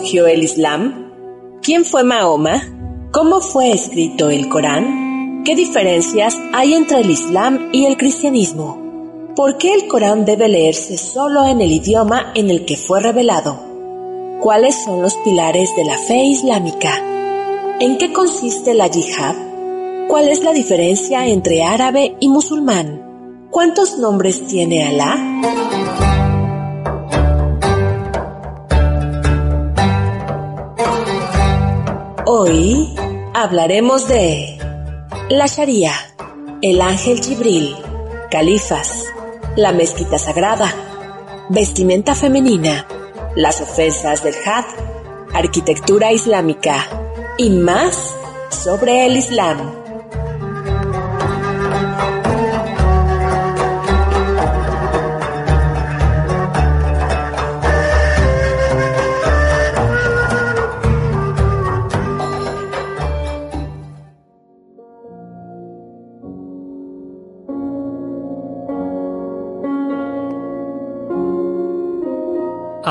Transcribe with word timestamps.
surgió 0.00 0.26
el 0.26 0.42
Islam? 0.42 1.12
¿Quién 1.62 1.84
fue 1.84 2.04
Mahoma? 2.04 2.62
¿Cómo 3.12 3.40
fue 3.40 3.70
escrito 3.72 4.30
el 4.30 4.48
Corán? 4.48 5.42
¿Qué 5.44 5.54
diferencias 5.54 6.38
hay 6.54 6.72
entre 6.72 7.00
el 7.00 7.10
Islam 7.10 7.68
y 7.72 7.84
el 7.84 7.98
cristianismo? 7.98 8.78
¿Por 9.36 9.58
qué 9.58 9.74
el 9.74 9.88
Corán 9.88 10.24
debe 10.24 10.48
leerse 10.48 10.96
solo 10.96 11.44
en 11.44 11.60
el 11.60 11.70
idioma 11.70 12.32
en 12.34 12.48
el 12.48 12.64
que 12.64 12.78
fue 12.78 13.00
revelado? 13.00 13.60
¿Cuáles 14.40 14.74
son 14.82 15.02
los 15.02 15.16
pilares 15.16 15.76
de 15.76 15.84
la 15.84 15.98
fe 15.98 16.24
islámica? 16.24 16.94
¿En 17.78 17.98
qué 17.98 18.10
consiste 18.10 18.72
la 18.72 18.86
yihad? 18.86 19.36
¿Cuál 20.08 20.28
es 20.28 20.42
la 20.42 20.52
diferencia 20.52 21.26
entre 21.26 21.62
árabe 21.62 22.16
y 22.20 22.28
musulmán? 22.28 23.48
¿Cuántos 23.50 23.98
nombres 23.98 24.46
tiene 24.46 24.82
Alá? 24.82 25.79
Hoy 32.42 32.88
hablaremos 33.34 34.08
de 34.08 34.56
la 35.28 35.44
Sharia, 35.44 35.92
el 36.62 36.80
ángel 36.80 37.20
Jibril, 37.20 37.76
califas, 38.30 39.04
la 39.56 39.72
mezquita 39.72 40.18
sagrada, 40.18 40.74
vestimenta 41.50 42.14
femenina, 42.14 42.86
las 43.36 43.60
ofensas 43.60 44.24
del 44.24 44.32
had, 44.42 44.64
arquitectura 45.34 46.12
islámica 46.12 46.88
y 47.36 47.50
más 47.50 48.16
sobre 48.48 49.04
el 49.04 49.18
Islam. 49.18 49.79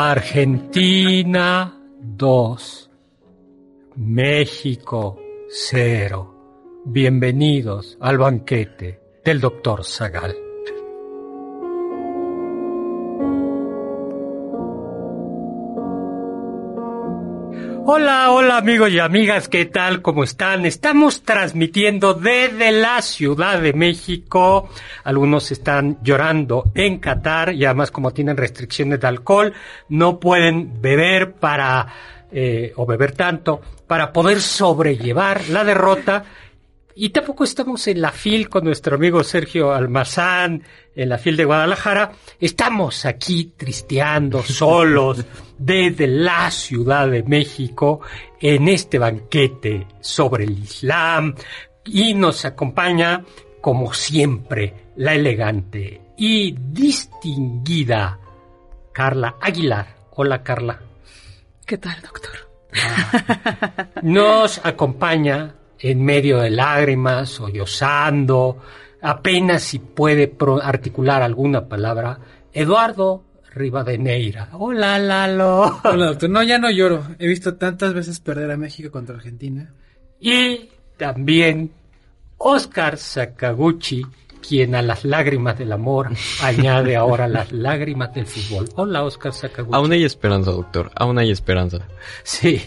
Argentina 0.01 1.77
2, 1.99 2.89
México 3.97 5.19
0. 5.49 6.83
Bienvenidos 6.85 7.97
al 7.99 8.17
banquete 8.17 9.01
del 9.25 9.41
doctor 9.41 9.83
Zagal. 9.83 10.48
Hola, 17.91 18.29
hola 18.29 18.57
amigos 18.57 18.91
y 18.91 18.99
amigas, 18.99 19.49
¿qué 19.49 19.65
tal? 19.65 20.03
¿Cómo 20.03 20.23
están? 20.23 20.63
Estamos 20.67 21.23
transmitiendo 21.23 22.13
desde 22.13 22.71
la 22.71 23.01
Ciudad 23.01 23.59
de 23.59 23.73
México. 23.73 24.69
Algunos 25.03 25.49
están 25.51 25.97
llorando 26.03 26.65
en 26.75 26.99
Qatar 26.99 27.51
y 27.51 27.65
además 27.65 27.89
como 27.89 28.11
tienen 28.11 28.37
restricciones 28.37 28.99
de 28.99 29.07
alcohol, 29.07 29.53
no 29.87 30.19
pueden 30.19 30.79
beber 30.79 31.33
para, 31.33 31.87
eh, 32.31 32.73
o 32.75 32.85
beber 32.85 33.13
tanto, 33.13 33.59
para 33.87 34.13
poder 34.13 34.39
sobrellevar 34.39 35.49
la 35.49 35.63
derrota 35.63 36.25
y 37.01 37.11
tampoco 37.11 37.45
estamos 37.45 37.87
en 37.87 38.01
la 38.01 38.11
FIL 38.11 38.49
con 38.49 38.65
nuestro 38.65 38.97
amigo 38.97 39.23
Sergio 39.23 39.71
Almazán, 39.71 40.63
en 40.93 41.07
la 41.07 41.17
FIL 41.17 41.37
de 41.37 41.45
Guadalajara. 41.45 42.11
Estamos 42.41 43.05
aquí 43.05 43.53
tristeando 43.55 44.43
solos 44.43 45.23
desde 45.57 46.07
la 46.07 46.51
Ciudad 46.51 47.07
de 47.07 47.23
México 47.23 48.01
en 48.41 48.67
este 48.67 48.99
banquete 48.99 49.87
sobre 50.01 50.43
el 50.43 50.59
Islam. 50.59 51.35
Y 51.85 52.13
nos 52.15 52.43
acompaña, 52.43 53.23
como 53.61 53.93
siempre, 53.93 54.91
la 54.97 55.15
elegante 55.15 56.01
y 56.17 56.51
distinguida 56.51 58.19
Carla 58.91 59.37
Aguilar. 59.39 59.95
Hola, 60.17 60.43
Carla. 60.43 60.81
¿Qué 61.65 61.77
tal, 61.77 62.01
doctor? 62.01 62.49
Ah. 62.73 63.87
nos 64.03 64.59
acompaña 64.65 65.55
en 65.79 66.03
medio 66.03 66.39
de 66.39 66.49
lágrimas, 66.49 67.29
sollozando, 67.29 68.57
apenas 69.01 69.63
si 69.63 69.79
puede 69.79 70.35
articular 70.61 71.21
alguna 71.21 71.67
palabra, 71.67 72.19
Eduardo 72.51 73.23
Rivadeneira. 73.53 74.49
Hola, 74.53 74.99
Lalo. 74.99 75.79
Hola, 75.83 76.07
doctor. 76.07 76.29
No, 76.29 76.43
ya 76.43 76.57
no 76.57 76.69
lloro. 76.69 77.03
He 77.17 77.27
visto 77.27 77.55
tantas 77.55 77.93
veces 77.93 78.19
perder 78.19 78.51
a 78.51 78.57
México 78.57 78.91
contra 78.91 79.15
Argentina. 79.15 79.73
Y 80.19 80.69
también 80.97 81.71
Oscar 82.37 82.97
Sakaguchi, 82.97 84.05
quien 84.47 84.75
a 84.75 84.81
las 84.81 85.03
lágrimas 85.03 85.57
del 85.57 85.71
amor 85.71 86.09
añade 86.43 86.95
ahora 86.95 87.27
las 87.27 87.51
lágrimas 87.51 88.13
del 88.13 88.27
fútbol. 88.27 88.69
Hola, 88.75 89.03
Oscar 89.03 89.33
Sakaguchi. 89.33 89.75
Aún 89.75 89.91
hay 89.91 90.03
esperanza, 90.03 90.51
doctor. 90.51 90.91
Aún 90.95 91.17
hay 91.17 91.31
esperanza. 91.31 91.87
Sí. 92.23 92.61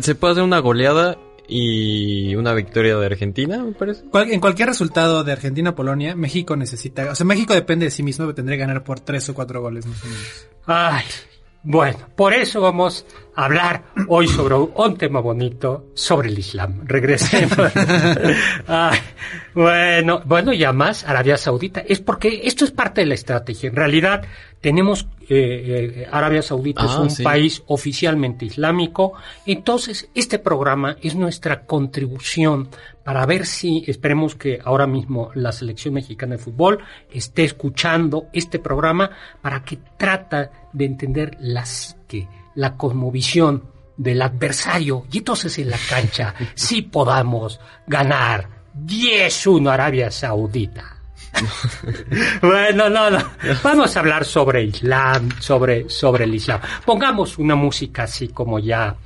Se 0.00 0.14
puede 0.14 0.32
hacer 0.32 0.44
una 0.44 0.58
goleada 0.58 1.16
y 1.48 2.34
una 2.36 2.52
victoria 2.52 2.96
de 2.96 3.06
Argentina, 3.06 3.64
me 3.64 3.72
parece. 3.72 4.04
en 4.12 4.40
cualquier 4.40 4.68
resultado 4.68 5.24
de 5.24 5.32
Argentina-Polonia, 5.32 6.14
México 6.14 6.56
necesita, 6.56 7.10
o 7.10 7.14
sea, 7.14 7.26
México 7.26 7.54
depende 7.54 7.86
de 7.86 7.90
sí 7.90 8.02
mismo, 8.02 8.26
que 8.26 8.34
tendría 8.34 8.58
que 8.58 8.66
ganar 8.66 8.84
por 8.84 9.00
tres 9.00 9.28
o 9.30 9.34
cuatro 9.34 9.62
goles 9.62 9.86
más 9.86 10.04
o 10.04 10.06
menos. 10.06 10.48
Ay, 10.66 11.04
bueno, 11.62 11.98
por 12.14 12.34
eso 12.34 12.60
vamos 12.60 13.04
a 13.34 13.44
hablar 13.44 13.82
hoy 14.06 14.28
sobre 14.28 14.54
un 14.54 14.96
tema 14.96 15.20
bonito, 15.20 15.90
sobre 15.92 16.28
el 16.28 16.38
Islam. 16.38 16.82
Regresemos. 16.84 17.72
Ay, 18.66 18.98
bueno, 19.54 20.22
bueno, 20.24 20.52
ya 20.52 20.72
más 20.72 21.04
Arabia 21.04 21.36
Saudita. 21.36 21.80
Es 21.80 22.00
porque 22.00 22.42
esto 22.44 22.64
es 22.64 22.70
parte 22.70 23.00
de 23.00 23.08
la 23.08 23.14
estrategia. 23.14 23.70
En 23.70 23.76
realidad, 23.76 24.24
tenemos 24.60 25.06
eh, 25.28 26.02
eh, 26.02 26.08
Arabia 26.10 26.42
Saudita 26.42 26.84
es 26.84 26.92
ah, 26.92 27.00
un 27.00 27.24
país 27.24 27.62
oficialmente 27.66 28.46
islámico. 28.46 29.12
Entonces, 29.46 30.08
este 30.14 30.38
programa 30.38 30.96
es 31.02 31.14
nuestra 31.14 31.64
contribución 31.66 32.68
para 33.04 33.24
ver 33.26 33.46
si, 33.46 33.84
esperemos 33.86 34.34
que 34.34 34.58
ahora 34.64 34.86
mismo 34.86 35.30
la 35.34 35.52
selección 35.52 35.94
mexicana 35.94 36.36
de 36.36 36.42
fútbol 36.42 36.78
esté 37.10 37.44
escuchando 37.44 38.26
este 38.32 38.58
programa 38.58 39.10
para 39.40 39.62
que 39.62 39.78
trata 39.96 40.50
de 40.72 40.84
entender 40.86 41.36
la 41.40 41.64
psique, 41.64 42.28
la 42.54 42.76
cosmovisión 42.76 43.64
del 43.96 44.22
adversario 44.22 45.06
y 45.10 45.18
entonces 45.18 45.58
en 45.58 45.70
la 45.70 45.78
cancha 45.88 46.34
sí 46.54 46.82
podamos 46.82 47.60
ganar 47.86 48.48
10-1 48.74 49.70
Arabia 49.70 50.10
Saudita. 50.10 50.97
bueno, 52.42 52.88
no, 52.88 53.10
no. 53.10 53.18
Vamos 53.62 53.96
a 53.96 54.00
hablar 54.00 54.24
sobre 54.24 54.64
Islam, 54.64 55.30
sobre, 55.40 55.88
sobre 55.88 56.24
el 56.24 56.34
Islam. 56.34 56.60
Pongamos 56.84 57.38
una 57.38 57.54
música 57.54 58.04
así 58.04 58.28
como 58.28 58.58
ya 58.58 58.96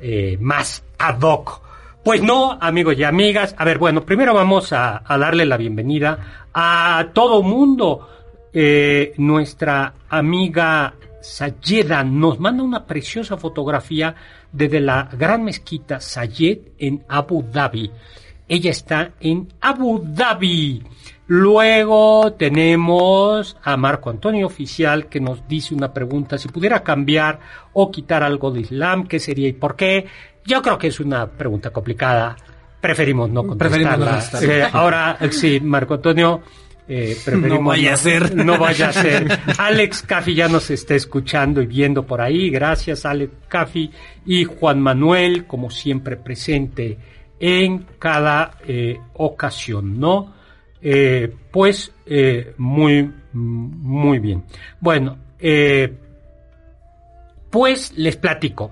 eh, 0.00 0.36
más 0.40 0.84
ad 0.98 1.20
hoc 1.20 1.60
Pues 2.04 2.22
no, 2.22 2.58
amigos 2.60 2.96
y 2.98 3.04
amigas. 3.04 3.54
A 3.58 3.64
ver, 3.64 3.78
bueno, 3.78 4.04
primero 4.04 4.34
vamos 4.34 4.72
a, 4.72 5.02
a 5.04 5.18
darle 5.18 5.44
la 5.44 5.56
bienvenida 5.56 6.46
a 6.52 7.08
todo 7.12 7.42
mundo. 7.42 8.08
Eh, 8.52 9.14
nuestra 9.16 9.94
amiga 10.10 10.94
Sayeda 11.22 12.04
nos 12.04 12.38
manda 12.38 12.62
una 12.62 12.84
preciosa 12.84 13.36
fotografía 13.36 14.14
desde 14.50 14.80
la 14.80 15.08
gran 15.12 15.44
mezquita 15.44 16.00
Sayed 16.00 16.58
en 16.78 17.04
Abu 17.08 17.42
Dhabi. 17.42 17.90
Ella 18.48 18.70
está 18.70 19.12
en 19.20 19.48
Abu 19.60 20.02
Dhabi. 20.04 20.82
Luego 21.34 22.34
tenemos 22.34 23.56
a 23.62 23.78
Marco 23.78 24.10
Antonio 24.10 24.46
Oficial 24.46 25.06
que 25.06 25.18
nos 25.18 25.48
dice 25.48 25.74
una 25.74 25.90
pregunta, 25.90 26.36
si 26.36 26.48
pudiera 26.48 26.82
cambiar 26.82 27.40
o 27.72 27.90
quitar 27.90 28.22
algo 28.22 28.50
de 28.50 28.60
Islam, 28.60 29.06
¿qué 29.06 29.18
sería 29.18 29.48
y 29.48 29.54
por 29.54 29.74
qué? 29.74 30.04
Yo 30.44 30.60
creo 30.60 30.76
que 30.76 30.88
es 30.88 31.00
una 31.00 31.26
pregunta 31.26 31.70
complicada. 31.70 32.36
Preferimos 32.78 33.30
no 33.30 33.44
Preferimos 33.56 33.98
no 33.98 34.04
contestarla. 34.04 34.10
contestarla. 34.10 34.66
Eh, 34.66 34.70
ahora, 34.74 35.18
sí, 35.30 35.58
Marco 35.60 35.94
Antonio, 35.94 36.42
eh, 36.86 37.16
preferimos 37.24 37.60
No 37.60 37.66
vaya 37.66 37.94
a 37.94 37.96
ser. 37.96 38.36
No 38.36 38.58
vaya 38.58 38.88
a 38.90 38.92
ser. 38.92 39.38
Alex 39.56 40.02
Caffi 40.02 40.34
ya 40.34 40.48
nos 40.48 40.70
está 40.70 40.94
escuchando 40.96 41.62
y 41.62 41.66
viendo 41.66 42.04
por 42.04 42.20
ahí. 42.20 42.50
Gracias, 42.50 43.06
Alex 43.06 43.32
Caffi. 43.48 43.90
Y 44.26 44.44
Juan 44.44 44.82
Manuel, 44.82 45.46
como 45.46 45.70
siempre, 45.70 46.18
presente 46.18 46.98
en 47.40 47.86
cada 47.98 48.58
eh, 48.68 49.00
ocasión, 49.14 49.98
¿no? 49.98 50.41
Eh, 50.82 51.32
pues 51.50 51.92
eh, 52.06 52.54
muy, 52.58 53.08
muy 53.32 54.18
bien. 54.18 54.44
Bueno, 54.80 55.16
eh, 55.38 55.96
pues 57.50 57.92
les 57.96 58.16
platico. 58.16 58.70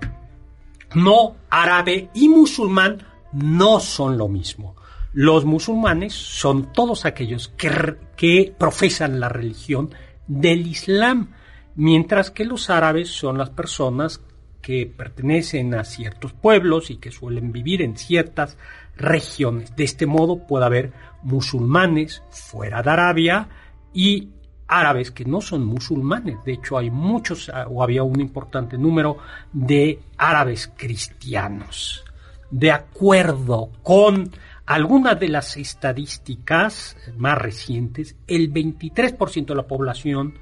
No 0.95 1.37
árabe 1.49 2.09
y 2.13 2.27
musulmán 2.27 3.01
no 3.31 3.79
son 3.79 4.17
lo 4.17 4.27
mismo. 4.27 4.75
Los 5.13 5.45
musulmanes 5.45 6.13
son 6.13 6.73
todos 6.73 7.05
aquellos 7.05 7.49
que, 7.49 7.97
que 8.17 8.53
profesan 8.57 9.19
la 9.19 9.29
religión 9.29 9.93
del 10.27 10.67
Islam, 10.67 11.31
mientras 11.75 12.31
que 12.31 12.43
los 12.43 12.69
árabes 12.69 13.09
son 13.09 13.37
las 13.37 13.49
personas 13.49 14.21
que 14.61 14.85
pertenecen 14.85 15.73
a 15.73 15.83
ciertos 15.83 16.33
pueblos 16.33 16.91
y 16.91 16.97
que 16.97 17.11
suelen 17.11 17.51
vivir 17.51 17.81
en 17.81 17.97
ciertas 17.97 18.57
regiones. 18.95 19.75
De 19.75 19.83
este 19.83 20.05
modo 20.05 20.45
puede 20.47 20.65
haber 20.65 20.93
musulmanes 21.23 22.23
fuera 22.29 22.81
de 22.83 22.89
Arabia 22.89 23.49
y 23.93 24.29
árabes 24.67 25.11
que 25.11 25.25
no 25.25 25.41
son 25.41 25.65
musulmanes. 25.65 26.43
De 26.45 26.53
hecho, 26.53 26.77
hay 26.77 26.89
muchos, 26.89 27.49
ah, 27.49 27.67
o 27.69 27.83
había 27.83 28.03
un 28.03 28.19
importante 28.21 28.77
número 28.77 29.17
de 29.51 29.99
árabes 30.17 30.71
cristianos. 30.77 32.03
De 32.49 32.71
acuerdo 32.71 33.71
con 33.83 34.31
algunas 34.65 35.19
de 35.19 35.29
las 35.29 35.57
estadísticas 35.57 36.95
más 37.17 37.37
recientes, 37.37 38.15
el 38.27 38.53
23% 38.53 39.47
de 39.47 39.55
la 39.55 39.67
población 39.67 40.35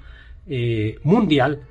eh, 0.45 1.00
mundial 1.04 1.62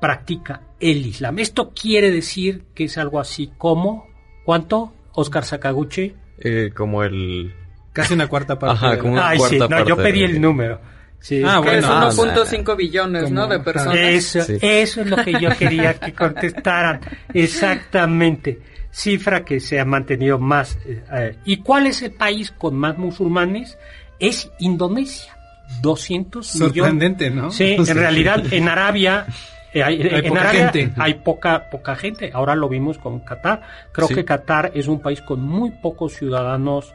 practica 0.00 0.62
el 0.80 1.06
Islam. 1.06 1.38
Esto 1.38 1.72
quiere 1.74 2.10
decir 2.10 2.64
que 2.74 2.84
es 2.84 2.98
algo 2.98 3.20
así 3.20 3.50
como, 3.58 4.06
¿cuánto? 4.44 4.92
Oscar 5.12 5.44
Sakaguchi. 5.44 6.14
Eh, 6.38 6.70
como 6.74 7.02
el... 7.02 7.52
Casi 7.92 8.14
una 8.14 8.28
cuarta 8.28 8.58
parte. 8.58 8.76
Ajá, 8.76 8.90
de 8.90 8.96
la- 8.96 9.00
como 9.02 9.12
una 9.14 9.28
Ay, 9.30 9.38
sí, 9.40 9.56
cuarta 9.58 9.78
no, 9.80 9.88
yo 9.88 9.96
pedí 9.96 10.20
de- 10.20 10.24
el 10.26 10.40
número. 10.40 10.80
Sí, 11.20 11.42
Ah, 11.44 11.56
es 11.58 11.64
que 11.64 11.70
bueno, 11.80 11.88
ah, 11.90 12.10
1.5 12.12 12.76
billones, 12.76 13.30
¿no? 13.32 13.48
De 13.48 13.58
personas. 13.58 13.96
Eso, 13.96 14.40
Sí. 14.42 14.56
eso 14.62 15.00
es 15.00 15.06
lo 15.08 15.16
que 15.16 15.32
yo 15.40 15.48
quería 15.58 15.94
que 15.94 16.12
contestaran. 16.12 17.00
Exactamente. 17.34 18.60
Cifra 18.90 19.44
que 19.44 19.60
se 19.60 19.80
ha 19.80 19.84
mantenido 19.84 20.38
más. 20.38 20.78
eh, 20.86 21.02
eh, 21.12 21.36
¿Y 21.44 21.58
cuál 21.58 21.86
es 21.88 22.02
el 22.02 22.12
país 22.12 22.50
con 22.52 22.76
más 22.76 22.96
musulmanes? 22.98 23.76
Es 24.18 24.50
Indonesia. 24.60 25.34
200 25.82 26.54
millones. 26.54 26.74
Sorprendente, 26.76 27.30
¿no? 27.30 27.50
Sí, 27.50 27.76
en 27.78 27.86
realidad 27.96 28.42
en 28.52 28.68
Arabia. 28.68 29.26
Eh, 29.74 29.82
hay, 29.82 30.02
Hay 30.02 30.20
en 30.24 30.28
poca 30.28 30.40
Arabia 30.40 30.70
gente. 30.72 30.92
hay 31.00 31.14
poca 31.14 31.70
poca 31.70 31.96
gente. 31.96 32.30
Ahora 32.32 32.54
lo 32.54 32.68
vimos 32.68 32.98
con 32.98 33.20
Qatar. 33.20 33.62
Creo 33.92 34.08
Sí. 34.08 34.14
que 34.14 34.24
Qatar 34.24 34.72
es 34.74 34.88
un 34.88 35.00
país 35.00 35.20
con 35.22 35.40
muy 35.42 35.70
pocos 35.70 36.14
ciudadanos 36.14 36.94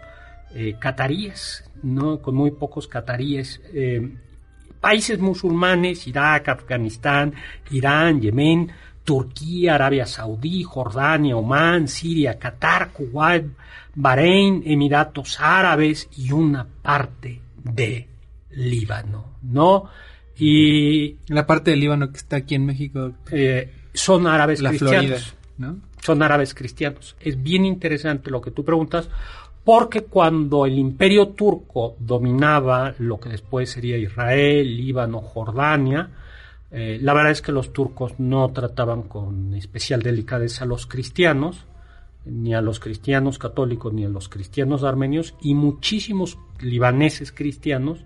eh, 0.55 0.75
cataríes, 0.79 1.69
no, 1.81 2.19
con 2.19 2.35
muy 2.35 2.51
pocos 2.51 2.87
cataríes. 2.87 3.61
eh, 3.73 4.15
países 4.79 5.17
musulmanes, 5.19 6.07
Irak, 6.07 6.49
Afganistán, 6.49 7.33
Irán, 7.71 8.19
Yemen, 8.21 8.69
Turquía, 9.05 9.75
Arabia 9.75 10.05
Saudí, 10.05 10.63
Jordania, 10.63 11.37
Omán, 11.37 11.87
Siria, 11.87 12.37
Qatar, 12.37 12.91
Kuwait, 12.91 13.45
Bahrein, 13.95 14.61
Emiratos 14.65 15.39
Árabes 15.39 16.09
y 16.17 16.31
una 16.33 16.67
parte 16.81 17.39
de 17.63 18.07
Líbano, 18.51 19.37
¿no? 19.41 19.89
Y 20.37 21.17
La 21.27 21.45
parte 21.45 21.71
del 21.71 21.79
Líbano 21.79 22.11
que 22.11 22.17
está 22.17 22.37
aquí 22.37 22.55
en 22.55 22.65
México, 22.65 23.13
eh, 23.31 23.71
son 23.93 24.27
árabes 24.27 24.61
la 24.61 24.69
cristianos 24.69 25.05
Florida, 25.05 25.19
¿no? 25.57 25.79
son 26.01 26.21
árabes 26.21 26.53
cristianos. 26.53 27.15
Es 27.19 27.41
bien 27.41 27.65
interesante 27.65 28.29
lo 28.29 28.41
que 28.41 28.51
tú 28.51 28.65
preguntas, 28.65 29.09
porque 29.63 30.01
cuando 30.01 30.65
el 30.65 30.77
imperio 30.77 31.29
turco 31.29 31.95
dominaba 31.99 32.93
lo 32.99 33.19
que 33.19 33.29
después 33.29 33.69
sería 33.69 33.97
Israel, 33.97 34.75
Líbano, 34.75 35.21
Jordania, 35.21 36.09
eh, 36.71 36.97
la 37.01 37.13
verdad 37.13 37.31
es 37.31 37.41
que 37.41 37.51
los 37.51 37.71
turcos 37.71 38.19
no 38.19 38.49
trataban 38.51 39.03
con 39.03 39.53
especial 39.53 40.01
delicadeza 40.01 40.65
a 40.65 40.67
los 40.67 40.87
cristianos, 40.87 41.65
ni 42.25 42.53
a 42.53 42.61
los 42.61 42.79
cristianos 42.79 43.37
católicos, 43.37 43.93
ni 43.93 44.05
a 44.05 44.09
los 44.09 44.27
cristianos 44.27 44.83
armenios, 44.83 45.35
y 45.41 45.53
muchísimos 45.53 46.37
libaneses 46.59 47.31
cristianos 47.31 48.03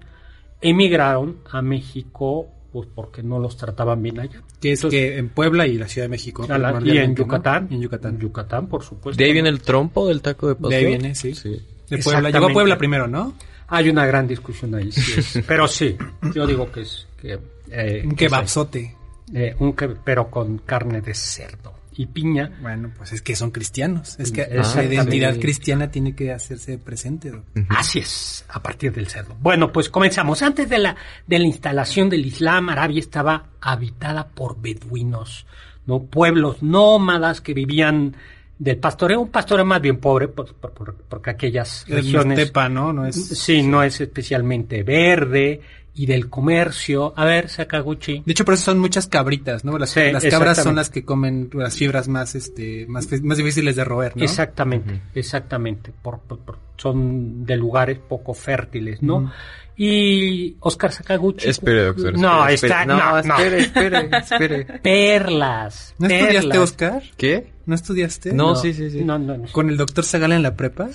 emigraron 0.62 1.38
a 1.52 1.62
México 1.62 2.48
pues 2.72 2.88
porque 2.94 3.24
no 3.24 3.40
los 3.40 3.58
trataban 3.58 4.02
bien 4.04 4.20
allá. 4.20 4.42
Que 4.60 4.74
es 4.74 4.84
que 4.86 5.18
en 5.18 5.30
Puebla 5.30 5.66
y 5.68 5.78
la 5.78 5.88
Ciudad 5.88 6.06
de 6.06 6.10
México. 6.10 6.46
La- 6.48 6.80
y 6.84 6.98
en. 6.98 7.16
Yucatán. 7.16 7.68
Y 7.72 7.76
en 7.76 7.82
Yucatán. 7.82 8.16
En 8.16 8.20
Yucatán, 8.22 8.68
por 8.68 8.84
supuesto. 8.84 9.18
¿De 9.18 9.26
ahí 9.26 9.34
viene 9.34 9.50
el 9.50 9.62
trompo 9.62 10.08
del 10.08 10.22
taco 10.22 10.48
de 10.50 10.56
pastor? 10.56 10.70
De 10.72 10.76
ahí 10.76 10.86
viene, 10.86 11.16
sí. 11.16 11.34
Sí. 11.34 11.60
De 11.90 11.98
Puebla. 12.00 12.30
Llegó 12.30 12.48
a 12.50 12.54
Puebla 12.54 12.78
primero, 12.78 13.08
¿no? 13.08 13.34
Hay 13.70 13.90
una 13.90 14.06
gran 14.06 14.28
discusión 14.28 14.76
ahí, 14.76 14.92
sí 14.92 15.14
es. 15.18 15.44
pero 15.48 15.68
sí, 15.68 15.98
yo 16.34 16.46
digo 16.46 16.72
que 16.72 16.82
es 16.82 17.08
que 17.20 17.40
eh, 17.72 18.04
Un 18.06 18.16
kebabzote. 18.16 18.96
eh, 19.34 19.56
un 19.60 19.74
que, 19.74 19.88
pero 19.90 20.30
con 20.30 20.60
carne 20.60 21.02
de 21.02 21.14
cerdo 21.14 21.74
y 21.98 22.06
piña. 22.06 22.52
Bueno, 22.62 22.92
pues 22.96 23.12
es 23.14 23.22
que 23.22 23.36
son 23.36 23.52
cristianos. 23.52 24.20
Es 24.20 24.32
que 24.32 24.44
Ah, 24.44 24.62
esa 24.62 24.84
identidad 24.84 25.34
sí. 25.34 25.40
cristiana 25.40 25.90
tiene 25.92 26.16
que 26.16 26.32
hacerse 26.32 26.78
presente. 26.78 27.32
Así 27.70 28.00
es, 28.00 28.46
a 28.50 28.62
partir 28.62 28.94
del 28.94 29.08
cerdo. 29.08 29.36
Bueno, 29.42 29.72
pues 29.72 29.90
comenzamos. 29.90 30.42
Antes 30.44 30.70
de 30.70 30.78
la 30.78 30.96
de 31.26 31.40
la 31.40 31.46
instalación 31.46 32.10
del 32.10 32.26
Islam, 32.26 32.70
Arabia 32.70 33.00
estaba 33.00 33.48
habitada 33.60 34.28
por 34.28 34.62
beduinos, 34.62 35.46
no 35.88 36.04
pueblos 36.04 36.62
nómadas 36.62 37.42
que 37.42 37.54
vivían 37.54 38.16
del 38.60 38.78
pastoreo, 38.78 39.22
un 39.22 39.30
pastoreo 39.30 39.66
más 39.66 39.82
bien 39.82 39.98
pobre, 39.98 40.28
por- 40.28 40.54
por- 40.56 40.72
por- 40.74 40.96
porque 40.96 41.30
aquellas 41.32 41.84
Es 41.88 41.90
regiones 41.96 42.40
estepa, 42.40 42.70
¿no? 42.70 42.92
No 42.94 43.06
es... 43.06 43.16
Sí, 43.40 43.62
no 43.62 43.84
es 43.84 44.02
especialmente 44.02 44.82
verde 44.84 45.62
y 45.98 46.06
del 46.06 46.30
comercio. 46.30 47.14
A 47.18 47.26
ver, 47.26 47.50
Sakaguchi. 47.50 48.24
De 48.26 48.32
hecho, 48.32 48.46
por 48.46 48.54
eso 48.54 48.64
son 48.66 48.80
muchas 48.80 49.08
cabritas, 49.08 49.66
¿no? 49.66 49.78
Las, 49.78 49.90
Sí, 49.90 50.02
las 50.12 50.24
cabras 50.26 50.62
son 50.62 50.76
las 50.76 50.90
que 50.90 51.04
comen 51.04 51.50
las 51.54 51.76
fibras 51.76 52.08
más, 52.08 52.36
este, 52.36 52.86
más, 52.88 53.08
más 53.24 53.38
difíciles 53.38 53.76
de 53.76 53.84
roer, 53.84 54.16
¿no? 54.16 54.24
Exactamente, 54.24 55.02
exactamente. 55.16 55.92
Por, 56.02 56.20
por- 56.20 56.40
por- 56.40 56.60
son 56.78 57.46
de 57.46 57.58
lugares 57.58 57.98
poco 58.08 58.34
fértiles, 58.36 59.02
¿no? 59.02 59.32
Y 59.76 60.56
Oscar 60.60 60.92
Sakaguchi. 60.92 61.48
Espere, 61.50 61.86
doctor. 61.86 62.18
No, 62.18 62.48
espere, 62.48 62.54
está, 62.74 62.82
espere. 62.82 62.86
no, 62.98 63.12
no. 63.12 63.18
espere, 63.20 63.60
espere, 63.60 64.10
espere. 64.18 64.66
Perlas. 64.84 65.96
¿No 66.00 66.08
perlas. 66.08 66.24
estudiaste, 66.36 66.60
Oscar? 66.60 67.04
¿Qué? 67.16 67.52
¿No 67.66 67.76
estudiaste? 67.76 68.34
No, 68.34 68.56
sí, 68.56 68.74
sí, 68.74 68.90
sí. 68.90 69.04
No, 69.04 69.20
no, 69.20 69.38
no. 69.38 69.46
¿Con 69.52 69.70
el 69.70 69.78
doctor 69.78 70.04
Zagal 70.04 70.32
en 70.32 70.42
la 70.44 70.56
prepa? 70.56 70.90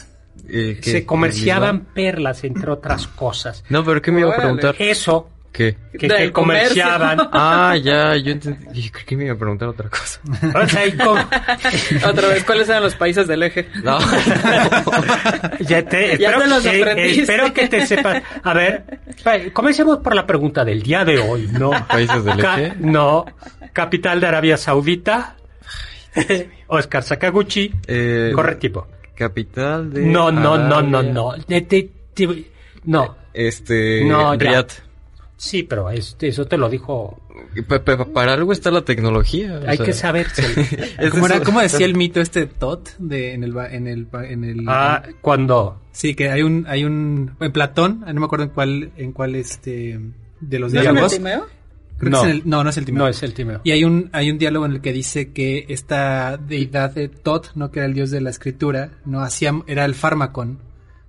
Eh. 0.49 0.79
Se 0.83 1.07
comerciaban 1.07 1.81
perlas, 1.95 2.45
entre 2.45 2.71
otras 2.71 3.07
cosas. 3.07 3.65
No, 3.69 3.85
pero 3.85 4.03
¿qué 4.03 4.11
me 4.12 4.21
iba 4.21 4.33
a 4.35 4.37
preguntar? 4.37 4.75
Eso, 4.79 5.29
¿Qué? 5.53 5.77
que, 5.99 6.09
que 6.09 6.33
comerciaban. 6.33 7.19
Ah, 7.33 7.77
ya, 7.83 8.17
yo 8.17 8.33
entendí. 8.33 8.83
Yo 8.83 8.91
creí 8.93 9.05
que 9.05 9.17
me 9.17 9.25
iba 9.25 9.35
a 9.35 9.39
preguntar 9.39 9.69
otra 9.69 9.89
cosa. 9.89 10.21
O 10.62 10.67
sea, 10.69 10.87
y 10.87 10.93
com- 10.97 11.19
Otra 12.09 12.29
vez, 12.29 12.45
¿cuáles 12.45 12.69
eran 12.69 12.83
los 12.83 12.95
países 12.95 13.27
del 13.29 13.43
eje? 13.43 13.69
No. 13.83 13.99
Ya 15.61 15.85
te, 15.85 16.19
Ya 16.19 16.31
espero, 16.31 16.41
te 16.43 16.49
los 16.49 16.62
que- 16.62 16.83
aprendiste. 16.83 17.21
espero 17.23 17.53
que 17.53 17.69
te 17.69 17.87
sepas. 17.87 18.23
A 18.43 18.53
ver, 18.55 19.01
comencemos 19.53 19.99
por 19.99 20.15
la 20.15 20.27
pregunta 20.27 20.65
del 20.65 20.83
día 20.83 21.05
de 21.05 21.19
hoy, 21.19 21.49
¿no? 21.53 21.71
¿Países 21.87 22.25
del 22.25 22.39
Ca- 22.39 22.61
eje? 22.61 22.75
No. 22.81 23.25
Capital 23.73 24.21
de 24.21 24.27
Arabia 24.27 24.57
Saudita. 24.57 25.37
Oscar 26.67 27.03
Sakaguchi. 27.03 27.73
Eh, 27.87 28.33
Correctivo. 28.35 28.87
Capital 29.14 29.92
de. 29.92 30.04
No, 30.07 30.31
no, 30.33 30.57
no, 30.59 30.83
no, 30.83 31.02
no. 31.02 31.33
De- 31.49 31.61
de- 31.62 31.90
de- 32.16 32.50
no. 32.85 33.16
Este. 33.35 34.04
No. 34.04 34.35
Riyadh. 34.37 34.71
Sí, 35.37 35.64
pero 35.64 35.90
es- 35.90 36.16
eso 36.21 36.45
te 36.47 36.57
lo 36.57 36.69
dijo. 36.69 37.19
Pa- 37.66 37.83
pa- 37.83 38.04
para 38.04 38.35
algo 38.35 38.52
está 38.52 38.71
la 38.71 38.83
tecnología. 38.85 39.59
o 39.64 39.69
Hay 39.69 39.76
sea, 39.76 39.87
que 39.87 39.92
saber. 39.92 40.26
¿Cómo, 41.11 41.26
era- 41.26 41.40
cómo 41.40 41.61
decía 41.61 41.85
el 41.87 41.97
mito 41.97 42.21
este 42.21 42.47
Tot 42.47 42.90
de 42.99 43.35
en 43.35 43.42
el 43.42 43.52
ba- 43.52 43.69
en 43.73 43.87
el 43.88 44.07
en 44.28 44.45
el 44.45 44.64
Ah, 44.69 45.02
cuando. 45.21 45.81
sí 45.90 46.14
que 46.14 46.31
hay 46.31 46.42
un 46.42 46.64
hay 46.69 46.85
un 46.85 47.33
en 47.40 47.52
Platón, 47.52 48.04
no 48.07 48.21
me 48.21 48.26
acuerdo 48.26 48.45
en 48.45 48.50
cuál 48.50 48.92
en 48.97 49.12
cuál 49.12 49.35
este 49.35 49.99
de 50.40 50.59
los 50.59 50.73
¿No 50.73 50.81
diálogos. 50.81 51.19
Que 52.02 52.11
No. 52.11 52.25
es 52.25 52.30
el- 52.30 52.42
no, 52.44 52.64
no 52.64 52.71
es 52.71 52.76
el 52.76 52.85
Timeo. 52.85 53.02
No 53.04 53.09
es 53.09 53.23
el 53.23 53.32
timeo. 53.32 53.61
Y 53.64 53.71
hay 53.71 53.85
un, 53.85 54.11
hay 54.12 54.30
un 54.30 54.37
diálogo 54.38 54.66
en 54.66 54.73
el 54.73 54.80
que 54.80 54.92
dice 54.92 55.32
que 55.32 55.66
esta 55.68 56.37
deidad 56.37 56.90
de 56.90 57.09
Tot, 57.09 57.52
no 57.54 57.71
que 57.71 57.78
era 57.78 57.87
el 57.87 57.94
dios 57.94 58.11
de 58.11 58.21
la 58.21 58.30
escritura, 58.30 58.90
no 59.04 59.21
hacía, 59.21 59.52
era 59.68 59.85
el 59.85 59.94
fármacon, 59.94 60.59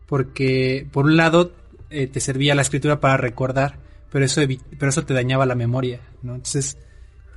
porque 0.08 0.88
por 0.92 1.06
un 1.06 1.18
lado 1.18 1.54
eh, 1.90 2.08
te 2.08 2.20
servía 2.20 2.56
la 2.56 2.62
escritura 2.62 3.00
para 3.00 3.18
recordar, 3.18 3.78
pero 4.12 4.26
eso 4.26 4.42
pero 4.78 4.90
eso 4.90 5.04
te 5.04 5.14
dañaba 5.14 5.46
la 5.46 5.56
memoria, 5.56 6.00
¿no? 6.22 6.36
Entonces, 6.36 6.78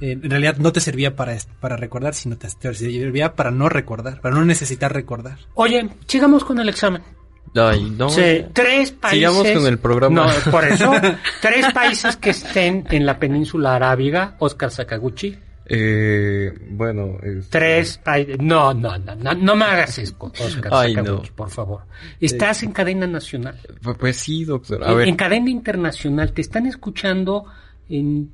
eh, 0.01 0.13
en 0.13 0.29
realidad 0.31 0.57
no 0.59 0.73
te 0.73 0.81
servía 0.81 1.17
para, 1.17 1.37
para 1.61 1.77
recordar, 1.77 2.15
sino 2.15 2.37
te, 2.37 2.49
te 2.59 2.75
servía 2.75 3.35
para 3.35 3.51
no 3.51 3.69
recordar, 3.69 4.21
para 4.21 4.35
no 4.35 4.45
necesitar 4.45 4.93
recordar. 4.93 5.39
Oye, 5.55 5.89
sigamos 6.07 6.45
con 6.45 6.59
el 6.59 6.69
examen. 6.69 7.03
Ay, 7.57 7.91
no. 7.97 8.09
Sí, 8.11 8.45
tres 8.53 8.91
países. 8.93 9.19
Sigamos 9.19 9.51
con 9.51 9.67
el 9.67 9.79
programa. 9.79 10.27
No, 10.45 10.51
por 10.51 10.65
eso. 10.65 10.93
tres 11.41 11.73
países 11.73 12.17
que 12.17 12.31
estén 12.31 12.85
en 12.91 13.07
la 13.07 13.19
península 13.19 13.77
arábiga, 13.77 14.37
Oscar 14.39 14.71
Sakaguchi. 14.71 15.39
Eh, 15.69 16.53
bueno. 16.71 17.19
es- 17.23 17.51
Tres 17.51 17.99
países. 17.99 18.37
No, 18.41 18.73
no, 18.73 18.97
no, 18.99 19.15
no, 19.17 19.35
no 19.35 19.57
me 19.57 19.65
hagas 19.65 19.99
eso, 19.99 20.15
Oscar 20.19 20.71
Ay, 20.73 20.95
Sakaguchi, 20.95 21.29
no. 21.31 21.35
por 21.37 21.51
favor. 21.51 21.83
Estás 22.21 22.63
en 22.63 22.73
cadena 22.73 23.07
nacional. 23.07 23.59
Pu- 23.83 23.97
Pues 23.97 24.17
sí, 24.17 24.45
doctor. 24.45 24.85
A 24.85 24.93
en, 24.93 24.97
ver. 24.99 25.09
en 25.09 25.17
cadena 25.17 25.51
internacional. 25.51 26.33
Te 26.33 26.43
están 26.43 26.67
escuchando 26.67 27.47
en 27.89 28.33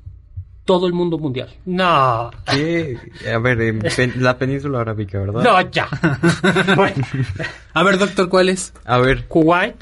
todo 0.64 0.86
el 0.86 0.92
mundo 0.92 1.18
mundial. 1.18 1.48
No. 1.64 2.30
¿qué? 2.50 2.96
A 3.32 3.38
ver, 3.38 3.60
en 3.60 3.78
pen- 3.80 4.14
la 4.22 4.38
península 4.38 4.80
arábica, 4.80 5.18
¿verdad? 5.18 5.42
No, 5.42 5.70
ya. 5.70 5.88
bueno, 6.76 7.04
A 7.74 7.82
ver, 7.82 7.98
doctor, 7.98 8.28
¿cuál 8.28 8.48
es? 8.48 8.72
A 8.84 8.98
ver. 8.98 9.26
Kuwait, 9.26 9.76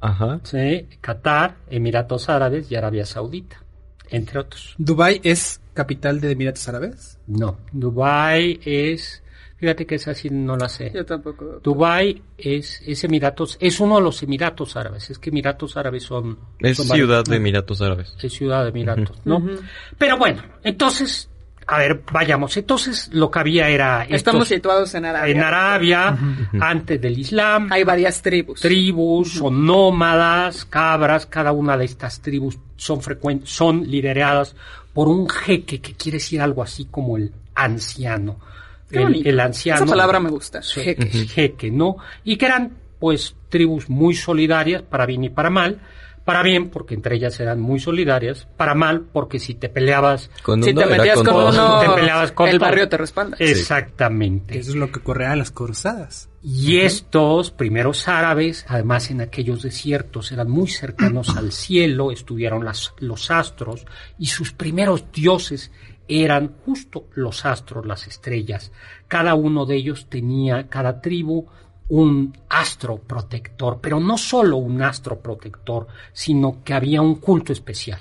Ajá. 0.00 0.40
sí, 0.42 0.86
Qatar, 1.00 1.54
Emiratos 1.70 2.28
Árabes 2.28 2.70
y 2.70 2.76
Arabia 2.76 3.06
Saudita, 3.06 3.62
entre 4.10 4.40
otros. 4.40 4.74
¿Dubai 4.78 5.20
es 5.24 5.60
capital 5.74 6.20
de 6.20 6.32
Emiratos 6.32 6.68
Árabes? 6.68 7.18
No, 7.26 7.56
Dubai 7.72 8.58
es, 8.64 9.22
fíjate 9.56 9.86
que 9.86 9.94
esa 9.96 10.14
sí 10.14 10.28
no 10.30 10.56
la 10.56 10.68
sé. 10.68 10.92
Yo 10.94 11.04
tampoco. 11.04 11.60
Dubai 11.62 12.22
es, 12.38 12.82
es 12.86 13.04
Emiratos, 13.04 13.56
es 13.60 13.80
uno 13.80 13.96
de 13.96 14.02
los 14.02 14.22
Emiratos 14.22 14.76
Árabes. 14.76 15.10
Es 15.10 15.18
que 15.18 15.30
Emiratos 15.30 15.76
Árabes 15.76 16.02
son, 16.04 16.38
Es 16.58 16.76
son 16.76 16.86
ciudad 16.86 17.08
varios. 17.18 17.24
de 17.30 17.36
Emiratos 17.36 17.80
Árabes. 17.82 18.14
Es 18.22 18.32
ciudad 18.32 18.62
de 18.64 18.70
Emiratos, 18.70 19.18
¿no? 19.24 19.42
Pero 19.98 20.18
bueno, 20.18 20.42
entonces, 20.62 21.28
a 21.66 21.78
ver, 21.78 22.02
vayamos. 22.12 22.56
Entonces 22.56 23.08
lo 23.12 23.30
que 23.30 23.38
había 23.38 23.68
era 23.68 24.02
estos- 24.02 24.16
Estamos 24.16 24.48
situados 24.48 24.94
en 24.94 25.04
Arabia. 25.06 25.32
en 25.34 25.40
Arabia 25.42 26.18
antes 26.60 27.00
del 27.00 27.18
Islam. 27.18 27.68
Hay 27.72 27.82
varias 27.82 28.22
tribus. 28.22 28.60
tribus, 28.60 29.32
son 29.34 29.64
nómadas, 29.66 30.64
cabras, 30.64 31.26
cada 31.26 31.52
una 31.52 31.76
de 31.76 31.86
estas 31.86 32.20
tribus 32.20 32.58
son 32.76 33.00
frecuentes, 33.00 33.48
son 33.50 33.82
lideradas 33.90 34.54
por 34.92 35.08
un 35.08 35.28
jeque 35.28 35.80
que 35.80 35.94
quiere 35.94 36.16
decir 36.18 36.40
algo 36.40 36.62
así 36.62 36.84
como 36.90 37.16
el 37.16 37.32
anciano. 37.54 38.38
El, 38.90 39.26
el 39.26 39.40
anciano. 39.40 39.84
Esa 39.84 39.90
palabra 39.90 40.20
me 40.20 40.30
gusta. 40.30 40.62
Sí, 40.62 40.80
jeque. 40.80 41.06
jeque, 41.26 41.70
¿no? 41.70 41.96
Y 42.24 42.36
que 42.36 42.46
eran, 42.46 42.76
pues, 42.98 43.36
tribus 43.48 43.88
muy 43.88 44.14
solidarias, 44.14 44.82
para 44.82 45.06
bien 45.06 45.24
y 45.24 45.30
para 45.30 45.50
mal. 45.50 45.80
Para 46.24 46.42
bien, 46.42 46.70
porque 46.70 46.94
entre 46.94 47.14
ellas 47.14 47.38
eran 47.38 47.60
muy 47.60 47.78
solidarias. 47.78 48.48
Para 48.56 48.74
mal, 48.74 49.02
porque 49.12 49.38
si 49.38 49.54
te 49.54 49.68
peleabas 49.68 50.28
Con 50.42 50.60
Si 50.60 50.70
uno 50.70 50.80
te 50.80 50.86
metías 50.88 51.16
con 51.18 51.24
todo. 51.26 51.50
uno, 51.50 51.80
Te 51.86 51.88
peleabas 51.88 52.32
con 52.32 52.48
el 52.48 52.58
barrio 52.58 52.88
te 52.88 52.96
respalda. 52.96 53.36
Exactamente. 53.38 54.58
Eso 54.58 54.70
es 54.70 54.76
lo 54.76 54.90
que 54.90 54.98
ocurre 54.98 55.26
a 55.26 55.36
las 55.36 55.52
cruzadas. 55.52 56.28
Y 56.42 56.78
estos 56.78 57.52
primeros 57.52 58.08
árabes, 58.08 58.66
además 58.68 59.10
en 59.10 59.20
aquellos 59.20 59.62
desiertos, 59.62 60.32
eran 60.32 60.50
muy 60.50 60.68
cercanos 60.68 61.36
al 61.36 61.52
cielo, 61.52 62.10
estudiaron 62.10 62.64
las, 62.64 62.92
los 62.98 63.30
astros, 63.30 63.86
y 64.18 64.26
sus 64.26 64.52
primeros 64.52 65.12
dioses 65.12 65.70
eran 66.08 66.54
justo 66.64 67.06
los 67.14 67.44
astros, 67.46 67.86
las 67.86 68.06
estrellas. 68.06 68.72
Cada 69.08 69.34
uno 69.34 69.66
de 69.66 69.76
ellos 69.76 70.06
tenía, 70.08 70.68
cada 70.68 71.00
tribu, 71.00 71.46
un 71.88 72.36
astro 72.48 72.98
protector, 72.98 73.78
pero 73.80 74.00
no 74.00 74.18
solo 74.18 74.56
un 74.56 74.82
astro 74.82 75.20
protector, 75.20 75.86
sino 76.12 76.62
que 76.64 76.74
había 76.74 77.00
un 77.00 77.16
culto 77.16 77.52
especial. 77.52 78.00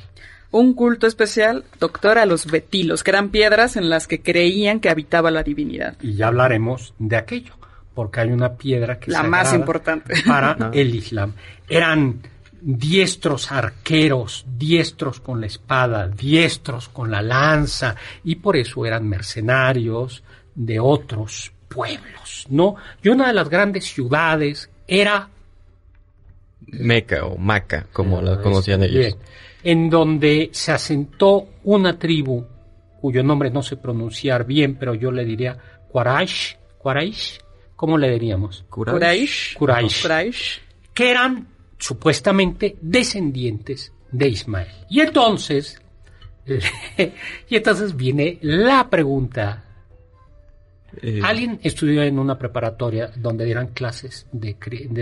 Un 0.51 0.73
culto 0.73 1.05
especial, 1.05 1.65
doctor, 1.79 2.17
a 2.17 2.25
los 2.25 2.45
betilos, 2.45 3.03
que 3.03 3.11
eran 3.11 3.29
piedras 3.29 3.75
en 3.75 3.89
las 3.89 4.07
que 4.07 4.21
creían 4.21 4.79
que 4.79 4.89
habitaba 4.89 5.29
la 5.29 5.43
divinidad. 5.43 5.95
Y 6.01 6.15
ya 6.15 6.27
hablaremos 6.27 6.93
de 6.97 7.17
aquello, 7.17 7.53
porque 7.93 8.21
hay 8.21 8.29
una 8.31 8.53
piedra 8.53 8.97
que 8.99 9.11
es 9.11 9.17
La 9.17 9.23
más 9.23 9.53
importante. 9.53 10.13
para 10.25 10.69
el 10.73 10.95
Islam. 10.95 11.33
Eran 11.67 12.21
diestros 12.61 13.51
arqueros, 13.51 14.45
diestros 14.57 15.19
con 15.19 15.39
la 15.41 15.47
espada, 15.47 16.07
diestros 16.07 16.89
con 16.89 17.11
la 17.11 17.21
lanza, 17.21 17.95
y 18.23 18.35
por 18.35 18.57
eso 18.57 18.85
eran 18.85 19.07
mercenarios 19.07 20.23
de 20.53 20.79
otros 20.79 21.51
pueblos, 21.67 22.45
¿no? 22.49 22.75
Y 23.03 23.09
una 23.09 23.27
de 23.27 23.33
las 23.33 23.49
grandes 23.49 23.85
ciudades 23.85 24.69
era 24.87 25.29
Meca 26.67 27.25
o 27.25 27.37
Maca, 27.37 27.87
como 27.91 28.21
la 28.21 28.41
conocían 28.41 28.81
Bien, 28.81 28.93
ellos. 28.93 29.17
en 29.63 29.89
donde 29.89 30.49
se 30.51 30.71
asentó 30.71 31.47
una 31.63 31.97
tribu 31.97 32.45
cuyo 32.99 33.23
nombre 33.23 33.51
no 33.51 33.61
sé 33.61 33.77
pronunciar 33.77 34.45
bien, 34.45 34.75
pero 34.75 34.95
yo 34.95 35.11
le 35.11 35.23
diría 35.23 35.57
Quraysh, 35.91 36.57
Quraysh, 36.79 37.39
¿cómo 37.75 37.97
le 37.97 38.09
diríamos? 38.09 38.65
Quraysh. 38.69 39.55
Quraysh. 39.57 40.01
Quraysh. 40.01 40.61
que 40.93 41.11
eran 41.11 41.47
supuestamente 41.77 42.77
descendientes 42.81 43.91
de 44.11 44.27
Ismael. 44.29 44.67
Y 44.89 45.01
entonces, 45.01 45.81
y 47.49 47.55
entonces 47.55 47.95
viene 47.95 48.37
la 48.41 48.89
pregunta. 48.89 49.63
Eh, 51.01 51.19
¿Alguien 51.23 51.59
estudió 51.61 52.03
en 52.03 52.19
una 52.19 52.37
preparatoria 52.37 53.11
donde 53.15 53.45
dieran 53.45 53.67
clases 53.67 54.27
de, 54.31 54.55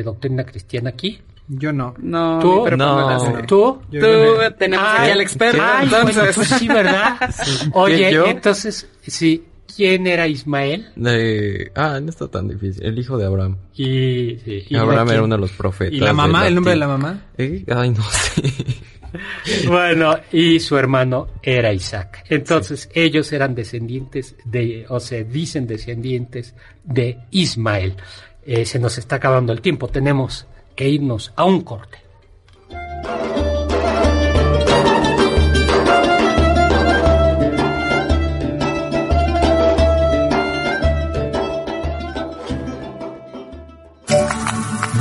doctrina 0.03 0.43
cristiana 0.43 0.89
aquí? 0.89 1.21
Yo 1.47 1.73
no. 1.73 1.93
No, 1.99 2.39
¿Tú? 2.39 2.65
No. 2.75 3.45
¿Tú? 3.45 3.81
Yo 3.91 3.99
Tú 3.99 4.55
tenemos 4.57 4.87
aquí 4.97 5.11
al 5.11 5.21
experto, 5.21 5.61
ay, 5.61 5.83
entonces. 5.83 6.15
bueno, 6.15 6.31
pues 6.33 6.47
sí, 6.47 6.67
¿verdad? 6.67 7.35
Oye, 7.73 8.29
entonces, 8.29 8.89
sí, 9.01 9.43
¿quién 9.75 10.07
era 10.07 10.27
Ismael? 10.27 10.87
eh, 11.05 11.71
ah, 11.75 11.99
no 12.01 12.09
está 12.09 12.27
tan 12.27 12.47
difícil. 12.47 12.83
El 12.83 12.97
hijo 12.97 13.17
de 13.17 13.25
Abraham. 13.25 13.57
Y, 13.75 14.37
sí, 14.43 14.63
y 14.69 14.75
Abraham 14.75 15.09
era 15.09 15.23
uno 15.23 15.35
de 15.35 15.41
los 15.41 15.51
profetas. 15.51 15.93
¿Y 15.93 15.99
la 15.99 16.13
mamá? 16.13 16.47
¿El 16.47 16.55
nombre 16.55 16.71
de 16.73 16.79
la 16.79 16.87
mamá? 16.87 17.25
Eh, 17.37 17.63
Ay, 17.67 17.89
no 17.91 18.03
sé. 18.03 18.43
Bueno, 19.67 20.15
y 20.31 20.59
su 20.59 20.75
hermano 20.75 21.27
era 21.43 21.71
Isaac. 21.71 22.25
Entonces, 22.29 22.89
ellos 22.93 23.31
eran 23.31 23.53
descendientes 23.53 24.35
de, 24.43 24.85
o 24.89 24.99
se 24.99 25.23
dicen 25.23 25.67
descendientes 25.67 26.55
de 26.83 27.19
Ismael. 27.29 27.95
Eh, 28.43 28.65
se 28.65 28.79
nos 28.79 28.97
está 28.97 29.17
acabando 29.17 29.53
el 29.53 29.61
tiempo, 29.61 29.87
tenemos 29.87 30.47
que 30.75 30.89
irnos 30.89 31.31
a 31.35 31.45
un 31.45 31.61
corte. 31.61 31.99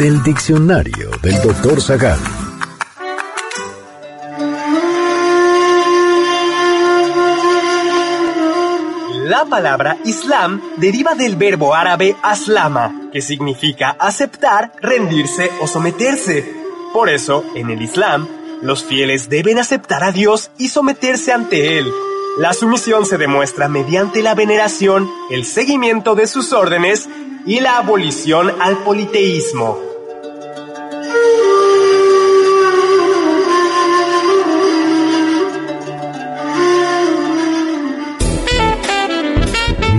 Del 0.02 0.20
diccionario 0.24 1.12
del 1.22 1.40
doctor 1.42 1.80
Zagal. 1.80 2.18
La 9.26 9.44
palabra 9.44 9.98
Islam 10.04 10.60
deriva 10.78 11.14
del 11.14 11.36
verbo 11.36 11.72
árabe 11.72 12.16
aslama, 12.20 13.10
que 13.12 13.22
significa 13.22 13.90
aceptar, 13.90 14.72
rendirse 14.80 15.52
o 15.60 15.68
someterse. 15.68 16.52
Por 16.92 17.08
eso, 17.08 17.44
en 17.54 17.70
el 17.70 17.80
Islam, 17.80 18.26
los 18.60 18.82
fieles 18.82 19.28
deben 19.28 19.60
aceptar 19.60 20.02
a 20.02 20.10
Dios 20.10 20.50
y 20.58 20.66
someterse 20.66 21.32
ante 21.32 21.78
Él. 21.78 21.86
La 22.38 22.54
sumisión 22.54 23.06
se 23.06 23.18
demuestra 23.18 23.68
mediante 23.68 24.20
la 24.20 24.34
veneración, 24.34 25.08
el 25.30 25.44
seguimiento 25.44 26.16
de 26.16 26.26
sus 26.26 26.52
órdenes 26.52 27.08
y 27.46 27.60
la 27.60 27.78
abolición 27.78 28.52
al 28.60 28.78
politeísmo. 28.78 29.91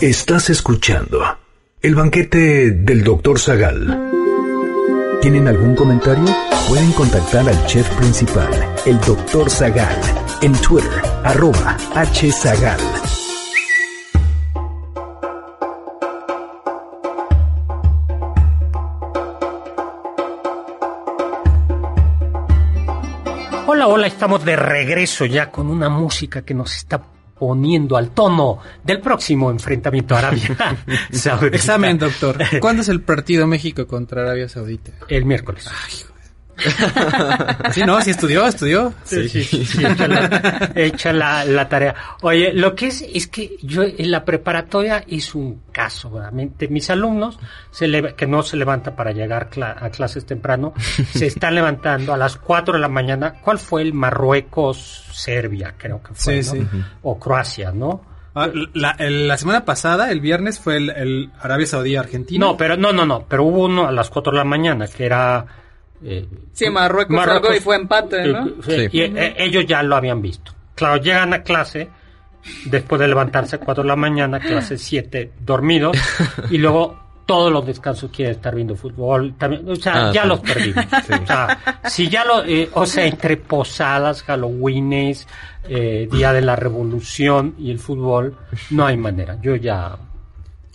Estás 0.00 0.50
escuchando 0.50 1.20
el 1.80 1.94
banquete 1.94 2.72
del 2.72 3.04
Dr. 3.04 3.38
Zagal. 3.38 4.10
¿Tienen 5.22 5.46
algún 5.46 5.76
comentario? 5.76 6.24
Pueden 6.68 6.90
contactar 6.92 7.48
al 7.48 7.66
chef 7.66 7.88
principal, 7.94 8.50
el 8.86 8.98
Dr. 9.00 9.48
Zagal, 9.48 9.96
en 10.42 10.52
Twitter, 10.54 10.90
arroba 11.22 11.76
hzagal. 11.94 12.80
Hola, 23.68 23.86
hola, 23.86 24.08
estamos 24.08 24.44
de 24.44 24.56
regreso 24.56 25.24
ya 25.24 25.52
con 25.52 25.68
una 25.68 25.88
música 25.88 26.42
que 26.42 26.52
nos 26.52 26.76
está 26.76 27.13
poniendo 27.44 27.98
al 27.98 28.08
tono 28.12 28.58
del 28.82 29.00
próximo 29.00 29.50
enfrentamiento 29.50 30.16
Arabia 30.16 30.56
Saudita. 31.12 31.54
Examen, 31.54 31.98
doctor. 31.98 32.38
¿Cuándo 32.58 32.80
es 32.80 32.88
el 32.88 33.02
partido 33.02 33.46
México 33.46 33.86
contra 33.86 34.22
Arabia 34.22 34.48
Saudita? 34.48 34.92
El 35.08 35.26
miércoles. 35.26 35.68
Sí, 37.72 37.82
no, 37.84 38.00
sí 38.00 38.10
estudió, 38.10 38.46
estudió. 38.46 38.92
Sí, 39.04 39.28
sí, 39.28 39.42
sí, 39.44 39.64
sí, 39.64 39.82
echa, 40.74 41.12
la, 41.12 41.44
la- 41.44 41.44
la 41.44 41.68
tarea. 41.68 41.94
Oye, 42.22 42.52
lo 42.52 42.74
que 42.74 42.86
es, 42.88 43.02
es 43.02 43.26
que 43.26 43.56
yo 43.62 43.82
en 43.82 44.10
la 44.10 44.24
preparatoria 44.24 45.04
es 45.08 45.34
un 45.34 45.62
caso, 45.72 46.10
realmente. 46.18 46.68
Mis 46.68 46.88
alumnos, 46.90 47.38
se 47.70 47.88
leva- 47.88 48.12
que 48.14 48.26
no 48.26 48.42
se 48.42 48.56
levantan 48.56 48.94
para 48.96 49.12
llegar 49.12 49.50
cla- 49.50 49.76
a 49.80 49.90
clases 49.90 50.26
temprano, 50.26 50.74
se 51.12 51.26
están 51.26 51.54
levantando 51.54 52.12
a 52.14 52.16
las 52.16 52.36
4 52.36 52.74
de 52.74 52.80
la 52.80 52.88
mañana. 52.88 53.34
¿Cuál 53.42 53.58
fue 53.58 53.82
el 53.82 53.92
Marruecos-Serbia, 53.94 55.74
creo 55.76 56.02
que 56.02 56.14
fue, 56.14 56.42
Sí, 56.42 56.58
¿no? 56.60 56.64
sí. 56.70 56.84
O 57.02 57.18
Croacia, 57.18 57.72
¿no? 57.72 58.02
Ah, 58.36 58.48
La, 58.74 58.90
el- 58.98 59.28
la 59.28 59.36
semana 59.38 59.64
pasada, 59.64 60.10
el 60.10 60.20
viernes, 60.20 60.58
fue 60.58 60.76
el, 60.76 60.90
el 60.90 61.30
Arabia 61.40 61.66
Saudí-Argentina. 61.66 62.44
No, 62.44 62.56
pero 62.56 62.76
no, 62.76 62.92
no, 62.92 63.06
no, 63.06 63.26
pero 63.28 63.44
hubo 63.44 63.64
uno 63.66 63.86
a 63.86 63.92
las 63.92 64.10
4 64.10 64.32
de 64.32 64.38
la 64.38 64.44
mañana 64.44 64.86
que 64.88 65.06
era... 65.06 65.46
eh, 66.02 66.26
Sí, 66.52 66.70
Marruecos, 66.70 67.16
algo 67.28 67.54
y 67.54 67.60
fue 67.60 67.76
empate, 67.76 68.26
¿no? 68.28 68.46
Eh, 68.46 68.54
sí, 68.62 68.72
Sí. 68.72 68.88
y, 68.92 69.00
eh, 69.02 69.34
ellos 69.38 69.64
ya 69.66 69.82
lo 69.82 69.96
habían 69.96 70.20
visto. 70.22 70.52
Claro, 70.74 70.96
llegan 70.96 71.32
a 71.34 71.42
clase 71.42 71.88
después 72.66 73.00
de 73.00 73.08
levantarse 73.08 73.56
a 73.56 73.60
4 73.60 73.82
de 73.82 73.88
la 73.88 73.96
mañana, 73.96 74.38
clase 74.40 74.76
7, 74.76 75.32
dormidos, 75.40 75.96
y 76.50 76.58
luego 76.58 77.02
todos 77.26 77.50
los 77.50 77.64
descansos 77.66 78.10
quieren 78.10 78.34
estar 78.34 78.54
viendo 78.54 78.76
fútbol. 78.76 79.34
También, 79.38 79.66
o 79.70 79.74
sea, 79.76 80.08
Ah, 80.08 80.12
ya 80.12 80.22
sí. 80.22 80.28
los 80.28 80.40
perdimos. 80.40 80.84
O 81.22 81.26
sea, 81.26 81.80
si 81.84 82.08
ya 82.10 82.22
lo, 82.24 82.44
eh, 82.44 82.68
o 82.74 82.84
sea, 82.84 83.06
entre 83.06 83.38
posadas, 83.38 84.22
Halloweenes, 84.24 85.26
eh, 85.66 86.06
Día 86.12 86.34
de 86.34 86.42
la 86.42 86.54
Revolución 86.54 87.54
y 87.58 87.70
el 87.70 87.78
fútbol, 87.78 88.36
no 88.70 88.84
hay 88.84 88.98
manera. 88.98 89.38
Yo 89.40 89.56
ya 89.56 89.96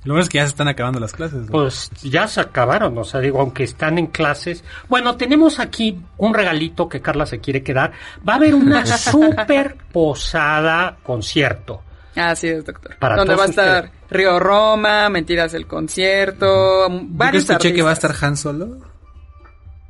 Lo 0.10 0.14
bueno 0.14 0.24
es 0.24 0.30
que 0.30 0.40
ya 0.40 0.46
se 0.46 0.50
están 0.50 0.68
acabando 0.68 1.00
las 1.00 1.14
clases. 1.14 1.42
¿no? 1.42 1.52
pues 1.52 1.92
ya 2.02 2.26
se 2.26 2.42
acabaron, 2.42 2.98
o 2.98 3.04
sea, 3.04 3.20
digo, 3.20 3.42
aunque 3.42 3.64
están 3.64 4.00
en 4.00 4.08
clases. 4.08 4.64
Bueno, 4.88 5.18
tenemos 5.18 5.60
aquí 5.60 6.02
un 6.18 6.34
regalito 6.34 6.90
que 6.90 7.00
Carla 7.00 7.28
se 7.28 7.38
quiere 7.38 7.62
quedar. 7.62 7.92
Va 8.28 8.34
a 8.34 8.36
haber 8.38 8.56
una 8.56 8.84
super 8.98 9.78
posada 9.94 10.98
concierto. 11.04 11.84
Así 12.16 12.48
es, 12.48 12.66
doctor. 12.66 12.98
Para 12.98 13.18
Donde 13.18 13.36
va 13.36 13.44
a 13.44 13.46
estar 13.50 13.86
ustedes. 13.86 14.10
Río 14.10 14.40
Roma, 14.40 15.10
Mentiras 15.10 15.52
del 15.52 15.68
Concierto, 15.68 16.90
Yo 16.90 17.00
que 17.02 17.06
varios 17.12 17.48
escuché 17.48 17.72
que 17.72 17.84
va 17.84 17.92
a 17.92 17.94
estar 17.94 18.16
Han 18.20 18.36
Solo. 18.36 18.80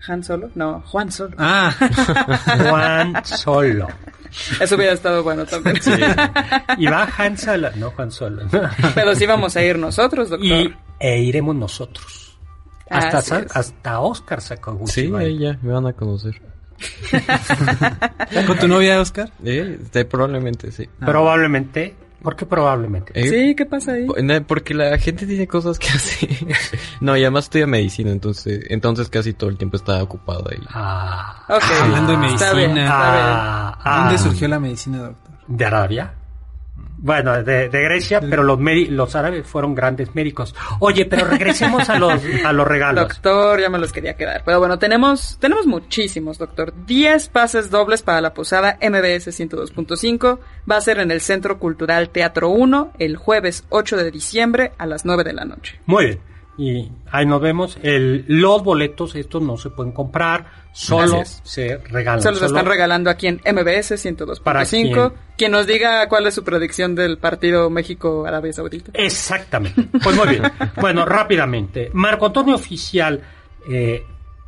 ¿Han 0.05 0.21
Solo? 0.21 0.49
No, 0.53 0.81
Juan 0.85 1.13
Solo. 1.13 1.37
Ah, 1.37 1.73
Juan 2.69 3.23
Solo. 3.23 3.87
Eso 4.59 4.75
hubiera 4.75 4.93
estado 4.93 5.23
bueno 5.23 5.45
también. 5.45 5.77
Y 6.77 6.85
va 6.85 7.07
Han 7.17 7.37
Solo, 7.37 7.69
no 7.75 7.91
Juan 7.91 8.11
Solo. 8.11 8.43
Pero 8.95 9.15
sí 9.15 9.25
vamos 9.25 9.55
a 9.55 9.63
ir 9.63 9.77
nosotros, 9.77 10.29
doctor. 10.29 10.47
Y 10.47 10.75
e 10.99 11.19
iremos 11.19 11.55
nosotros. 11.55 12.37
Hasta, 12.89 13.45
hasta 13.53 13.99
Oscar 13.99 14.41
Sakaguchi. 14.41 14.91
Sí, 14.91 15.11
ya 15.37 15.57
me 15.61 15.73
van 15.73 15.87
a 15.87 15.93
conocer. 15.93 16.41
¿con 18.47 18.57
tu 18.57 18.67
novia, 18.67 19.01
Oscar? 19.01 19.31
Eh, 19.43 19.79
probablemente 20.09 20.71
sí. 20.71 20.87
Probablemente. 20.99 21.95
¿Por 22.21 22.35
qué 22.35 22.45
probablemente? 22.45 23.11
Eh, 23.15 23.29
Sí, 23.29 23.55
¿qué 23.55 23.65
pasa 23.65 23.93
ahí? 23.93 24.07
Porque 24.47 24.73
la 24.73 24.97
gente 24.97 25.25
tiene 25.25 25.47
cosas 25.47 25.79
que 25.79 25.87
hacer. 25.95 26.29
no, 26.99 27.15
y 27.15 27.21
además 27.21 27.45
estudia 27.45 27.65
medicina, 27.67 28.11
entonces 28.11 28.61
entonces 28.69 29.09
casi 29.09 29.33
todo 29.33 29.49
el 29.49 29.57
tiempo 29.57 29.77
estaba 29.77 30.03
ocupado 30.03 30.45
ahí. 30.51 30.59
Ah. 30.73 31.43
Hablando 31.47 32.17
de 32.17 32.27
Está 32.27 32.53
bien, 32.53 32.73
medicina. 32.73 32.85
está 32.85 33.11
bien. 33.11 33.25
ah, 33.31 33.79
ah. 33.83 33.99
¿Dónde 34.03 34.17
surgió 34.17 34.47
la 34.47 34.59
medicina, 34.59 34.97
doctor? 34.99 35.35
¿De 35.47 35.65
Arabia? 35.65 36.13
Bueno, 37.01 37.43
de, 37.43 37.69
de 37.69 37.81
Grecia, 37.81 38.19
pero 38.19 38.43
los 38.43 38.59
los 38.59 39.15
árabes 39.15 39.47
fueron 39.47 39.73
grandes 39.73 40.13
médicos. 40.15 40.53
Oye, 40.79 41.05
pero 41.05 41.25
regresemos 41.25 41.89
a 41.89 41.97
los, 41.97 42.21
a 42.45 42.51
los 42.51 42.67
regalos. 42.67 43.07
Doctor, 43.07 43.61
ya 43.61 43.69
me 43.69 43.79
los 43.79 43.93
quería 43.93 44.15
quedar. 44.15 44.43
Pero 44.45 44.59
bueno, 44.59 44.77
tenemos, 44.79 45.37
tenemos 45.39 45.65
muchísimos, 45.65 46.37
doctor. 46.37 46.73
10 46.85 47.29
pases 47.29 47.69
dobles 47.69 48.01
para 48.01 48.19
la 48.19 48.33
posada 48.33 48.77
MBS 48.81 49.27
102.5. 49.27 50.39
Va 50.69 50.77
a 50.77 50.81
ser 50.81 50.99
en 50.99 51.11
el 51.11 51.21
Centro 51.21 51.57
Cultural 51.57 52.09
Teatro 52.09 52.49
1 52.49 52.93
el 52.99 53.15
jueves 53.15 53.65
8 53.69 53.95
de 53.97 54.11
diciembre 54.11 54.73
a 54.77 54.85
las 54.85 55.05
9 55.05 55.23
de 55.23 55.33
la 55.33 55.45
noche. 55.45 55.79
Muy 55.85 56.05
bien. 56.05 56.28
Y 56.59 56.91
ahí 57.09 57.25
nos 57.25 57.39
vemos. 57.39 57.77
El, 57.81 58.25
los 58.27 58.61
boletos, 58.61 59.15
estos 59.15 59.41
no 59.41 59.55
se 59.55 59.69
pueden 59.69 59.93
comprar, 59.93 60.45
solo 60.73 61.23
se 61.25 61.77
regalan. 61.77 62.21
Se 62.21 62.31
los 62.31 62.41
están 62.41 62.65
regalando 62.65 63.09
aquí 63.09 63.27
en 63.27 63.35
MBS 63.35 63.93
¿Para 64.43 64.63
102.5. 64.63 64.69
quién? 64.69 65.13
Quien 65.37 65.51
nos 65.53 65.65
diga 65.65 66.09
cuál 66.09 66.27
es 66.27 66.33
su 66.33 66.43
predicción 66.43 66.95
del 66.95 67.17
partido 67.17 67.69
México-Arabia 67.69 68.51
Saudita. 68.51 68.91
Exactamente. 68.93 69.87
Pues 70.03 70.17
muy 70.17 70.27
bien. 70.27 70.43
Bueno, 70.81 71.05
rápidamente. 71.05 71.91
Marco 71.93 72.25
Antonio 72.25 72.55
Oficial, 72.55 73.21
eh, 73.71 74.03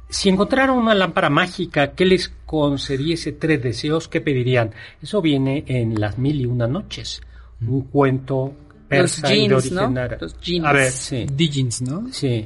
si 0.10 0.28
encontraran 0.28 0.76
una 0.76 0.94
lámpara 0.94 1.30
mágica 1.30 1.94
que 1.94 2.06
les 2.06 2.28
concediese 2.46 3.32
tres 3.32 3.64
deseos, 3.64 4.10
¿qué 4.10 4.20
pedirían? 4.20 4.72
Eso 5.02 5.22
viene 5.22 5.64
en 5.66 5.98
Las 5.98 6.18
Mil 6.18 6.42
y 6.42 6.46
Una 6.46 6.68
Noches. 6.68 7.22
Un 7.66 7.84
cuento 7.84 8.54
Los 8.92 9.20
persa 9.20 9.34
y 9.34 9.48
de 9.48 9.56
jeans, 9.56 9.72
¿no? 9.72 9.82
árabe. 9.82 10.18
Los 10.22 10.40
jeans. 10.42 10.66
A 10.66 10.72
ver, 10.74 10.92
sí. 10.92 11.26
Digins, 11.34 11.82
¿no? 11.82 12.08
Sí. 12.12 12.46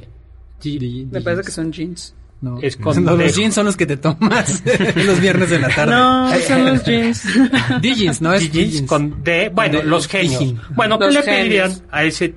Me 1.12 1.20
parece 1.20 1.42
que 1.42 1.50
son 1.50 1.72
jeans. 1.72 2.14
No. 2.40 2.58
Es 2.60 2.76
con 2.76 3.02
No, 3.04 3.16
los 3.16 3.34
jeans 3.34 3.54
son 3.54 3.64
los 3.66 3.76
que 3.76 3.86
te 3.86 3.96
tomas 3.96 4.62
los 4.96 5.20
viernes 5.20 5.48
de 5.50 5.58
la 5.58 5.68
tarde. 5.68 5.92
No, 5.94 6.30
son 6.40 6.64
los 6.66 6.84
jeans. 6.84 7.24
Digins, 7.80 8.20
no 8.20 8.32
es 8.34 8.42
Jeans 8.50 8.52
Digins. 8.72 8.88
con 8.88 9.22
D, 9.24 9.50
bueno, 9.54 9.78
De- 9.78 9.84
los 9.84 10.06
genios. 10.06 10.44
Bueno, 10.74 10.98
¿qué 10.98 11.06
Los 11.06 11.14
le 11.14 11.22
genios. 11.22 11.38
pedirían 11.40 11.72
a 11.90 12.04
ese 12.04 12.34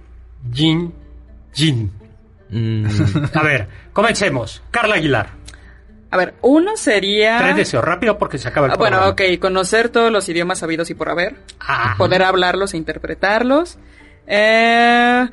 Jin 0.53 0.93
Jin? 1.53 1.91
Mm, 2.49 2.85
A 3.33 3.43
ver, 3.43 3.67
comencemos. 3.93 4.61
Carla 4.71 4.95
Aguilar. 4.95 5.37
A 6.11 6.17
ver, 6.17 6.33
uno 6.41 6.75
sería... 6.75 7.37
Tres 7.37 7.55
deseos, 7.57 7.83
rápido 7.83 8.17
porque 8.17 8.39
se 8.39 8.47
acaba 8.47 8.65
el 8.65 8.73
Ah, 8.73 8.77
bueno, 8.77 9.09
ok, 9.09 9.21
conocer 9.39 9.89
todos 9.89 10.11
los 10.11 10.27
idiomas 10.27 10.57
sabidos 10.59 10.89
y 10.89 10.95
por 10.95 11.09
haber. 11.09 11.35
Ah. 11.59 11.93
Poder 11.99 12.23
hablarlos 12.23 12.73
e 12.73 12.77
interpretarlos. 12.77 13.77
Eh, 14.31 15.27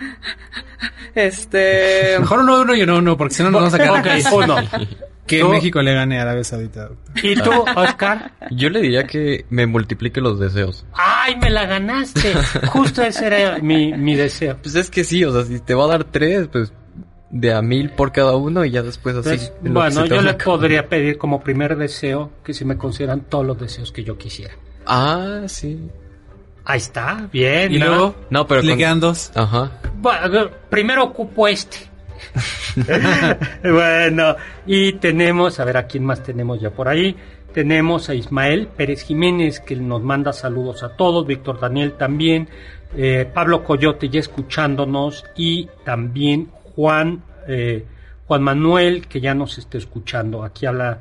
este... 1.15 2.17
Mejor 2.19 2.41
uno, 2.41 2.61
uno 2.63 2.75
y 2.75 2.83
uno, 2.83 2.99
uno, 2.99 3.17
porque 3.17 3.35
si 3.35 3.43
no 3.43 3.51
nos 3.51 3.61
vamos 3.61 3.75
a 3.75 3.79
quedar 3.79 4.01
Ok, 4.01 4.07
acá. 4.07 4.35
uno. 4.35 4.57
Que 5.27 5.41
Tú- 5.41 5.49
México 5.49 5.83
le 5.83 5.93
gane 5.93 6.19
a 6.19 6.23
Arabia 6.23 6.45
Saudita. 6.45 6.89
¿Y 7.23 7.35
tú, 7.35 7.51
Oscar? 7.75 8.31
yo 8.53 8.71
le 8.71 8.81
diría 8.81 9.05
que 9.09 9.45
me 9.51 9.67
multiplique 9.67 10.21
los 10.21 10.39
deseos. 10.39 10.87
¡Ay, 10.93 11.35
me 11.37 11.51
la 11.51 11.67
ganaste! 11.67 12.33
Justo 12.69 13.03
ese 13.03 13.27
era 13.27 13.59
mi, 13.59 13.93
mi 13.93 14.15
deseo. 14.15 14.57
Pues 14.63 14.77
es 14.77 14.89
que 14.89 15.03
sí, 15.03 15.25
o 15.25 15.33
sea, 15.33 15.45
si 15.45 15.59
te 15.61 15.75
va 15.75 15.85
a 15.85 15.89
dar 15.89 16.05
tres, 16.05 16.47
pues 16.53 16.73
de 17.31 17.53
a 17.53 17.61
mil 17.61 17.91
por 17.91 18.13
cada 18.13 18.37
uno 18.37 18.65
y 18.65 18.71
ya 18.71 18.83
después 18.83 19.17
así. 19.17 19.37
Que 19.63 19.69
bueno, 19.69 20.05
yo 20.07 20.23
le 20.23 20.35
podría 20.35 20.89
pedir 20.89 21.19
como 21.19 21.41
primer 21.43 21.77
deseo 21.77 22.31
que 22.45 22.55
se 22.55 22.65
me 22.65 22.77
consideran 22.79 23.23
todos 23.23 23.45
los 23.45 23.59
deseos 23.59 23.91
que 23.91 24.05
yo 24.05 24.17
quisiera. 24.17 24.55
Ah, 24.87 25.43
sí. 25.49 25.91
Ahí 26.68 26.79
está, 26.79 27.29
bien. 27.33 27.72
Y 27.72 27.79
¿no? 27.79 27.87
luego 27.87 28.14
No, 28.29 28.46
pero 28.46 28.61
le 28.61 28.70
con- 28.70 28.79
quedan 28.79 29.00
dos. 29.00 29.31
Ajá. 29.35 29.70
Bueno, 29.98 30.50
primero 30.68 31.05
ocupo 31.05 31.46
este. 31.48 31.79
bueno, 33.62 34.37
y 34.66 34.94
tenemos, 34.94 35.59
a 35.61 35.64
ver 35.64 35.76
a 35.76 35.87
quién 35.87 36.05
más 36.05 36.22
tenemos 36.22 36.61
ya 36.61 36.70
por 36.70 36.88
ahí. 36.88 37.16
Tenemos 37.52 38.09
a 38.11 38.14
Ismael 38.14 38.68
Pérez 38.68 39.02
Jiménez 39.05 39.61
que 39.61 39.76
nos 39.76 40.02
manda 40.02 40.33
saludos 40.33 40.83
a 40.83 40.90
todos, 40.90 41.26
Víctor 41.26 41.59
Daniel 41.59 41.92
también, 41.92 42.48
eh, 42.94 43.31
Pablo 43.33 43.64
Coyote 43.64 44.09
ya 44.11 44.20
escuchándonos 44.20 45.24
y 45.37 45.68
también 45.85 46.50
Juan, 46.74 47.22
eh, 47.48 47.87
Juan 48.26 48.42
Manuel 48.42 49.07
que 49.07 49.20
ya 49.20 49.35
nos 49.35 49.57
está 49.57 49.79
escuchando. 49.79 50.42
Aquí 50.44 50.66
habla 50.66 51.00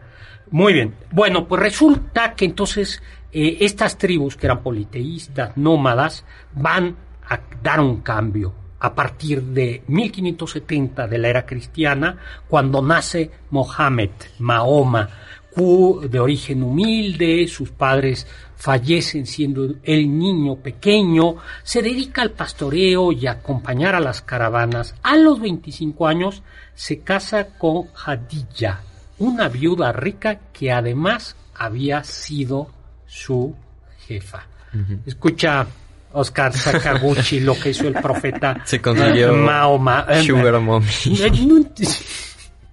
Muy 0.52 0.74
bien. 0.74 0.94
Bueno, 1.12 1.48
pues 1.48 1.62
resulta 1.62 2.34
que 2.36 2.46
entonces 2.46 3.02
eh, 3.32 3.58
estas 3.62 3.98
tribus 3.98 4.36
que 4.36 4.48
eran 4.48 4.62
politeístas, 4.62 5.58
nómadas, 5.58 6.24
van 6.54 6.96
a 7.28 7.40
dar 7.62 7.80
un 7.80 8.02
cambio 8.02 8.54
a 8.80 8.94
partir 8.94 9.42
de 9.42 9.84
1570 9.88 11.08
de 11.08 11.18
la 11.18 11.30
era 11.30 11.46
cristiana, 11.46 12.18
cuando 12.48 12.82
nace 12.82 13.32
Mohammed, 13.50 14.12
Mahoma, 14.40 15.10
de 15.56 16.20
origen 16.20 16.64
humilde, 16.64 17.48
sus 17.48 17.72
padres 17.72 18.28
fallecen 18.58 19.26
siendo 19.26 19.76
el 19.84 20.18
niño 20.18 20.58
pequeño, 20.58 21.38
se 21.64 21.82
dedica 21.82 22.22
al 22.22 22.32
pastoreo 22.32 23.14
y 23.14 23.26
a 23.28 23.34
acompañar 23.34 23.96
a 23.96 24.02
las 24.02 24.22
caravanas. 24.22 24.96
A 25.02 25.16
los 25.16 25.40
25 25.40 26.08
años 26.08 26.44
se 26.74 27.00
casa 27.00 27.58
con 27.58 27.88
Hadilla, 28.06 28.82
una 29.20 29.48
viuda 29.50 29.92
rica 29.92 30.40
que 30.52 30.72
además 30.72 31.36
había 31.56 32.04
sido 32.04 32.70
su 33.06 33.56
jefa. 34.08 34.46
Escucha 35.06 35.66
Oscar 36.12 36.54
Sakaguchi 36.54 37.40
lo 37.40 37.58
que 37.58 37.70
hizo 37.70 37.88
el 37.88 37.94
profeta 37.94 38.62
se 38.66 38.82
consiguió 38.82 39.34
Mahoma. 39.34 40.06
Sugar 40.22 40.60
Mommy. 40.60 40.88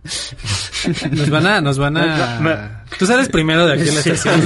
Nos 1.13 1.31
van 1.31 1.47
a, 1.47 1.61
nos 1.61 1.79
van 1.79 1.97
a. 1.97 2.85
Tú 2.99 3.07
sales 3.07 3.29
primero 3.29 3.67
de 3.67 3.75
aquí 3.75 3.89
en 3.89 3.95
la 3.95 4.01
estación 4.01 4.43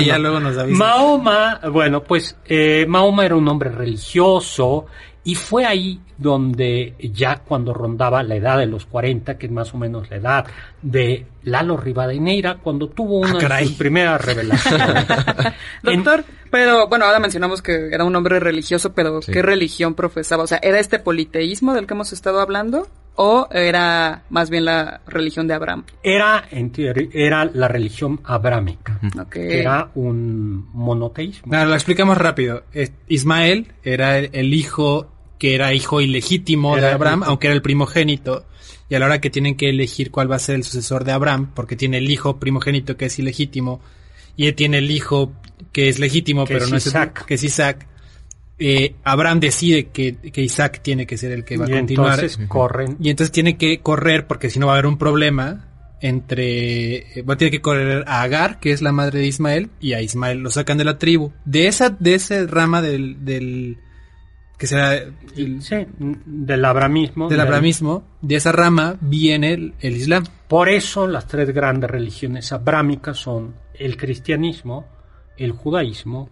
y 0.00 0.04
ya 0.04 0.18
luego 0.18 0.38
nos 0.38 0.58
avisas. 0.58 0.78
Mahoma, 0.78 1.60
bueno, 1.72 2.04
pues 2.04 2.36
eh, 2.44 2.84
Mahoma 2.86 3.24
era 3.24 3.34
un 3.34 3.48
hombre 3.48 3.70
religioso 3.70 4.84
y 5.24 5.34
fue 5.34 5.66
ahí 5.66 6.00
donde 6.16 6.94
ya 7.12 7.36
cuando 7.38 7.74
rondaba 7.74 8.22
la 8.22 8.36
edad 8.36 8.58
de 8.58 8.66
los 8.66 8.86
40, 8.86 9.36
que 9.36 9.46
es 9.46 9.52
más 9.52 9.74
o 9.74 9.76
menos 9.76 10.08
la 10.10 10.16
edad 10.16 10.46
de 10.80 11.26
Lalo 11.42 11.76
Rivadeneira, 11.76 12.58
cuando 12.62 12.88
tuvo 12.88 13.18
una 13.18 13.38
Ah, 13.38 13.58
de 13.58 13.66
sus 13.66 13.76
primeras 13.76 14.24
revelaciones. 14.24 15.06
Doctor, 15.82 16.24
pero 16.50 16.88
bueno, 16.88 17.04
ahora 17.04 17.18
mencionamos 17.18 17.62
que 17.62 17.88
era 17.92 18.04
un 18.04 18.14
hombre 18.16 18.40
religioso, 18.40 18.92
pero 18.92 19.20
¿qué 19.20 19.42
religión 19.42 19.94
profesaba? 19.94 20.44
O 20.44 20.46
sea, 20.46 20.58
¿era 20.62 20.78
este 20.78 20.98
politeísmo 20.98 21.74
del 21.74 21.86
que 21.86 21.94
hemos 21.94 22.12
estado 22.12 22.40
hablando? 22.40 22.88
¿O 23.20 23.48
era 23.50 24.22
más 24.30 24.48
bien 24.48 24.64
la 24.66 25.00
religión 25.08 25.48
de 25.48 25.54
Abraham? 25.54 25.82
Era, 26.04 26.44
en 26.52 26.70
teoría, 26.70 27.08
era 27.12 27.44
la 27.46 27.66
religión 27.66 28.20
abrámica, 28.22 29.00
que 29.28 29.58
era 29.60 29.90
un 29.96 30.68
monoteísmo. 30.72 31.52
No, 31.52 31.64
lo 31.64 31.74
explicamos 31.74 32.16
rápido. 32.16 32.62
Es- 32.72 32.92
Ismael 33.08 33.72
era 33.82 34.18
el, 34.18 34.54
hijo 34.54 35.08
que 35.36 35.56
era 35.56 35.74
hijo 35.74 36.00
ilegítimo 36.00 36.76
de 36.76 36.86
Abraham, 36.88 37.24
aunque 37.26 37.48
era 37.48 37.54
el 37.56 37.62
primogénito. 37.62 38.44
Y 38.88 38.94
a 38.94 39.00
la 39.00 39.06
hora 39.06 39.20
que 39.20 39.30
tienen 39.30 39.56
que 39.56 39.68
elegir 39.68 40.12
cuál 40.12 40.30
va 40.30 40.36
a 40.36 40.38
ser 40.38 40.54
el 40.54 40.62
sucesor 40.62 41.02
de 41.04 41.10
Abraham, 41.10 41.50
porque 41.54 41.74
tiene 41.74 41.98
el 41.98 42.08
hijo 42.08 42.38
primogénito 42.38 42.96
que 42.96 43.06
es 43.06 43.18
ilegítimo, 43.18 43.80
y 44.36 44.46
él 44.46 44.54
tiene 44.54 44.78
el 44.78 44.90
hijo 44.92 45.32
que 45.72 45.88
es 45.88 45.98
legítimo, 45.98 46.44
Que 46.46 46.54
pero 46.54 46.66
es 46.66 46.70
no 46.70 46.76
es 46.76 46.86
Isaac. 46.86 47.24
que 47.26 47.34
es 47.34 47.42
Isaac. 47.42 47.86
Eh, 48.58 48.94
Abraham 49.04 49.40
decide 49.40 49.88
que, 49.88 50.16
que 50.16 50.42
Isaac 50.42 50.80
tiene 50.82 51.06
que 51.06 51.16
ser 51.16 51.32
el 51.32 51.44
que 51.44 51.56
va 51.56 51.68
y 51.68 51.72
a 51.72 51.76
continuar. 51.78 52.14
entonces 52.14 52.38
corren. 52.48 52.96
Y 53.00 53.10
entonces 53.10 53.30
tiene 53.32 53.56
que 53.56 53.80
correr, 53.80 54.26
porque 54.26 54.50
si 54.50 54.58
no 54.58 54.66
va 54.66 54.72
a 54.72 54.76
haber 54.76 54.86
un 54.86 54.98
problema 54.98 55.64
entre... 56.00 56.96
eh, 57.18 57.22
Bueno, 57.24 57.36
tiene 57.38 57.50
que 57.50 57.60
correr 57.60 58.04
a 58.06 58.22
Agar, 58.22 58.60
que 58.60 58.72
es 58.72 58.82
la 58.82 58.92
madre 58.92 59.20
de 59.20 59.26
Ismael, 59.26 59.70
y 59.80 59.92
a 59.94 60.00
Ismael 60.02 60.38
lo 60.38 60.50
sacan 60.50 60.78
de 60.78 60.84
la 60.84 60.98
tribu. 60.98 61.32
De 61.44 61.66
esa, 61.66 61.90
de 61.90 62.14
esa 62.14 62.46
rama 62.46 62.82
del... 62.82 63.24
del 63.24 63.78
que 64.58 64.66
será 64.66 64.94
el- 64.94 65.62
Sí, 65.62 65.76
del 65.98 66.64
abramismo. 66.64 67.28
del 67.28 67.38
del- 67.38 67.46
abramismo, 67.46 68.04
de 68.22 68.34
esa 68.36 68.50
rama 68.50 68.96
viene 69.00 69.52
el, 69.52 69.74
el 69.80 69.96
Islam. 69.96 70.24
Por 70.48 70.68
eso 70.68 71.06
las 71.06 71.28
tres 71.28 71.50
grandes 71.54 71.88
religiones 71.88 72.52
abrámicas 72.52 73.18
son 73.18 73.54
el 73.74 73.96
cristianismo, 73.96 74.84
el 75.38 75.52
judaísmo 75.52 76.28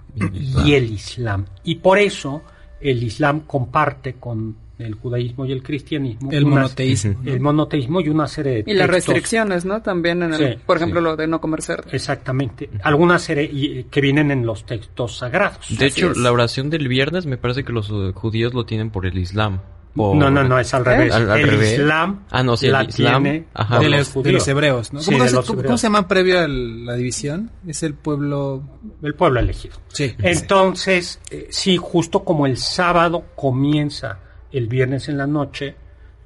y 0.65 0.75
el 0.75 0.91
islam. 0.93 1.47
Y 1.65 1.77
por 1.77 1.99
eso 1.99 2.43
el 2.81 3.03
islam 3.03 3.41
comparte 3.41 4.15
con 4.15 4.57
el 4.79 4.93
judaísmo 4.95 5.47
y 5.47 5.53
el 5.53 5.63
cristianismo 5.63 6.31
El 6.31 6.45
unas- 6.45 6.55
monoteísmo. 6.65 7.15
el 7.25 7.41
monoteísmo 7.41 8.01
y 8.03 8.11
una 8.11 8.27
serie 8.27 8.63
de 8.63 8.71
Y 8.71 8.75
las 8.75 8.91
restricciones, 8.91 9.65
¿no? 9.65 9.81
También 9.81 10.23
en 10.23 10.35
el, 10.35 10.53
Sí, 10.55 10.59
por 10.67 10.77
ejemplo, 10.77 11.01
sí. 11.01 11.05
lo 11.05 11.17
de 11.17 11.27
no 11.27 11.41
comer 11.41 11.63
cerdo. 11.63 11.89
Exactamente. 11.93 12.69
Algunas 12.83 13.23
serie- 13.23 13.49
y- 13.51 13.85
que 13.85 14.03
vienen 14.03 14.31
en 14.31 14.45
los 14.45 14.67
textos 14.67 15.17
sagrados. 15.17 15.79
De 15.79 15.87
hecho, 15.87 16.11
es. 16.11 16.19
la 16.19 16.31
oración 16.31 16.69
del 16.69 16.89
viernes 16.89 17.25
me 17.25 17.39
parece 17.39 17.65
que 17.65 17.73
los 17.73 17.89
eh, 17.91 18.13
judíos 18.15 18.53
lo 18.53 18.67
tienen 18.67 18.91
por 18.91 19.07
el 19.07 19.17
Islam. 19.17 19.61
Por- 19.97 20.15
No, 20.15 20.31
no, 20.31 20.45
no, 20.45 20.59
es 20.59 20.73
al 20.75 20.85
revés. 20.85 21.13
¿Al- 21.15 21.31
al 21.31 21.41
el 21.41 21.49
revés? 21.49 21.73
islam 21.79 22.25
Ah, 22.31 22.43
no, 22.43 22.57
sí, 22.57 22.67
el 22.67 22.73
la 22.73 22.85
islam, 22.85 23.23
tiene 23.23 23.47
ajá. 23.55 23.79
de, 23.81 23.89
los 23.89 24.15
de 24.23 24.33
los 24.33 24.47
hebreos, 24.49 24.93
¿no? 24.93 25.01
Sí, 25.01 25.11
¿Cómo, 25.13 25.23
de 25.25 25.31
se, 25.31 25.35
los 25.37 25.47
cómo- 25.47 25.55
hebreos. 25.59 25.69
cómo 25.71 25.79
se 25.79 25.87
llama 25.87 26.07
previo 26.09 26.41
a 26.41 26.47
la 26.49 26.95
división? 26.95 27.51
Es 27.67 27.83
el 27.83 27.95
pueblo... 27.95 28.63
El 29.03 29.15
pueblo 29.15 29.41
elegido. 29.41 29.77
Sí. 29.89 30.15
Entonces, 30.19 31.21
eh, 31.31 31.49
sí, 31.51 31.77
justo 31.77 32.23
como 32.25 32.47
el 32.47 32.57
sábado 32.59 33.25
comienza 33.35 34.19
el 34.53 34.69
viernes 34.69 35.09
en 35.09 35.17
la 35.19 35.27
noche, 35.27 35.75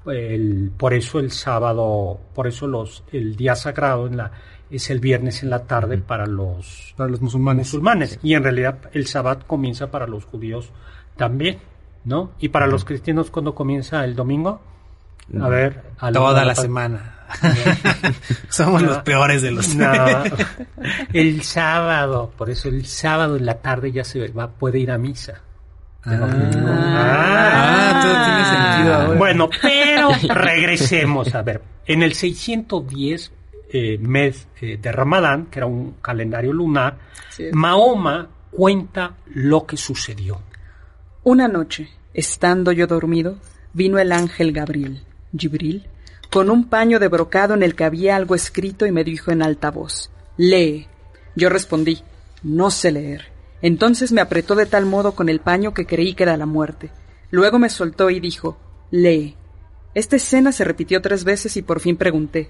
el- 0.07 0.73
por 0.77 0.95
eso 0.95 1.19
el 1.19 1.31
sábado, 1.31 2.19
por 2.35 2.47
eso 2.47 2.67
los, 2.67 3.05
el 3.13 3.37
día 3.37 3.55
sagrado 3.55 4.07
en 4.07 4.17
la, 4.17 4.31
es 4.71 4.89
el 4.91 5.01
viernes 5.01 5.43
en 5.43 5.51
la 5.51 5.65
tarde 5.65 5.99
para 5.99 6.27
los 6.27 6.95
para 6.97 7.11
los 7.11 7.21
musulmanes. 7.21 7.67
musulmanes. 7.69 8.19
Y 8.23 8.35
en 8.35 8.43
realidad 8.43 8.79
el 8.93 9.07
sábado 9.07 9.41
comienza 9.47 9.91
para 9.91 10.07
los 10.07 10.25
judíos 10.25 10.71
también, 11.17 11.59
¿no? 12.05 12.33
Y 12.39 12.49
para 12.49 12.67
los 12.67 12.85
cristianos, 12.85 13.31
¿cuándo 13.31 13.55
comienza 13.55 14.05
el 14.05 14.15
domingo? 14.15 14.61
A 15.41 15.49
ver, 15.49 15.83
a 15.99 16.11
Toda 16.11 16.45
la 16.45 16.55
semana. 16.55 17.17
Somos 18.49 18.83
los 18.83 18.99
peores 18.99 19.43
de 19.43 19.53
los... 19.53 19.75
No, 19.77 19.93
el 21.13 21.43
sábado, 21.43 22.33
por 22.37 22.51
eso 22.51 22.69
el 22.69 22.87
sábado 22.87 23.37
en 23.37 23.47
la 23.47 23.55
tarde 23.55 23.93
ya 23.93 24.03
se 24.03 24.29
va, 24.29 24.51
puede 24.51 24.81
ir 24.81 24.91
a 24.91 24.99
misa. 24.99 25.41
Ah, 26.05 28.01
todo 28.03 28.25
tiene 28.25 28.45
sentido 28.45 28.95
ahora. 28.95 29.19
Bueno, 29.19 29.51
pero 29.61 30.11
regresemos 30.35 31.35
a 31.35 31.43
ver. 31.43 31.63
En 31.87 32.03
el 32.03 32.15
610 32.15 33.33
eh, 33.73 33.99
mes 34.01 34.49
eh, 34.61 34.79
de 34.81 34.93
Ramadán, 34.93 35.47
que 35.47 35.59
era 35.59 35.67
un 35.67 35.97
calendario 36.01 36.53
lunar, 36.53 36.97
es. 37.39 37.55
Mahoma 37.55 38.29
cuenta 38.51 39.15
lo 39.27 39.67
que 39.67 39.77
sucedió. 39.77 40.41
Una 41.23 41.49
noche, 41.49 41.91
estando 42.15 42.73
yo 42.73 42.87
dormido, 42.87 43.37
vino 43.75 43.99
el 43.99 44.11
ángel 44.11 44.53
Gabriel, 44.53 45.03
Gibril, 45.37 45.85
con 46.31 46.49
un 46.49 46.71
paño 46.71 46.99
de 46.99 47.09
brocado 47.09 47.53
en 47.53 47.63
el 47.63 47.75
que 47.75 47.85
había 47.85 48.17
algo 48.17 48.35
escrito 48.35 48.87
y 48.87 48.91
me 48.91 49.05
dijo 49.05 49.31
en 49.31 49.43
alta 49.43 49.71
voz, 49.71 50.11
lee. 50.39 50.87
Yo 51.37 51.51
respondí, 51.51 52.03
no 52.43 52.71
sé 52.71 52.91
leer. 52.93 53.27
Entonces 53.61 54.13
me 54.13 54.23
apretó 54.23 54.55
de 54.55 54.65
tal 54.65 54.87
modo 54.87 55.13
con 55.13 55.29
el 55.29 55.41
paño 55.41 55.75
que 55.75 55.85
creí 55.85 56.15
que 56.15 56.23
era 56.23 56.39
la 56.39 56.47
muerte. 56.47 56.91
Luego 57.31 57.59
me 57.59 57.69
soltó 57.69 58.09
y 58.09 58.19
dijo, 58.19 58.57
lee. 58.91 59.37
Esta 59.95 60.17
escena 60.17 60.53
se 60.53 60.65
repitió 60.65 61.03
tres 61.03 61.25
veces 61.25 61.55
y 61.59 61.61
por 61.61 61.81
fin 61.81 61.99
pregunté, 61.99 62.49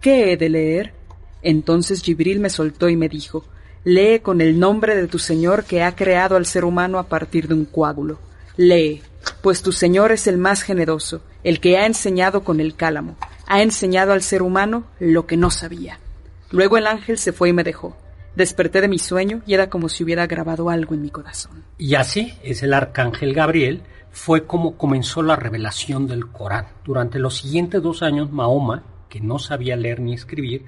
¿qué 0.00 0.32
he 0.32 0.36
de 0.36 0.50
leer? 0.50 0.94
Entonces 1.42 2.00
Gibril 2.00 2.38
me 2.38 2.48
soltó 2.48 2.88
y 2.88 2.96
me 2.96 3.08
dijo, 3.08 3.44
lee 3.84 4.20
con 4.20 4.40
el 4.40 4.58
nombre 4.58 4.96
de 4.96 5.06
tu 5.06 5.18
Señor 5.18 5.64
que 5.64 5.82
ha 5.82 5.94
creado 5.94 6.36
al 6.36 6.46
ser 6.46 6.64
humano 6.64 6.98
a 6.98 7.08
partir 7.08 7.48
de 7.48 7.54
un 7.54 7.66
coágulo. 7.66 8.18
Lee, 8.56 9.02
pues 9.42 9.62
tu 9.62 9.72
Señor 9.72 10.12
es 10.12 10.26
el 10.26 10.38
más 10.38 10.62
generoso, 10.62 11.22
el 11.42 11.60
que 11.60 11.76
ha 11.76 11.86
enseñado 11.86 12.42
con 12.44 12.60
el 12.60 12.74
cálamo, 12.74 13.16
ha 13.46 13.62
enseñado 13.62 14.12
al 14.12 14.22
ser 14.22 14.42
humano 14.42 14.84
lo 14.98 15.26
que 15.26 15.36
no 15.36 15.50
sabía. 15.50 15.98
Luego 16.50 16.78
el 16.78 16.86
ángel 16.86 17.18
se 17.18 17.32
fue 17.32 17.50
y 17.50 17.52
me 17.52 17.64
dejó. 17.64 17.96
Desperté 18.36 18.80
de 18.80 18.88
mi 18.88 18.98
sueño 18.98 19.42
y 19.46 19.54
era 19.54 19.70
como 19.70 19.88
si 19.88 20.02
hubiera 20.02 20.26
grabado 20.26 20.70
algo 20.70 20.94
en 20.94 21.02
mi 21.02 21.10
corazón. 21.10 21.64
Y 21.78 21.94
así 21.94 22.34
es 22.42 22.62
el 22.62 22.74
arcángel 22.74 23.32
Gabriel, 23.32 23.82
fue 24.10 24.46
como 24.46 24.76
comenzó 24.76 25.22
la 25.22 25.36
revelación 25.36 26.06
del 26.06 26.28
Corán. 26.28 26.66
Durante 26.84 27.18
los 27.18 27.36
siguientes 27.38 27.82
dos 27.82 28.02
años, 28.02 28.32
Mahoma, 28.32 28.84
que 29.08 29.20
no 29.20 29.38
sabía 29.38 29.76
leer 29.76 30.00
ni 30.00 30.14
escribir, 30.14 30.64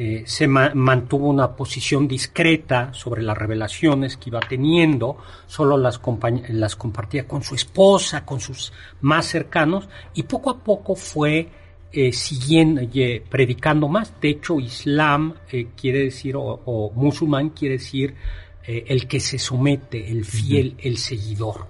eh, 0.00 0.22
se 0.26 0.46
ma- 0.46 0.70
mantuvo 0.74 1.26
una 1.26 1.56
posición 1.56 2.06
discreta 2.06 2.94
sobre 2.94 3.20
las 3.20 3.36
revelaciones 3.36 4.16
que 4.16 4.30
iba 4.30 4.38
teniendo, 4.38 5.16
solo 5.48 5.76
las, 5.76 5.98
compartía 5.98 7.26
con 7.26 7.42
su 7.42 7.56
esposa, 7.56 8.24
con 8.24 8.38
sus 8.38 8.72
más 9.00 9.26
cercanos, 9.26 9.88
y 10.14 10.22
poco 10.22 10.50
a 10.50 10.58
poco 10.58 10.94
fue 10.94 11.48
eh, 11.90 12.12
siguiendo, 12.12 12.80
eh, 12.94 13.24
predicando 13.28 13.88
más. 13.88 14.20
De 14.20 14.30
hecho, 14.30 14.60
Islam 14.60 15.34
quiere 15.76 16.04
decir, 16.04 16.36
o, 16.36 16.60
o 16.64 16.92
musulmán 16.94 17.50
quiere 17.50 17.78
decir 17.78 18.14
el 18.62 19.08
que 19.08 19.18
se 19.18 19.38
somete, 19.38 20.10
el 20.10 20.24
fiel, 20.24 20.76
el 20.78 20.98
seguidor. 20.98 21.66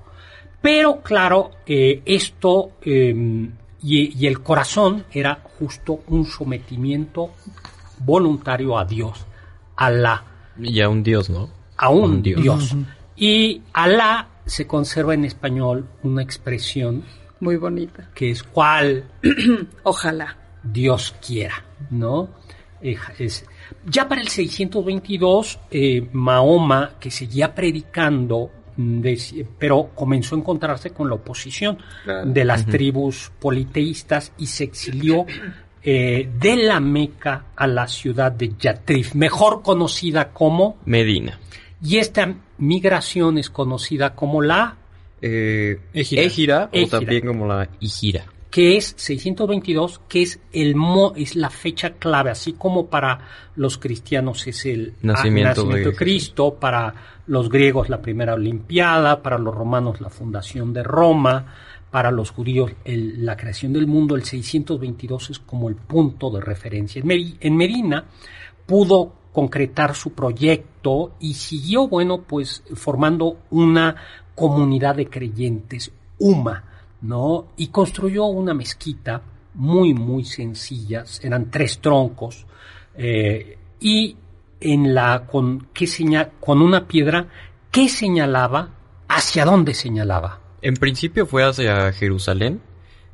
Pero 0.60 1.00
claro, 1.00 1.52
esto 1.64 2.72
y, 2.84 3.52
y 3.80 4.26
el 4.26 4.42
corazón 4.42 5.04
era 5.12 5.40
justo 5.58 6.00
un 6.08 6.24
sometimiento 6.24 7.30
voluntario 8.00 8.78
a 8.78 8.84
Dios, 8.84 9.26
Alá, 9.76 10.24
Y 10.60 10.80
a 10.80 10.88
un 10.88 11.02
dios, 11.02 11.30
¿no? 11.30 11.48
a 11.76 11.90
un, 11.90 12.10
Un 12.10 12.22
Dios. 12.22 12.42
Dios. 12.42 12.76
Y 13.16 13.62
Alá 13.72 14.28
se 14.44 14.66
conserva 14.66 15.14
en 15.14 15.24
español 15.24 15.86
una 16.02 16.22
expresión 16.22 17.04
Muy 17.40 17.56
bonita. 17.56 18.08
que 18.14 18.30
es 18.30 18.42
cual 18.42 19.04
Ojalá. 19.84 20.36
Dios 20.62 21.14
quiera, 21.24 21.64
¿no? 21.90 22.28
eh, 22.82 22.96
es- 23.18 23.44
ya 23.86 24.08
para 24.08 24.20
el 24.20 24.28
622, 24.28 25.58
eh, 25.70 26.08
Mahoma, 26.12 26.92
que 27.00 27.10
seguía 27.10 27.54
predicando, 27.54 28.50
mm, 28.76 29.02
pero 29.58 29.90
comenzó 29.94 30.34
a 30.34 30.38
encontrarse 30.38 30.90
con 30.90 31.08
la 31.08 31.14
oposición 31.16 31.78
Claro. 32.04 32.26
de 32.26 32.44
las 32.44 32.66
tribus 32.66 33.30
politeístas 33.38 34.32
y 34.38 34.46
se 34.46 34.64
exilió 34.64 35.26
eh, 35.90 36.28
de 36.38 36.56
la 36.56 36.80
Meca 36.80 37.46
a 37.56 37.66
la 37.66 37.88
ciudad 37.88 38.30
de 38.30 38.52
Yatrib, 38.60 39.14
mejor 39.14 39.62
conocida 39.62 40.34
como, 40.34 40.76
Medina. 40.84 41.38
y 41.82 41.96
esta 41.96 42.34
migración 42.58 43.38
es 43.38 43.48
conocida 43.48 44.14
como 44.14 44.42
la 44.42 44.76
Eh, 45.22 45.80
Égira. 45.94 46.68
o 46.74 46.86
también 46.88 47.26
como 47.26 47.46
la 47.46 47.70
Igira. 47.80 48.26
que 48.50 48.76
es 48.76 48.92
622, 48.98 50.02
que 50.08 50.22
es 50.22 50.40
el 50.52 50.74
mo, 50.74 51.14
es 51.16 51.34
la 51.36 51.48
fecha 51.48 51.94
clave, 51.94 52.30
así 52.32 52.52
como 52.52 52.88
para 52.88 53.20
los 53.56 53.78
cristianos 53.78 54.46
es 54.46 54.66
el 54.66 54.92
Nacimiento 55.00 55.66
ah, 55.70 55.74
de 55.74 55.94
Cristo, 55.94 56.54
para 56.60 56.94
los 57.26 57.48
griegos 57.48 57.88
la 57.88 58.02
primera 58.02 58.34
Olimpiada, 58.34 59.22
para 59.22 59.38
los 59.38 59.54
romanos 59.54 60.02
la 60.02 60.10
fundación 60.10 60.74
de 60.74 60.82
Roma, 60.82 61.46
para 61.90 62.10
los 62.10 62.30
judíos 62.30 62.72
el- 62.84 63.24
la 63.24 63.36
creación 63.36 63.72
del 63.72 63.86
mundo, 63.86 64.14
el 64.16 64.24
622 64.24 65.30
es 65.30 65.38
como 65.38 65.68
el 65.68 65.76
punto 65.76 66.30
de 66.30 66.40
referencia. 66.40 67.00
En, 67.00 67.06
Medi- 67.08 67.36
en 67.40 67.56
Medina 67.56 68.04
pudo 68.66 69.12
concretar 69.32 69.94
su 69.94 70.12
proyecto 70.12 71.12
y 71.20 71.34
siguió, 71.34 71.88
bueno, 71.88 72.22
pues 72.22 72.62
formando 72.74 73.38
una 73.50 73.94
comunidad 74.34 74.96
de 74.96 75.08
creyentes, 75.08 75.92
UMA, 76.18 76.64
¿no? 77.02 77.46
Y 77.56 77.68
construyó 77.68 78.26
una 78.26 78.54
mezquita 78.54 79.22
muy, 79.54 79.94
muy 79.94 80.24
sencilla, 80.24 81.04
eran 81.22 81.50
tres 81.50 81.78
troncos, 81.80 82.46
eh, 82.96 83.58
y 83.80 84.16
en 84.60 84.94
la, 84.94 85.24
con, 85.26 85.68
¿qué 85.72 85.86
señal, 85.86 86.32
con 86.40 86.60
una 86.60 86.86
piedra 86.86 87.28
que 87.70 87.88
señalaba, 87.88 88.70
hacia 89.08 89.44
dónde 89.44 89.72
señalaba. 89.74 90.40
En 90.62 90.74
principio 90.74 91.26
fue 91.26 91.44
hacia 91.44 91.92
Jerusalén, 91.92 92.60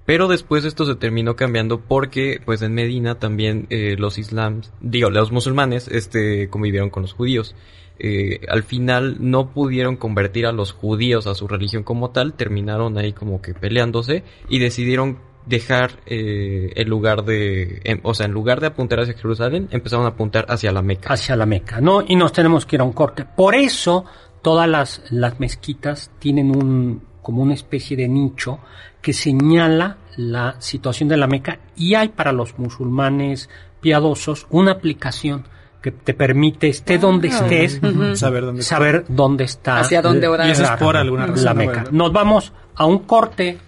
pero 0.06 0.28
después 0.28 0.64
esto 0.64 0.84
se 0.84 0.96
terminó 0.96 1.36
cambiando 1.36 1.80
porque, 1.80 2.40
pues 2.44 2.62
en 2.62 2.74
Medina 2.74 3.18
también 3.18 3.66
eh, 3.70 3.96
los 3.98 4.18
islams, 4.18 4.72
digo, 4.80 5.10
los 5.10 5.32
musulmanes, 5.32 5.88
este, 5.88 6.48
convivieron 6.48 6.90
con 6.90 7.02
los 7.02 7.14
judíos. 7.14 7.54
Eh, 7.98 8.40
al 8.48 8.64
final 8.64 9.16
no 9.20 9.52
pudieron 9.52 9.96
convertir 9.96 10.46
a 10.46 10.52
los 10.52 10.72
judíos 10.72 11.26
a 11.26 11.34
su 11.34 11.46
religión 11.46 11.84
como 11.84 12.10
tal, 12.10 12.34
terminaron 12.34 12.98
ahí 12.98 13.12
como 13.12 13.40
que 13.40 13.54
peleándose 13.54 14.24
y 14.48 14.58
decidieron 14.58 15.20
dejar 15.46 16.00
eh, 16.06 16.72
el 16.74 16.88
lugar 16.88 17.24
de, 17.24 18.00
o 18.02 18.14
sea, 18.14 18.26
en 18.26 18.32
lugar 18.32 18.60
de 18.60 18.68
apuntar 18.68 19.00
hacia 19.00 19.14
Jerusalén, 19.14 19.68
empezaron 19.70 20.06
a 20.06 20.10
apuntar 20.10 20.46
hacia 20.48 20.72
la 20.72 20.82
Meca. 20.82 21.12
hacia 21.12 21.36
la 21.36 21.46
Meca, 21.46 21.80
¿no? 21.80 22.02
Y 22.06 22.16
nos 22.16 22.32
tenemos 22.32 22.66
que 22.66 22.76
ir 22.76 22.80
a 22.80 22.84
un 22.84 22.92
corte. 22.92 23.24
Por 23.24 23.54
eso 23.54 24.04
todas 24.42 24.68
las, 24.68 25.02
las 25.10 25.38
mezquitas 25.38 26.10
tienen 26.18 26.50
un 26.50 27.13
como 27.24 27.42
una 27.42 27.54
especie 27.54 27.96
de 27.96 28.06
nicho 28.06 28.58
que 29.00 29.14
señala 29.14 29.96
la 30.16 30.56
situación 30.60 31.08
de 31.08 31.16
la 31.16 31.26
Meca 31.26 31.58
y 31.74 31.94
hay 31.94 32.10
para 32.10 32.32
los 32.32 32.58
musulmanes 32.58 33.48
piadosos 33.80 34.46
una 34.50 34.72
aplicación 34.72 35.46
que 35.82 35.90
te 35.90 36.14
permite, 36.14 36.68
esté 36.68 36.98
donde 36.98 37.28
estés, 37.28 37.80
Saber 38.14 38.44
dónde 38.44 38.62
está. 38.62 38.76
saber 38.76 39.04
dónde 39.08 39.44
está. 39.44 39.80
Hacia 39.80 40.00
dónde 40.02 40.28
orar. 40.28 40.48
Y 40.48 40.50
eso 40.52 40.64
es 40.64 40.70
por 40.72 40.96
alguna 40.96 41.26
razón, 41.26 41.44
La. 41.44 41.54
Meca. 41.54 41.84
Nos 41.90 42.12
vamos 42.12 42.52
a 42.74 42.86
un 42.86 43.00
corte. 43.00 43.58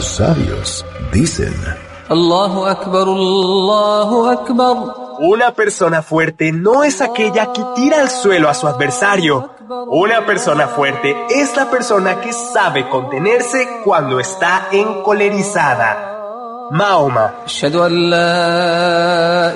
Los 0.00 0.16
sabios 0.16 0.86
dicen, 1.12 1.54
Allahu 2.08 2.64
Akbar, 2.64 3.06
Allahu 3.06 4.30
Akbar. 4.30 4.76
Una 5.18 5.52
persona 5.52 6.00
fuerte 6.00 6.52
no 6.52 6.84
es 6.84 7.02
aquella 7.02 7.52
que 7.52 7.62
tira 7.76 8.00
al 8.00 8.08
suelo 8.08 8.48
a 8.48 8.54
su 8.54 8.66
adversario. 8.66 9.50
Una 9.88 10.24
persona 10.24 10.68
fuerte 10.68 11.14
es 11.28 11.54
la 11.54 11.68
persona 11.68 12.18
que 12.22 12.32
sabe 12.32 12.88
contenerse 12.88 13.68
cuando 13.84 14.18
está 14.18 14.68
encolerizada. 14.72 16.68
Mahoma. 16.70 17.34
Ashhadu 17.44 17.82
an 17.82 18.08
la. 18.08 19.52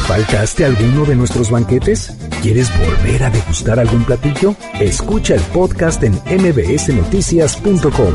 ¿faltaste 0.09 0.65
a 0.65 0.69
alguno 0.69 1.05
de 1.05 1.15
nuestros 1.15 1.51
banquetes? 1.51 2.11
¿Quieres 2.43 2.71
volver 2.79 3.25
a 3.25 3.31
degustar 3.31 3.79
algún 3.81 4.05
platillo? 4.05 4.55
Escucha 4.81 5.35
el 5.35 5.41
podcast 5.41 6.03
en 6.03 6.13
mbsnoticias.com. 6.15 8.15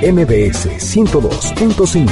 MBS 0.00 0.68
102.5 0.78 2.08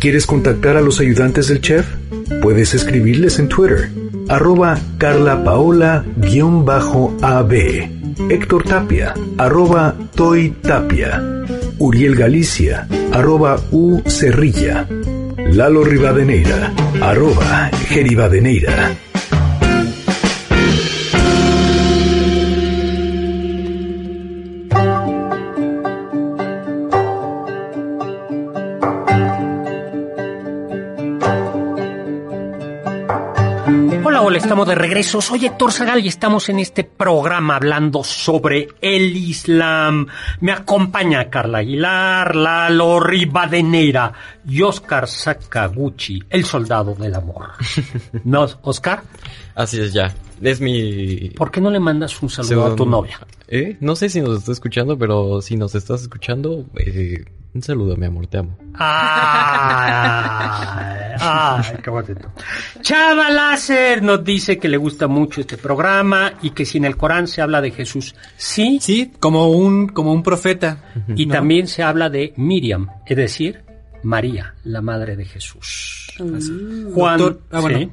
¿Quieres 0.00 0.26
contactar 0.26 0.76
a 0.76 0.80
los 0.80 0.98
ayudantes 1.00 1.48
del 1.48 1.60
chef? 1.60 1.86
Puedes 2.41 2.73
escribirles 2.73 3.39
en 3.39 3.47
Twitter, 3.47 3.89
arroba 4.27 4.77
carlapaola-ab, 4.97 6.03
Héctor 8.29 8.63
Tapia, 8.63 9.13
arroba 9.37 9.95
Toy 10.15 10.53
Tapia, 10.61 11.21
Uriel 11.79 12.15
Galicia, 12.15 12.87
arroba 13.11 13.59
U 13.71 14.01
Cerrilla, 14.07 14.87
Lalo 15.51 15.83
Rivadeneira, 15.83 16.73
arroba 17.01 17.69
Geribadeneira. 17.87 19.12
Estamos 34.43 34.67
de 34.67 34.75
regreso. 34.75 35.21
Soy 35.21 35.45
Héctor 35.45 35.71
Zagal 35.71 36.03
y 36.03 36.09
estamos 36.09 36.49
en 36.49 36.59
este 36.59 36.83
programa 36.83 37.55
hablando 37.55 38.03
sobre 38.03 38.67
el 38.81 39.15
Islam. 39.15 40.07
Me 40.41 40.51
acompaña 40.51 41.29
Carla 41.29 41.59
Aguilar, 41.59 42.35
Lalo 42.35 42.99
Rivadeneira 42.99 44.11
y 44.45 44.61
Oscar 44.61 45.07
Sakaguchi, 45.07 46.21
el 46.29 46.43
soldado 46.43 46.93
del 46.93 47.15
amor. 47.15 47.51
¿No, 48.25 48.45
Oscar? 48.63 49.03
Así 49.55 49.79
es 49.79 49.93
ya. 49.93 50.13
Es 50.41 50.59
mi... 50.59 51.29
¿Por 51.29 51.49
qué 51.49 51.61
no 51.61 51.69
le 51.69 51.79
mandas 51.79 52.21
un 52.21 52.29
saludo 52.29 52.65
a 52.65 52.75
tu 52.75 52.85
novia? 52.85 53.19
¿Eh? 53.47 53.77
No 53.81 53.95
sé 53.95 54.09
si 54.09 54.21
nos 54.21 54.39
está 54.39 54.51
escuchando, 54.51 54.97
pero 54.97 55.41
si 55.41 55.55
nos 55.57 55.75
estás 55.75 56.01
escuchando, 56.03 56.65
eh, 56.77 57.23
un 57.53 57.61
saludo, 57.61 57.95
mi 57.97 58.05
amor, 58.05 58.27
te 58.27 58.37
amo. 58.39 58.57
Ay, 58.75 58.81
ay, 61.19 61.63
qué 61.83 61.89
bonito. 61.89 62.31
Chava 62.81 63.29
Láser 63.29 64.01
nos 64.01 64.23
dice 64.23 64.57
que 64.57 64.69
le 64.69 64.77
gusta 64.77 65.07
mucho 65.07 65.41
este 65.41 65.57
programa 65.57 66.33
y 66.41 66.51
que 66.51 66.65
si 66.65 66.77
en 66.77 66.85
el 66.85 66.97
Corán 66.97 67.27
se 67.27 67.41
habla 67.41 67.61
de 67.61 67.71
Jesús, 67.71 68.15
sí, 68.37 68.79
Sí, 68.81 69.11
como 69.19 69.49
un, 69.49 69.89
como 69.89 70.13
un 70.13 70.23
profeta. 70.23 70.83
y 71.15 71.25
¿no? 71.25 71.33
también 71.35 71.67
se 71.67 71.83
habla 71.83 72.09
de 72.09 72.33
Miriam, 72.37 72.87
es 73.05 73.17
decir, 73.17 73.63
María, 74.03 74.55
la 74.63 74.81
madre 74.81 75.15
de 75.15 75.25
Jesús. 75.25 76.07
Juan, 76.93 77.17
Doctor- 77.19 77.41
ah, 77.51 77.59
bueno. 77.61 77.79
sí. 77.79 77.89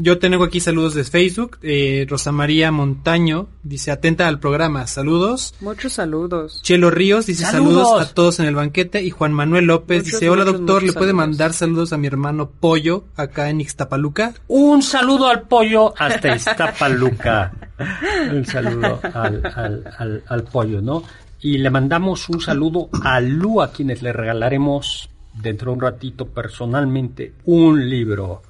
Yo 0.00 0.20
tengo 0.20 0.44
aquí 0.44 0.60
saludos 0.60 0.94
de 0.94 1.02
Facebook. 1.02 1.58
Eh, 1.60 2.06
Rosa 2.08 2.30
María 2.30 2.70
Montaño 2.70 3.48
dice 3.64 3.90
atenta 3.90 4.28
al 4.28 4.38
programa. 4.38 4.86
Saludos. 4.86 5.56
Muchos 5.60 5.94
saludos. 5.94 6.60
Chelo 6.62 6.88
Ríos 6.92 7.26
dice 7.26 7.44
¡Saludos! 7.44 7.88
saludos, 7.88 8.02
a 8.10 8.14
todos 8.14 8.38
en 8.38 8.46
el 8.46 8.54
banquete. 8.54 9.02
Y 9.02 9.10
Juan 9.10 9.32
Manuel 9.32 9.64
López 9.64 10.04
Muchos, 10.04 10.12
dice 10.12 10.30
hola 10.30 10.44
muchos, 10.44 10.58
doctor, 10.60 10.82
muchos 10.82 10.94
¿le 10.94 10.98
puede 11.00 11.10
saludos. 11.10 11.26
mandar 11.28 11.52
saludos 11.52 11.92
a 11.92 11.96
mi 11.98 12.06
hermano 12.06 12.48
Pollo 12.48 13.06
acá 13.16 13.50
en 13.50 13.60
Ixtapaluca? 13.60 14.34
Un 14.46 14.82
saludo 14.82 15.26
al 15.26 15.42
pollo 15.48 15.92
hasta 15.98 16.36
Iztapaluca. 16.36 17.52
Un 18.32 18.44
saludo 18.44 19.00
al, 19.14 19.42
al, 19.56 19.94
al, 19.98 20.22
al 20.28 20.44
pollo, 20.44 20.80
¿no? 20.80 21.02
Y 21.40 21.58
le 21.58 21.70
mandamos 21.70 22.28
un 22.28 22.40
saludo 22.40 22.88
a 23.02 23.20
Lu, 23.20 23.62
a 23.62 23.72
quienes 23.72 24.02
le 24.02 24.12
regalaremos 24.12 25.10
dentro 25.34 25.70
de 25.72 25.74
un 25.76 25.80
ratito 25.80 26.26
personalmente 26.26 27.34
un 27.46 27.88
libro. 27.88 28.42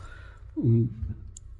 Un, 0.57 1.08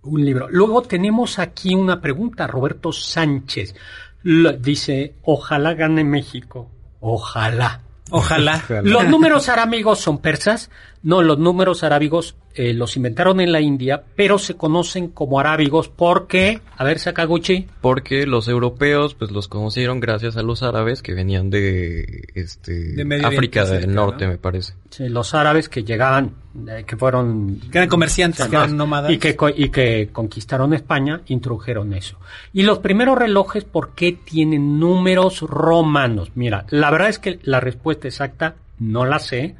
un 0.09 0.25
libro. 0.25 0.49
Luego 0.51 0.83
tenemos 0.83 1.39
aquí 1.39 1.75
una 1.75 2.01
pregunta, 2.01 2.47
Roberto 2.47 2.93
Sánchez. 2.93 3.75
Lo- 4.23 4.53
dice, 4.53 5.15
ojalá 5.23 5.75
gane 5.75 6.05
México. 6.05 6.71
Ojalá. 7.01 7.83
Ojalá. 8.11 8.63
¿Los 8.85 9.07
números 9.07 9.49
arábigos 9.49 10.01
son 10.01 10.19
persas? 10.19 10.71
No, 11.03 11.23
los 11.23 11.39
números 11.39 11.85
arábigos 11.85 12.37
eh, 12.59 12.75
los 12.75 12.97
inventaron 12.97 13.41
en 13.41 13.53
la 13.53 13.61
India, 13.61 14.03
pero 14.17 14.37
se 14.39 14.55
conocen 14.55 15.09
como 15.09 15.39
arábigos 15.41 15.89
porque, 15.89 16.61
a 16.77 16.85
ver, 16.85 16.99
Sakaguchi, 16.99 17.67
Porque 17.81 18.27
los 18.27 18.49
europeos 18.49 19.15
pues 19.15 19.31
los 19.31 19.47
conocieron 19.49 20.01
gracias 20.01 20.37
a 20.37 20.43
los 20.43 20.63
árabes 20.63 21.01
que 21.01 21.15
venían 21.15 21.51
de 21.51 22.25
este 22.35 22.73
De 22.95 23.05
Medio 23.05 23.29
África 23.29 23.63
Oriente, 23.63 23.87
del 23.87 23.95
norte, 23.95 24.25
¿no? 24.27 24.33
me 24.33 24.39
parece. 24.39 24.75
sí, 24.91 25.09
los 25.09 25.35
árabes 25.35 25.69
que 25.69 25.85
llegaban, 25.85 26.33
eh, 26.69 26.85
que 26.87 26.97
fueron 26.97 27.61
Que 27.71 27.79
eran 27.79 27.89
comerciantes, 27.89 28.47
que 28.47 28.57
eran 28.57 28.77
nómadas. 28.77 29.11
y 29.13 29.19
que, 29.19 29.37
co- 29.37 29.49
y 29.49 29.71
que 29.71 30.09
conquistaron 30.13 30.75
España, 30.75 31.21
introdujeron 31.29 31.95
eso. 31.95 32.19
Y 32.53 32.65
los 32.65 32.81
primeros 32.81 33.17
relojes, 33.19 33.65
¿por 33.65 33.95
qué 33.95 34.13
tienen 34.13 34.81
números 34.81 35.41
romanos? 35.43 36.33
Mira, 36.35 36.67
la 36.71 36.91
verdad 36.91 37.09
es 37.09 37.19
que 37.19 37.39
la 37.43 37.61
respuesta 37.61 38.09
exacta 38.09 38.57
no 38.81 39.05
la 39.05 39.19
sé, 39.19 39.55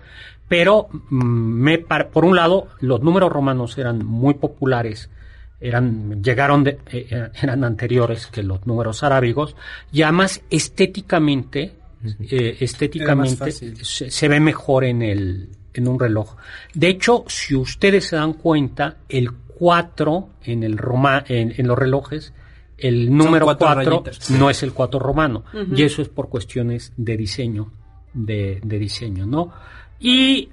pero 0.49 0.89
mm, 1.11 1.25
me 1.25 1.79
par- 1.79 2.09
por 2.11 2.25
un 2.25 2.35
lado, 2.37 2.69
los 2.81 3.01
números 3.03 3.31
romanos 3.31 3.77
eran 3.79 4.05
muy 4.05 4.35
populares, 4.35 5.11
eran, 5.61 6.23
llegaron 6.23 6.65
de, 6.65 6.79
eh, 6.91 7.07
eh, 7.11 7.29
eran 7.43 7.65
anteriores 7.65 8.27
que 8.29 8.43
los 8.43 8.67
números 8.67 9.03
arábigos, 9.03 9.57
y 9.93 10.03
además 10.03 10.41
estéticamente, 10.51 11.75
eh, 12.21 12.57
estéticamente 12.61 13.51
se, 13.85 14.11
se 14.11 14.29
ve 14.29 14.41
mejor 14.41 14.85
en 14.85 15.03
el 15.03 15.49
en 15.75 15.87
un 15.87 16.01
reloj. 16.01 16.35
De 16.75 16.89
hecho, 16.89 17.25
si 17.29 17.55
ustedes 17.55 18.07
se 18.09 18.17
dan 18.17 18.33
cuenta, 18.33 18.97
el 19.09 19.31
4 19.33 20.29
en 20.45 20.65
el 20.65 20.77
roma, 20.77 21.23
en, 21.29 21.55
en 21.57 21.69
los 21.69 21.79
relojes, 21.79 22.33
el 22.79 23.15
número 23.17 23.45
cuatro 23.47 23.67
4 23.75 23.91
rayitas. 23.91 24.31
no 24.31 24.51
es 24.51 24.63
el 24.65 24.73
4 24.73 24.99
romano. 24.99 25.45
Y 25.77 25.83
eso 25.85 26.03
es 26.03 26.09
por 26.09 26.29
cuestiones 26.31 26.93
de 26.97 27.17
diseño, 27.17 27.71
de, 28.13 28.61
de 28.65 28.79
diseño, 28.79 29.27
¿no? 29.27 29.53
Y 30.01 30.51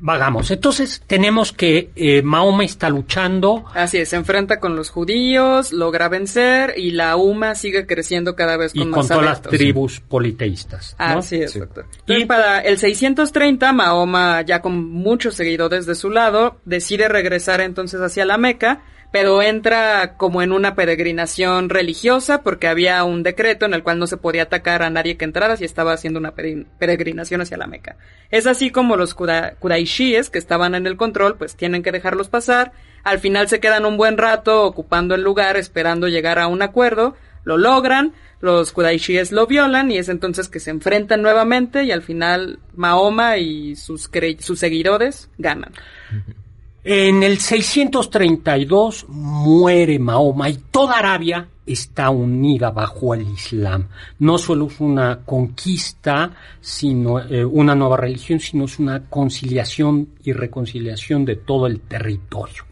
vagamos. 0.00 0.50
Entonces 0.50 1.02
tenemos 1.06 1.52
que 1.52 1.90
eh, 1.94 2.22
Mahoma 2.22 2.64
está 2.64 2.88
luchando. 2.88 3.64
Así 3.74 3.98
es, 3.98 4.08
se 4.08 4.16
enfrenta 4.16 4.58
con 4.58 4.74
los 4.76 4.90
judíos, 4.90 5.72
logra 5.72 6.08
vencer 6.08 6.74
y 6.76 6.92
la 6.92 7.16
UMA 7.16 7.54
sigue 7.54 7.86
creciendo 7.86 8.34
cada 8.34 8.56
vez 8.56 8.72
y 8.74 8.78
con 8.80 8.90
con 8.90 8.98
más 9.00 9.08
todas 9.08 9.24
las 9.24 9.42
tribus 9.42 10.00
politeístas. 10.00 10.96
¿no? 10.98 11.04
Así 11.18 11.36
es, 11.42 11.52
Sí. 11.52 11.58
doctor. 11.60 11.86
Entonces, 12.00 12.26
para 12.26 12.60
el 12.60 12.78
630, 12.78 13.72
Mahoma, 13.72 14.42
ya 14.42 14.60
con 14.62 14.82
muchos 14.90 15.34
seguidores 15.34 15.86
de 15.86 15.94
su 15.94 16.10
lado, 16.10 16.60
decide 16.64 17.08
regresar 17.08 17.60
entonces 17.60 18.00
hacia 18.00 18.24
la 18.24 18.38
Meca, 18.38 18.82
pero 19.12 19.42
entra 19.42 20.14
como 20.16 20.40
en 20.40 20.52
una 20.52 20.74
peregrinación 20.76 21.68
religiosa 21.68 22.42
porque 22.42 22.68
había 22.68 23.02
un 23.02 23.22
decreto 23.22 23.66
en 23.66 23.74
el 23.74 23.82
cual 23.82 23.98
no 23.98 24.06
se 24.06 24.16
podía 24.16 24.44
atacar 24.44 24.82
a 24.82 24.90
nadie 24.90 25.16
que 25.16 25.24
entrara 25.24 25.56
si 25.56 25.64
estaba 25.64 25.92
haciendo 25.92 26.20
una 26.20 26.34
pere- 26.34 26.66
peregrinación 26.78 27.40
hacia 27.40 27.56
la 27.56 27.66
Meca. 27.66 27.96
Es 28.30 28.46
así 28.46 28.70
como 28.70 28.96
los 28.96 29.14
Quraishíes 29.14 30.30
que 30.30 30.38
estaban 30.38 30.74
en 30.74 30.86
el 30.86 30.96
control, 30.96 31.36
pues 31.36 31.56
tienen 31.56 31.82
que 31.82 31.90
dejarlos 31.92 32.28
pasar. 32.28 32.72
Al 33.02 33.18
final 33.18 33.48
se 33.48 33.58
quedan 33.60 33.84
un 33.84 33.96
buen 33.96 34.16
rato 34.16 34.64
ocupando 34.64 35.14
el 35.14 35.22
lugar, 35.22 35.56
esperando 35.56 36.06
llegar 36.06 36.38
a 36.38 36.46
un 36.46 36.62
acuerdo. 36.62 37.16
Lo 37.42 37.56
logran, 37.56 38.12
los 38.40 38.70
Quraishíes 38.70 39.32
lo 39.32 39.46
violan 39.46 39.90
y 39.90 39.98
es 39.98 40.08
entonces 40.08 40.48
que 40.48 40.60
se 40.60 40.70
enfrentan 40.70 41.22
nuevamente 41.22 41.82
y 41.84 41.90
al 41.90 42.02
final 42.02 42.58
Mahoma 42.76 43.38
y 43.38 43.74
sus, 43.76 44.08
sus 44.38 44.58
seguidores 44.58 45.30
ganan. 45.38 45.72
En 46.82 47.22
el 47.22 47.38
632 47.40 49.06
muere 49.10 49.98
Mahoma 49.98 50.48
y 50.48 50.56
toda 50.70 50.96
Arabia 50.96 51.46
está 51.66 52.08
unida 52.08 52.70
bajo 52.70 53.12
el 53.12 53.28
Islam. 53.28 53.88
No 54.18 54.38
solo 54.38 54.66
es 54.66 54.80
una 54.80 55.20
conquista, 55.26 56.32
sino 56.58 57.20
eh, 57.20 57.44
una 57.44 57.74
nueva 57.74 57.98
religión, 57.98 58.40
sino 58.40 58.64
es 58.64 58.78
una 58.78 59.04
conciliación 59.10 60.08
y 60.24 60.32
reconciliación 60.32 61.26
de 61.26 61.36
todo 61.36 61.66
el 61.66 61.80
territorio. 61.80 62.64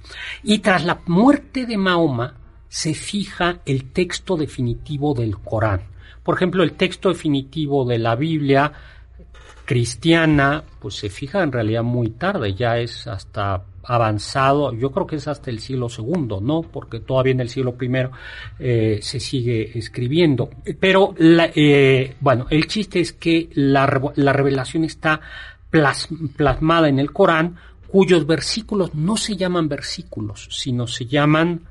Y 0.42 0.60
tras 0.60 0.86
la 0.86 1.00
muerte 1.04 1.66
de 1.66 1.76
Mahoma 1.76 2.34
se 2.66 2.94
fija 2.94 3.60
el 3.66 3.92
texto 3.92 4.38
definitivo 4.38 5.12
del 5.12 5.36
Corán. 5.38 5.82
Por 6.22 6.36
ejemplo, 6.36 6.62
el 6.62 6.72
texto 6.72 7.10
definitivo 7.10 7.84
de 7.84 7.98
la 7.98 8.16
Biblia 8.16 8.72
cristiana, 9.66 10.64
pues 10.78 10.94
se 10.94 11.10
fija 11.10 11.42
en 11.42 11.52
realidad 11.52 11.82
muy 11.82 12.08
tarde, 12.08 12.54
ya 12.54 12.78
es 12.78 13.06
hasta 13.06 13.64
avanzado, 13.84 14.72
yo 14.74 14.90
creo 14.90 15.06
que 15.06 15.16
es 15.16 15.28
hasta 15.28 15.50
el 15.50 15.60
siglo 15.60 15.88
segundo, 15.88 16.40
¿no? 16.40 16.62
Porque 16.62 17.00
todavía 17.00 17.32
en 17.32 17.40
el 17.40 17.48
siglo 17.48 17.74
primero 17.74 18.10
eh, 18.58 18.98
se 19.02 19.18
sigue 19.20 19.78
escribiendo. 19.78 20.50
Pero, 20.78 21.14
la, 21.18 21.50
eh, 21.54 22.14
bueno, 22.20 22.46
el 22.50 22.66
chiste 22.66 23.00
es 23.00 23.12
que 23.12 23.48
la, 23.54 23.86
revelación 23.86 24.84
está 24.84 25.20
plas- 25.70 26.08
plasmada 26.36 26.88
en 26.88 26.98
el 26.98 27.12
Corán, 27.12 27.56
cuyos 27.88 28.26
versículos 28.26 28.94
no 28.94 29.16
se 29.16 29.36
llaman 29.36 29.68
versículos, 29.68 30.48
sino 30.50 30.86
se 30.86 31.06
llaman, 31.06 31.62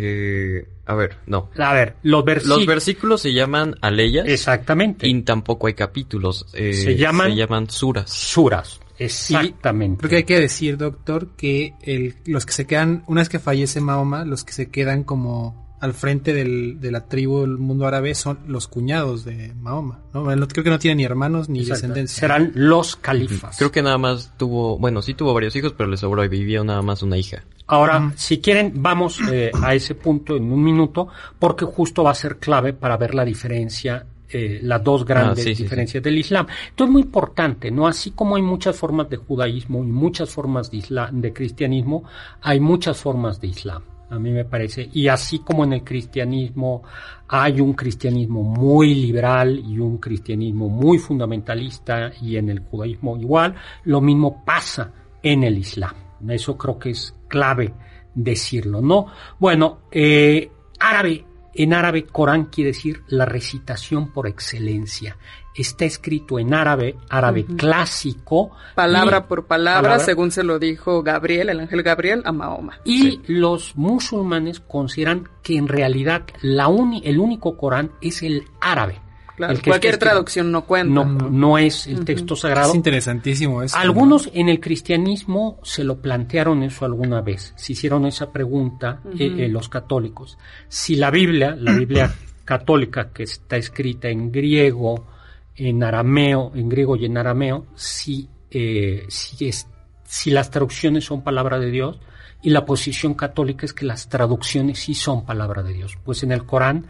Eh, 0.00 0.64
a 0.86 0.94
ver, 0.94 1.16
no. 1.26 1.50
a 1.58 1.72
ver, 1.74 1.96
los 2.04 2.24
versículos. 2.24 2.58
Los 2.58 2.66
versículos 2.68 3.20
se 3.20 3.32
llaman 3.32 3.74
aleyas 3.80 4.28
Exactamente. 4.28 5.08
y 5.08 5.22
tampoco 5.22 5.66
hay 5.66 5.74
capítulos. 5.74 6.46
eh, 6.54 6.72
Se 6.72 6.96
llaman- 6.96 7.30
se 7.30 7.36
llaman 7.36 7.68
suras. 7.68 8.08
Suras. 8.08 8.78
Exactamente. 8.98 10.00
Porque 10.00 10.16
hay 10.16 10.24
que 10.24 10.40
decir, 10.40 10.76
doctor, 10.76 11.28
que 11.36 11.74
el, 11.82 12.16
los 12.26 12.44
que 12.46 12.52
se 12.52 12.66
quedan, 12.66 13.04
una 13.06 13.20
vez 13.20 13.28
que 13.28 13.38
fallece 13.38 13.80
Mahoma, 13.80 14.24
los 14.24 14.44
que 14.44 14.52
se 14.52 14.70
quedan 14.70 15.04
como 15.04 15.66
al 15.80 15.94
frente 15.94 16.32
del- 16.32 16.80
de 16.80 16.90
la 16.90 17.06
tribu 17.06 17.42
del 17.42 17.56
mundo 17.56 17.86
árabe 17.86 18.12
son 18.16 18.40
los 18.48 18.66
cuñados 18.66 19.24
de 19.24 19.54
Mahoma. 19.54 20.00
¿no? 20.12 20.24
Creo 20.48 20.64
que 20.64 20.70
no 20.70 20.78
tiene 20.80 20.96
ni 20.96 21.04
hermanos 21.04 21.48
ni 21.48 21.60
Exacto. 21.60 21.74
descendencia. 21.82 22.20
Serán 22.20 22.50
los 22.54 22.96
califas. 22.96 23.56
Creo 23.56 23.70
que 23.70 23.80
nada 23.82 23.96
más 23.96 24.32
tuvo, 24.36 24.76
bueno, 24.78 25.02
sí 25.02 25.14
tuvo 25.14 25.32
varios 25.34 25.54
hijos, 25.54 25.74
pero 25.76 25.88
le 25.88 25.96
sobró 25.96 26.24
y 26.24 26.28
vivía 26.28 26.64
nada 26.64 26.82
más 26.82 27.02
una 27.04 27.16
hija. 27.16 27.44
Ahora, 27.68 28.12
si 28.16 28.38
quieren, 28.38 28.72
vamos 28.76 29.20
eh, 29.30 29.52
a 29.62 29.72
ese 29.74 29.94
punto 29.94 30.36
en 30.36 30.50
un 30.50 30.64
minuto, 30.64 31.08
porque 31.38 31.64
justo 31.64 32.02
va 32.02 32.10
a 32.10 32.14
ser 32.14 32.38
clave 32.38 32.72
para 32.72 32.96
ver 32.96 33.14
la 33.14 33.24
diferencia, 33.24 34.04
eh, 34.30 34.60
las 34.62 34.82
dos 34.82 35.04
grandes 35.04 35.38
Ah, 35.38 35.48
sí, 35.48 35.54
sí, 35.54 35.62
diferencias 35.62 36.02
del 36.02 36.18
Islam. 36.18 36.46
Esto 36.68 36.84
es 36.84 36.90
muy 36.90 37.02
importante, 37.02 37.70
¿no? 37.70 37.86
Así 37.86 38.10
como 38.12 38.36
hay 38.36 38.42
muchas 38.42 38.76
formas 38.76 39.08
de 39.08 39.16
judaísmo 39.16 39.82
y 39.82 39.86
muchas 39.86 40.30
formas 40.30 40.70
de, 40.70 40.78
islam, 40.78 41.20
de 41.20 41.32
cristianismo, 41.32 42.04
hay 42.42 42.60
muchas 42.60 42.98
formas 42.98 43.40
de 43.40 43.48
Islam. 43.48 43.82
A 44.10 44.18
mí 44.18 44.30
me 44.30 44.44
parece. 44.44 44.88
Y 44.92 45.08
así 45.08 45.40
como 45.40 45.64
en 45.64 45.74
el 45.74 45.84
cristianismo 45.84 46.82
hay 47.28 47.60
un 47.60 47.74
cristianismo 47.74 48.42
muy 48.42 48.94
liberal 48.94 49.58
y 49.58 49.78
un 49.78 49.98
cristianismo 49.98 50.68
muy 50.68 50.98
fundamentalista 50.98 52.12
y 52.22 52.36
en 52.36 52.48
el 52.48 52.60
judaísmo 52.60 53.18
igual, 53.18 53.54
lo 53.84 54.00
mismo 54.00 54.44
pasa 54.44 54.92
en 55.22 55.44
el 55.44 55.58
Islam. 55.58 55.94
Eso 56.28 56.56
creo 56.56 56.78
que 56.78 56.90
es 56.90 57.14
clave 57.28 57.74
decirlo, 58.14 58.80
¿no? 58.80 59.06
Bueno, 59.38 59.80
eh, 59.90 60.50
árabe, 60.80 61.24
en 61.54 61.74
árabe 61.74 62.04
Corán 62.04 62.44
quiere 62.46 62.68
decir 62.72 63.02
la 63.08 63.24
recitación 63.24 64.12
por 64.12 64.26
excelencia. 64.26 65.16
Está 65.54 65.84
escrito 65.86 66.38
en 66.38 66.54
árabe, 66.54 66.96
árabe 67.08 67.44
clásico. 67.44 68.52
Palabra 68.76 69.18
y- 69.24 69.28
por 69.28 69.46
palabra, 69.46 69.82
palabra- 69.82 70.04
según 70.04 70.30
se 70.30 70.44
lo 70.44 70.58
dijo 70.58 71.02
Gabriel, 71.02 71.48
el 71.48 71.60
ángel 71.60 71.82
Gabriel, 71.82 72.22
a 72.24 72.30
Mahoma. 72.32 72.78
Y 72.84 73.20
los 73.26 73.74
musulmanes 73.76 74.60
consideran 74.60 75.28
que 75.42 75.56
en 75.56 75.66
realidad 75.68 76.22
la 76.42 76.68
uni- 76.68 77.02
el 77.04 77.18
único 77.18 77.56
Corán 77.56 77.90
es 78.00 78.22
el 78.22 78.44
árabe. 78.60 79.00
Claro, 79.38 79.52
El 79.52 79.62
que 79.62 79.70
cualquier 79.70 79.94
escrito. 79.94 80.10
traducción 80.10 80.50
no 80.50 80.66
cuenta. 80.66 80.92
No, 80.92 81.04
no 81.04 81.58
es 81.58 81.86
el 81.86 82.04
texto 82.04 82.34
sagrado. 82.34 82.70
Es 82.70 82.74
interesantísimo 82.74 83.62
eso. 83.62 83.76
Algunos 83.76 84.28
en 84.34 84.48
el 84.48 84.58
cristianismo 84.58 85.60
se 85.62 85.84
lo 85.84 86.02
plantearon 86.02 86.64
eso 86.64 86.84
alguna 86.84 87.20
vez, 87.20 87.52
se 87.56 87.74
hicieron 87.74 88.04
esa 88.04 88.32
pregunta 88.32 89.00
eh, 89.16 89.32
eh, 89.38 89.48
los 89.48 89.68
católicos. 89.68 90.36
Si 90.66 90.96
la 90.96 91.12
Biblia, 91.12 91.56
la 91.56 91.72
Biblia 91.72 92.12
católica 92.44 93.10
que 93.12 93.22
está 93.22 93.56
escrita 93.56 94.08
en 94.08 94.32
griego, 94.32 95.06
en 95.54 95.84
arameo, 95.84 96.50
en 96.56 96.68
griego 96.68 96.96
y 96.96 97.04
en 97.04 97.16
arameo, 97.16 97.66
si, 97.76 98.28
eh, 98.50 99.04
si, 99.08 99.48
es, 99.48 99.68
si 100.02 100.32
las 100.32 100.50
traducciones 100.50 101.04
son 101.04 101.22
palabra 101.22 101.60
de 101.60 101.70
Dios, 101.70 102.00
y 102.42 102.50
la 102.50 102.64
posición 102.64 103.14
católica 103.14 103.66
es 103.66 103.72
que 103.72 103.86
las 103.86 104.08
traducciones 104.08 104.80
sí 104.80 104.94
son 104.94 105.24
palabra 105.24 105.62
de 105.62 105.74
Dios. 105.74 105.96
Pues 106.04 106.24
en 106.24 106.32
el 106.32 106.44
Corán, 106.44 106.86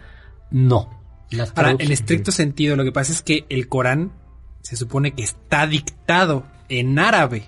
no. 0.51 0.98
Ahora, 1.55 1.71
en 1.79 1.93
estricto 1.93 2.33
sentido, 2.33 2.77
lo 2.77 2.85
que 2.85 2.93
pasa 2.93 3.13
es 3.13 3.23
que 3.23 3.45
el 3.49 3.69
Corán 3.69 4.13
se 4.63 4.77
supone 4.77 5.13
que 5.13 5.23
está 5.23 5.67
dictado 5.67 6.45
en 6.69 6.99
árabe, 6.99 7.45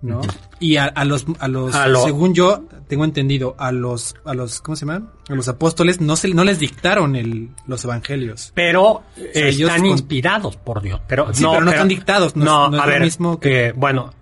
¿no? 0.00 0.20
Y 0.60 0.76
a, 0.76 0.84
a 0.84 1.04
los, 1.04 1.26
a 1.38 1.48
los, 1.48 1.74
A 1.74 1.86
lo- 1.88 2.04
según 2.04 2.34
yo 2.34 2.64
tengo 2.88 3.04
entendido, 3.04 3.54
a 3.58 3.72
los, 3.72 4.14
a 4.24 4.34
los, 4.34 4.60
¿cómo 4.60 4.76
se 4.76 4.86
llama? 4.86 5.12
A 5.28 5.34
los 5.34 5.48
apóstoles 5.48 6.00
no 6.00 6.16
se, 6.16 6.28
no 6.28 6.44
les 6.44 6.58
dictaron 6.58 7.16
el, 7.16 7.50
los 7.66 7.84
evangelios. 7.84 8.52
Pero 8.54 9.02
eh, 9.16 9.30
sea, 9.52 9.66
están 9.66 9.86
inspirados 9.86 10.56
por 10.56 10.82
Dios. 10.82 11.00
Pero 11.08 11.32
Sí, 11.34 11.44
pero 11.48 11.64
no 11.64 11.70
están 11.70 11.88
dictados, 11.88 12.36
no 12.36 12.44
No, 12.44 12.70
no 12.70 12.76
es 12.76 12.82
a 12.82 12.86
lo 12.86 12.92
ver, 12.92 13.02
mismo 13.02 13.40
que- 13.40 13.66
eh, 13.68 13.72
bueno, 13.72 14.12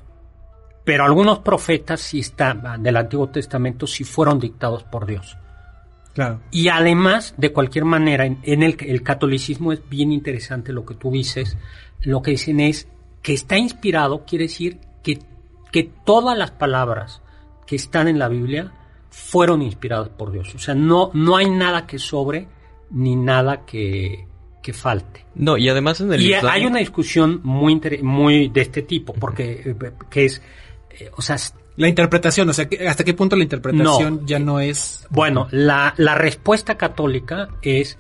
pero 0.84 1.04
algunos 1.04 1.40
profetas 1.40 2.00
sí 2.00 2.20
están, 2.20 2.82
del 2.82 2.96
Antiguo 2.96 3.28
Testamento 3.28 3.86
sí 3.86 4.04
fueron 4.04 4.38
dictados 4.40 4.82
por 4.84 5.06
Dios. 5.06 5.36
Claro. 6.14 6.40
Y 6.50 6.68
además, 6.68 7.34
de 7.38 7.52
cualquier 7.52 7.84
manera, 7.84 8.26
en, 8.26 8.38
en 8.42 8.62
el, 8.62 8.76
el 8.80 9.02
catolicismo 9.02 9.72
es 9.72 9.80
bien 9.88 10.12
interesante 10.12 10.72
lo 10.72 10.84
que 10.84 10.94
tú 10.94 11.10
dices. 11.10 11.56
Lo 12.02 12.20
que 12.22 12.32
dicen 12.32 12.60
es 12.60 12.88
que 13.22 13.32
está 13.32 13.56
inspirado, 13.56 14.24
quiere 14.26 14.44
decir 14.44 14.78
que, 15.02 15.18
que 15.70 15.84
todas 16.04 16.36
las 16.36 16.50
palabras 16.50 17.22
que 17.66 17.76
están 17.76 18.08
en 18.08 18.18
la 18.18 18.28
Biblia 18.28 18.72
fueron 19.10 19.62
inspiradas 19.62 20.08
por 20.10 20.32
Dios. 20.32 20.54
O 20.54 20.58
sea, 20.58 20.74
no, 20.74 21.10
no 21.14 21.36
hay 21.36 21.48
nada 21.50 21.86
que 21.86 21.98
sobre 21.98 22.48
ni 22.90 23.16
nada 23.16 23.64
que, 23.64 24.26
que 24.62 24.72
falte. 24.72 25.24
No, 25.34 25.56
y 25.56 25.68
además 25.68 26.00
en 26.02 26.12
el 26.12 26.20
Y 26.20 26.34
Islam- 26.34 26.52
hay 26.52 26.66
una 26.66 26.78
discusión 26.80 27.40
muy, 27.42 27.72
inter- 27.72 28.02
muy 28.02 28.48
de 28.48 28.60
este 28.60 28.82
tipo, 28.82 29.14
porque 29.14 29.62
eh, 29.64 29.92
que 30.10 30.24
es, 30.26 30.42
eh, 30.90 31.10
o 31.16 31.22
sea, 31.22 31.36
La 31.76 31.88
interpretación, 31.88 32.48
o 32.48 32.52
sea, 32.52 32.68
que- 32.68 32.86
¿hasta 32.86 33.02
qué 33.04 33.14
punto 33.14 33.34
la 33.36 33.42
interpretación 33.44 34.20
No. 34.20 34.26
ya 34.26 34.38
no 34.38 34.60
es... 34.60 35.06
Bueno, 35.10 35.48
la, 35.50 35.94
la 35.96 36.14
respuesta 36.14 36.76
católica 36.76 37.48
es 37.62 37.98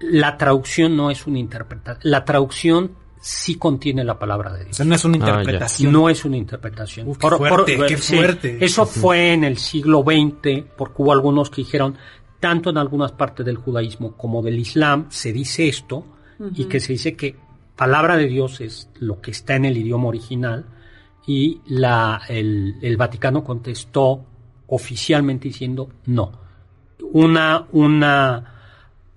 la 0.00 0.36
traducción 0.38 0.96
no 0.96 1.10
es 1.10 1.26
una 1.26 1.38
interpretación. 1.38 2.10
La 2.10 2.24
traducción 2.24 2.92
sí 3.20 3.54
contiene 3.56 4.02
la 4.02 4.18
palabra 4.18 4.52
de 4.52 4.62
O 4.62 4.64
Dios. 4.64 4.76
sea, 4.76 4.86
no 4.86 4.94
es 4.96 5.04
una 5.04 5.14
Ah, 5.24 5.28
interpretación. 5.40 5.92
No 5.92 6.08
es 6.08 6.24
una 6.24 6.36
interpretación. 6.36 7.06
Uf, 7.08 7.18
qué 7.18 7.28
fuerte, 7.28 7.78
qué 7.86 7.96
fuerte. 7.96 8.64
eso 8.64 8.84
fue 8.86 9.32
en 9.32 9.44
el 9.44 9.58
siglo 9.58 10.02
XX, 10.02 10.64
porque 10.76 10.94
hubo 11.02 11.12
algunos 11.12 11.50
que 11.50 11.62
dijeron, 11.62 11.96
tanto 12.40 12.70
en 12.70 12.78
algunas 12.78 13.12
partes 13.12 13.46
del 13.46 13.56
judaísmo 13.56 14.16
como 14.16 14.42
del 14.42 14.58
islam, 14.58 15.06
se 15.10 15.32
dice 15.32 15.68
esto, 15.68 16.04
y 16.56 16.64
que 16.64 16.80
se 16.80 16.94
dice 16.94 17.14
que 17.14 17.36
palabra 17.76 18.16
de 18.16 18.26
Dios 18.26 18.60
es 18.60 18.88
lo 18.98 19.20
que 19.20 19.30
está 19.30 19.54
en 19.54 19.66
el 19.66 19.76
idioma 19.76 20.08
original, 20.08 20.64
y 21.26 21.60
la, 21.66 22.22
el, 22.28 22.76
el 22.82 22.96
Vaticano 22.96 23.44
contestó 23.44 24.24
oficialmente 24.66 25.48
diciendo 25.48 25.88
no. 26.06 26.32
Una, 27.12 27.66
una, 27.72 28.54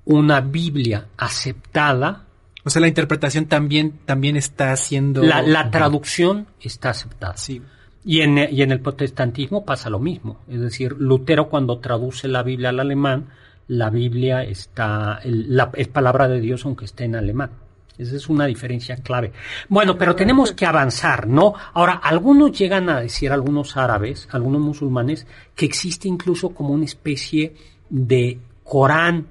una 0.06 0.42
Biblia 0.42 1.08
aceptada 1.18 2.26
O 2.64 2.70
sea, 2.70 2.82
la 2.82 2.88
interpretación 2.88 3.46
también, 3.46 4.00
también 4.06 4.36
está 4.36 4.76
siendo... 4.76 5.24
la, 5.24 5.42
la 5.42 5.70
traducción 5.72 6.48
está 6.60 6.90
aceptada. 6.90 7.38
Sí. 7.38 7.62
Y 8.04 8.22
en, 8.22 8.38
y 8.38 8.62
en 8.62 8.72
el 8.72 8.82
protestantismo 8.82 9.66
pasa 9.66 9.90
lo 9.90 10.00
mismo. 10.00 10.42
Es 10.48 10.60
decir, 10.60 10.96
Lutero 11.00 11.48
cuando 11.50 11.80
traduce 11.80 12.28
la 12.28 12.44
Biblia 12.44 12.70
al 12.70 12.80
alemán, 12.80 13.30
la 13.68 13.90
Biblia 13.90 14.44
está, 14.44 15.20
el- 15.24 15.56
la, 15.56 15.72
es 15.74 15.88
palabra 15.88 16.28
de 16.28 16.40
Dios 16.40 16.66
aunque 16.66 16.86
esté 16.86 17.06
en 17.06 17.16
alemán. 17.16 17.52
Esa 17.98 18.16
es 18.16 18.28
una 18.30 18.46
diferencia 18.46 18.98
clave. 18.98 19.32
Bueno, 19.70 19.98
pero 19.98 20.16
tenemos 20.16 20.52
que 20.52 20.66
avanzar, 20.66 21.28
¿no? 21.28 21.54
Ahora, 21.74 21.94
algunos 21.94 22.58
llegan 22.58 22.90
a 22.90 23.00
decir, 23.02 23.32
algunos 23.32 23.78
árabes, 23.78 24.28
algunos 24.32 24.62
musulmanes, 24.62 25.26
que 25.56 25.66
existe 25.66 26.08
incluso 26.08 26.50
como 26.50 26.74
una 26.74 26.86
especie 26.86 27.56
de 27.90 28.40
Corán 28.64 29.28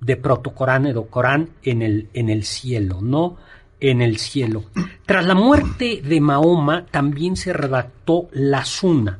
de 0.00 0.16
protocorán 0.16 0.86
o 0.96 1.06
Corán 1.06 1.50
en 1.62 1.82
el, 1.82 2.08
en 2.14 2.28
el 2.28 2.44
cielo, 2.44 3.00
¿no? 3.00 3.36
En 3.80 4.00
el 4.02 4.18
cielo. 4.18 4.64
Tras 5.06 5.26
la 5.26 5.34
muerte 5.34 6.02
de 6.04 6.20
Mahoma 6.20 6.86
también 6.86 7.36
se 7.36 7.52
redactó 7.52 8.28
la 8.32 8.64
Sunna, 8.64 9.18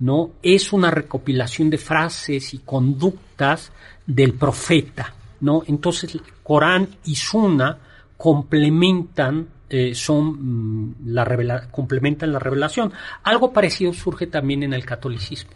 ¿no? 0.00 0.30
Es 0.42 0.72
una 0.72 0.90
recopilación 0.90 1.70
de 1.70 1.78
frases 1.78 2.54
y 2.54 2.58
conductas 2.58 3.72
del 4.06 4.34
profeta, 4.34 5.14
¿no? 5.40 5.62
Entonces, 5.66 6.18
Corán 6.42 6.88
y 7.04 7.14
Sunna 7.14 7.78
complementan 8.16 9.48
eh, 9.68 9.94
son 9.94 10.88
mm, 10.90 10.94
la 11.06 11.24
revela 11.24 11.68
complementan 11.70 12.32
la 12.32 12.38
revelación. 12.38 12.92
Algo 13.24 13.52
parecido 13.52 13.92
surge 13.92 14.26
también 14.26 14.62
en 14.62 14.72
el 14.72 14.84
catolicismo. 14.84 15.50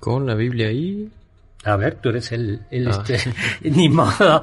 Con 0.00 0.26
la 0.26 0.34
Biblia 0.34 0.68
ahí. 0.68 1.10
A 1.64 1.76
ver, 1.76 1.94
tú 1.94 2.10
eres 2.10 2.30
el, 2.32 2.60
el 2.70 2.88
Ah. 2.88 3.02
este, 3.08 3.32
ni 3.70 3.88
modo. 3.88 4.42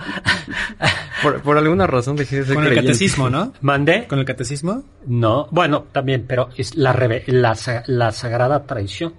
Por, 1.22 1.41
por 1.43 1.58
alguna 1.58 1.86
razón 1.86 2.16
dejé 2.16 2.38
de 2.38 2.45
ser 2.45 2.56
Con 2.56 2.64
el 2.64 2.70
creyente. 2.70 2.88
catecismo, 2.93 3.30
¿no? 3.30 3.54
¿Mandé? 3.62 4.08
¿Con 4.08 4.18
el 4.20 4.26
catecismo? 4.26 4.84
No, 5.06 5.47
bueno, 5.52 5.86
también, 5.91 6.26
pero 6.28 6.49
es 6.58 6.76
la, 6.76 6.93
reve- 6.93 7.24
la, 7.28 7.56
la 7.88 8.12
sagrada 8.12 8.64
tradición. 8.64 9.14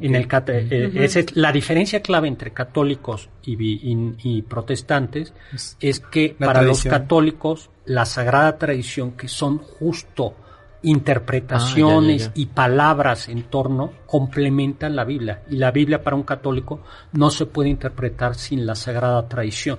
En 0.00 0.14
el 0.14 0.28
eh, 0.48 0.90
esa 0.96 1.20
es 1.20 1.34
la 1.36 1.50
diferencia 1.50 2.02
clave 2.02 2.28
entre 2.28 2.50
católicos 2.52 3.30
y, 3.42 3.54
y- 3.64 4.14
y 4.22 4.42
protestantes 4.42 5.32
es 5.80 6.00
que 6.00 6.36
para 6.38 6.60
tradición. 6.60 6.68
los 6.68 6.84
católicos 7.00 7.70
la 7.86 8.04
sagrada 8.04 8.58
tradición 8.58 9.12
que 9.12 9.28
son 9.28 9.58
justo 9.58 10.34
interpretaciones 10.82 12.22
Ah, 12.22 12.26
ya, 12.26 12.28
ya, 12.28 12.34
ya. 12.34 12.40
y 12.42 12.46
palabras 12.46 13.28
en 13.28 13.44
torno 13.44 13.92
complementan 14.06 14.94
la 14.96 15.04
Biblia 15.04 15.42
y 15.50 15.56
la 15.56 15.70
Biblia 15.70 16.02
para 16.02 16.16
un 16.16 16.24
católico 16.24 16.80
no 17.12 17.30
se 17.30 17.46
puede 17.46 17.68
interpretar 17.70 18.34
sin 18.34 18.66
la 18.66 18.74
sagrada 18.74 19.26
tradición. 19.28 19.78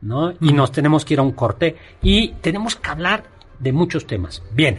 ¿no? 0.00 0.32
Y 0.40 0.52
nos 0.52 0.70
tenemos 0.70 1.04
que 1.04 1.14
ir 1.14 1.20
a 1.20 1.22
un 1.22 1.32
corte 1.32 1.76
y 2.02 2.28
tenemos 2.40 2.76
que 2.76 2.88
hablar 2.88 3.24
de 3.58 3.72
muchos 3.72 4.06
temas. 4.06 4.42
Bien. 4.52 4.78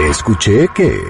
Escuché 0.00 0.68
que... 0.74 1.00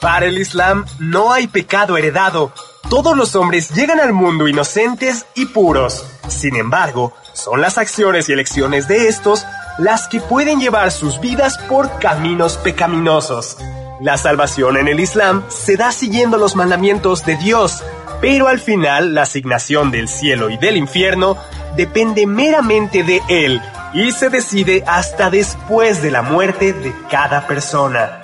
Para 0.00 0.26
el 0.26 0.38
Islam 0.38 0.86
no 1.00 1.32
hay 1.32 1.48
pecado 1.48 1.96
heredado. 1.96 2.52
Todos 2.88 3.16
los 3.16 3.34
hombres 3.34 3.70
llegan 3.70 3.98
al 3.98 4.12
mundo 4.12 4.46
inocentes 4.46 5.26
y 5.34 5.46
puros. 5.46 6.06
Sin 6.28 6.54
embargo, 6.54 7.12
son 7.32 7.60
las 7.60 7.78
acciones 7.78 8.28
y 8.28 8.32
elecciones 8.32 8.86
de 8.86 9.08
estos 9.08 9.44
las 9.78 10.06
que 10.06 10.20
pueden 10.20 10.60
llevar 10.60 10.92
sus 10.92 11.20
vidas 11.20 11.58
por 11.58 11.98
caminos 11.98 12.58
pecaminosos. 12.58 13.58
La 14.00 14.16
salvación 14.18 14.76
en 14.76 14.86
el 14.86 15.00
Islam 15.00 15.44
se 15.48 15.76
da 15.76 15.90
siguiendo 15.90 16.38
los 16.38 16.54
mandamientos 16.54 17.26
de 17.26 17.36
Dios, 17.36 17.82
pero 18.20 18.46
al 18.46 18.60
final 18.60 19.14
la 19.14 19.22
asignación 19.22 19.90
del 19.90 20.06
cielo 20.08 20.48
y 20.48 20.58
del 20.58 20.76
infierno 20.76 21.36
depende 21.76 22.26
meramente 22.26 23.02
de 23.02 23.22
Él 23.28 23.60
y 23.92 24.12
se 24.12 24.30
decide 24.30 24.82
hasta 24.86 25.30
después 25.30 26.02
de 26.02 26.10
la 26.10 26.22
muerte 26.22 26.72
de 26.72 26.92
cada 27.10 27.46
persona. 27.46 28.22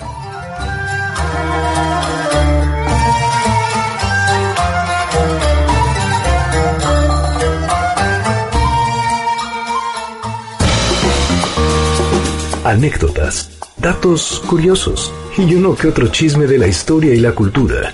Anécdotas, 12.64 13.50
datos 13.76 14.42
curiosos 14.46 15.12
y 15.36 15.54
uno 15.54 15.74
que 15.74 15.88
otro 15.88 16.08
chisme 16.08 16.46
de 16.46 16.58
la 16.58 16.68
historia 16.68 17.12
y 17.12 17.18
la 17.18 17.32
cultura. 17.32 17.92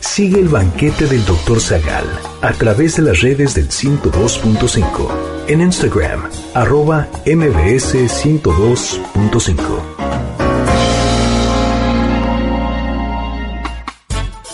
Sigue 0.00 0.40
el 0.40 0.48
banquete 0.48 1.06
del 1.06 1.24
Dr. 1.24 1.60
Zagal 1.60 2.06
a 2.46 2.52
través 2.52 2.94
de 2.94 3.02
las 3.02 3.20
redes 3.22 3.54
del 3.56 3.68
102.5. 3.68 5.48
En 5.48 5.60
Instagram, 5.60 6.28
arroba 6.54 7.08
mbs 7.26 7.94
102.5. 7.94 9.56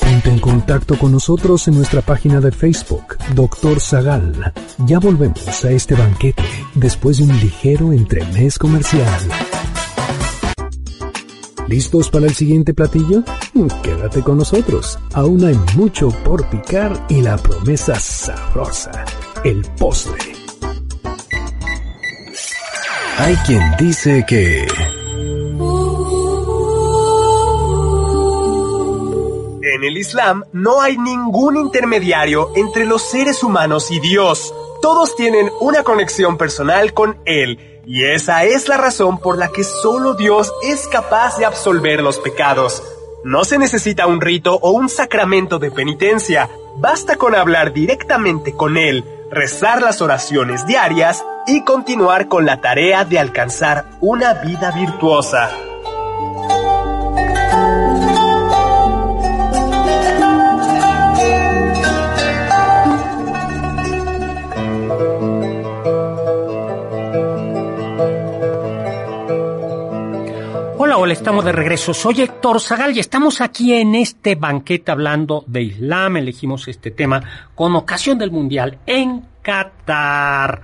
Ponte 0.00 0.30
en 0.30 0.38
contacto 0.38 0.98
con 0.98 1.12
nosotros 1.12 1.68
en 1.68 1.74
nuestra 1.74 2.00
página 2.00 2.40
de 2.40 2.50
Facebook, 2.50 3.18
Dr. 3.34 3.78
Zagal. 3.78 4.54
Ya 4.86 4.98
volvemos 4.98 5.62
a 5.62 5.70
este 5.70 5.94
banquete 5.94 6.44
después 6.74 7.18
de 7.18 7.24
un 7.24 7.38
ligero 7.40 7.92
entremés 7.92 8.58
comercial. 8.58 9.20
¿Listos 11.68 12.10
para 12.10 12.26
el 12.26 12.34
siguiente 12.34 12.74
platillo? 12.74 13.22
Quédate 13.82 14.22
con 14.22 14.38
nosotros. 14.38 14.98
Aún 15.14 15.44
hay 15.44 15.58
mucho 15.76 16.10
por 16.24 16.48
picar 16.48 17.06
y 17.08 17.22
la 17.22 17.36
promesa 17.36 17.94
sabrosa, 17.98 19.04
el 19.44 19.62
postre. 19.78 20.32
Hay 23.18 23.36
quien 23.46 23.62
dice 23.78 24.24
que... 24.26 24.66
En 29.64 29.82
En 29.82 29.88
el 29.88 29.98
Islam 29.98 30.44
no 30.52 30.80
hay 30.80 30.96
ningún 30.96 31.56
intermediario 31.56 32.52
entre 32.54 32.84
los 32.84 33.02
seres 33.02 33.42
humanos 33.42 33.90
y 33.90 33.98
Dios. 33.98 34.54
Todos 34.82 35.14
tienen 35.14 35.48
una 35.60 35.84
conexión 35.84 36.36
personal 36.36 36.92
con 36.92 37.16
Él. 37.24 37.80
Y 37.86 38.02
esa 38.02 38.42
es 38.42 38.66
la 38.68 38.76
razón 38.76 39.18
por 39.18 39.38
la 39.38 39.46
que 39.48 39.62
solo 39.62 40.14
Dios 40.14 40.52
es 40.64 40.88
capaz 40.88 41.38
de 41.38 41.44
absolver 41.44 42.02
los 42.02 42.18
pecados. 42.18 42.82
No 43.22 43.44
se 43.44 43.58
necesita 43.58 44.08
un 44.08 44.20
rito 44.20 44.58
o 44.60 44.72
un 44.72 44.88
sacramento 44.88 45.60
de 45.60 45.70
penitencia. 45.70 46.50
Basta 46.78 47.14
con 47.14 47.36
hablar 47.36 47.72
directamente 47.72 48.54
con 48.54 48.76
Él, 48.76 49.04
rezar 49.30 49.82
las 49.82 50.02
oraciones 50.02 50.66
diarias 50.66 51.24
y 51.46 51.62
continuar 51.62 52.26
con 52.26 52.44
la 52.44 52.60
tarea 52.60 53.04
de 53.04 53.20
alcanzar 53.20 53.84
una 54.00 54.34
vida 54.34 54.72
virtuosa. 54.72 55.71
Hola, 71.04 71.14
estamos 71.14 71.44
de 71.44 71.50
regreso. 71.50 71.92
Soy 71.92 72.20
Héctor 72.20 72.60
Zagal 72.60 72.96
y 72.96 73.00
estamos 73.00 73.40
aquí 73.40 73.74
en 73.74 73.96
este 73.96 74.36
banquete 74.36 74.92
hablando 74.92 75.42
de 75.48 75.62
Islam. 75.62 76.18
Elegimos 76.18 76.68
este 76.68 76.92
tema 76.92 77.48
con 77.56 77.74
ocasión 77.74 78.18
del 78.18 78.30
Mundial 78.30 78.78
en 78.86 79.20
Qatar. 79.42 80.62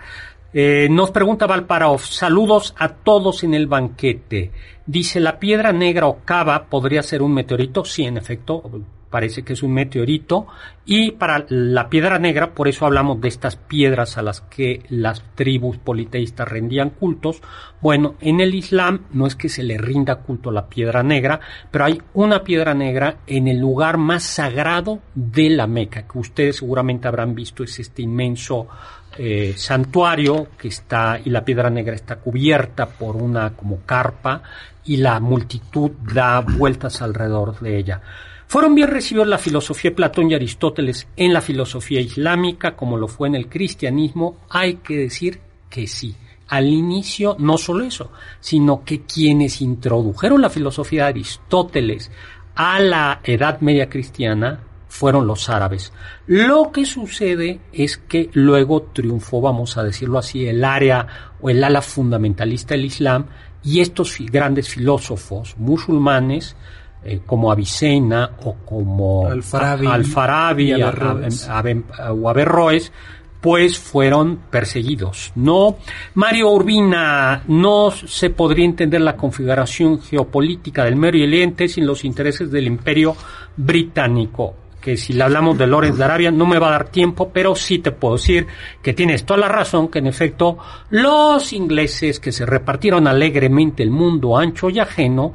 Eh, 0.53 0.87
nos 0.93 1.11
pregunta 1.11 1.49
Valparov, 1.49 2.03
saludos 2.03 2.73
a 2.79 2.89
todos 2.91 3.43
en 3.43 3.53
el 3.53 3.67
banquete. 3.67 4.53
Dice, 4.87 5.19
¿la 5.19 5.41
piedra 5.41 5.73
negra 5.73 6.07
o 6.07 6.21
cava 6.25 6.67
podría 6.67 7.03
ser 7.03 7.21
un 7.21 7.35
meteorito? 7.35 7.85
Sí, 7.85 8.05
en 8.05 8.17
efecto, 8.17 8.63
parece 9.11 9.43
que 9.43 9.53
es 9.53 9.63
un 9.63 9.73
meteorito. 9.73 10.47
Y 10.85 11.13
para 11.13 11.45
la 11.49 11.89
piedra 11.91 12.19
negra, 12.19 12.55
por 12.55 12.69
eso 12.69 12.87
hablamos 12.87 13.21
de 13.21 13.29
estas 13.29 13.57
piedras 13.57 14.17
a 14.17 14.23
las 14.23 14.41
que 14.41 14.83
las 14.89 15.23
tribus 15.35 15.77
politeístas 15.79 16.49
rendían 16.49 16.91
cultos. 16.91 17.43
Bueno, 17.81 18.15
en 18.21 18.41
el 18.41 18.55
Islam 18.55 19.03
no 19.13 19.27
es 19.27 19.37
que 19.37 19.49
se 19.49 19.63
le 19.63 19.77
rinda 19.77 20.17
culto 20.17 20.51
a 20.51 20.55
la 20.55 20.69
piedra 20.69 21.03
negra, 21.03 21.41
pero 21.71 21.85
hay 21.85 22.01
una 22.15 22.43
piedra 22.43 22.75
negra 22.75 23.19
en 23.27 23.49
el 23.49 23.59
lugar 23.59 23.99
más 23.99 24.23
sagrado 24.23 25.01
de 25.15 25.51
la 25.51 25.67
Meca, 25.67 26.07
que 26.07 26.19
ustedes 26.19 26.57
seguramente 26.57 27.07
habrán 27.07 27.35
visto, 27.35 27.63
es 27.63 27.79
este 27.79 28.03
inmenso 28.03 28.69
eh, 29.17 29.55
santuario 29.57 30.49
que 30.57 30.69
está 30.69 31.19
y 31.23 31.31
la 31.31 31.45
piedra 31.45 31.71
negra 31.71 31.95
está 31.95 32.17
cubierta 32.17 32.87
por 32.87 33.17
una 33.17 33.51
como 33.51 33.81
carpa 33.85 34.43
y 34.85 34.99
la 34.99 35.19
multitud 35.19 35.91
da 36.15 36.41
vueltas 36.41 37.03
alrededor 37.03 37.59
de 37.59 37.79
ella. 37.79 38.01
Fueron 38.49 38.75
bien 38.75 38.89
recibidos 38.89 39.29
la 39.29 39.37
filosofía 39.37 39.91
de 39.91 39.97
Platón 39.97 40.31
y 40.31 40.35
Aristóteles 40.35 41.07
en 41.19 41.35
la 41.35 41.43
filosofía 41.43 42.01
islámica 42.01 42.75
como 42.77 42.97
lo 42.97 43.07
fue 43.07 43.29
en 43.29 43.35
el 43.35 43.47
cristianismo, 43.47 44.39
hay 44.49 44.77
que 44.77 44.97
decir 44.97 45.39
que 45.69 45.87
sí. 45.87 46.17
Al 46.49 46.67
inicio, 46.67 47.37
no 47.39 47.59
solo 47.59 47.85
eso, 47.85 48.11
sino 48.41 48.85
que 48.85 49.03
quienes 49.03 49.61
introdujeron 49.61 50.41
la 50.41 50.49
filosofía 50.49 51.03
de 51.03 51.09
Aristóteles 51.11 52.11
a 52.55 52.81
la 52.81 53.21
Edad 53.23 53.61
Media 53.61 53.91
cristiana 53.91 54.61
fueron 54.89 55.27
los 55.27 55.51
árabes. 55.51 55.93
Lo 56.27 56.73
que 56.73 56.87
sucede 56.87 57.61
es 57.71 57.99
que 57.99 58.31
luego 58.33 58.81
triunfó, 58.95 59.43
vamos 59.43 59.77
a 59.77 59.83
decirlo 59.83 60.19
así, 60.19 60.47
el 60.47 60.65
área 60.65 61.35
o 61.43 61.51
el 61.51 61.63
ala 61.63 61.83
fundamentalista 61.83 62.73
del 62.73 62.87
Islam 62.87 63.27
y 63.63 63.81
estos 63.81 64.17
grandes 64.21 64.71
filósofos 64.71 65.55
musulmanes 65.59 66.57
eh, 67.05 67.21
como 67.25 67.51
Avicena 67.53 68.31
o 68.45 68.57
como 68.65 69.27
Al-Farabi, 69.27 69.87
Al-Farabi 69.87 70.73
y 70.73 70.83
Averroes. 70.83 71.49
o 71.49 72.29
Averroes, 72.29 72.93
pues 73.41 73.79
fueron 73.79 74.41
perseguidos. 74.51 75.33
No, 75.37 75.77
Mario 76.15 76.51
Urbina, 76.51 77.43
no 77.47 77.91
se 77.91 78.31
podría 78.31 78.65
entender 78.65 79.01
la 79.01 79.17
configuración 79.17 80.01
geopolítica 80.01 80.85
del 80.85 80.97
Medio 80.97 81.25
Oriente 81.25 81.69
sin 81.69 81.87
los 81.87 82.05
intereses 82.05 82.51
del 82.51 82.67
Imperio 82.67 83.17
Británico 83.57 84.55
que 84.81 84.97
si 84.97 85.13
le 85.13 85.25
hablamos 85.25 85.59
de 85.59 85.67
Lorenz 85.67 85.99
de 85.99 86.05
Arabia 86.05 86.31
no 86.31 86.47
me 86.47 86.59
va 86.59 86.69
a 86.69 86.73
dar 86.73 86.89
tiempo, 86.89 87.31
pero 87.33 87.55
sí 87.55 87.79
te 87.79 87.91
puedo 87.91 88.15
decir 88.15 88.47
que 88.83 88.95
tienes 88.95 89.25
toda 89.25 89.41
la 89.41 89.49
razón 89.49 89.89
que 89.89 89.99
en 89.99 90.07
efecto 90.07 90.59
los 90.91 91.53
ingleses 91.53 92.21
que 92.21 92.33
se 92.33 92.47
repartieron 92.47 93.07
alegremente 93.07 93.83
el 93.83 93.91
mundo 93.91 94.39
ancho 94.39 94.71
y 94.71 94.79
ajeno 94.79 95.35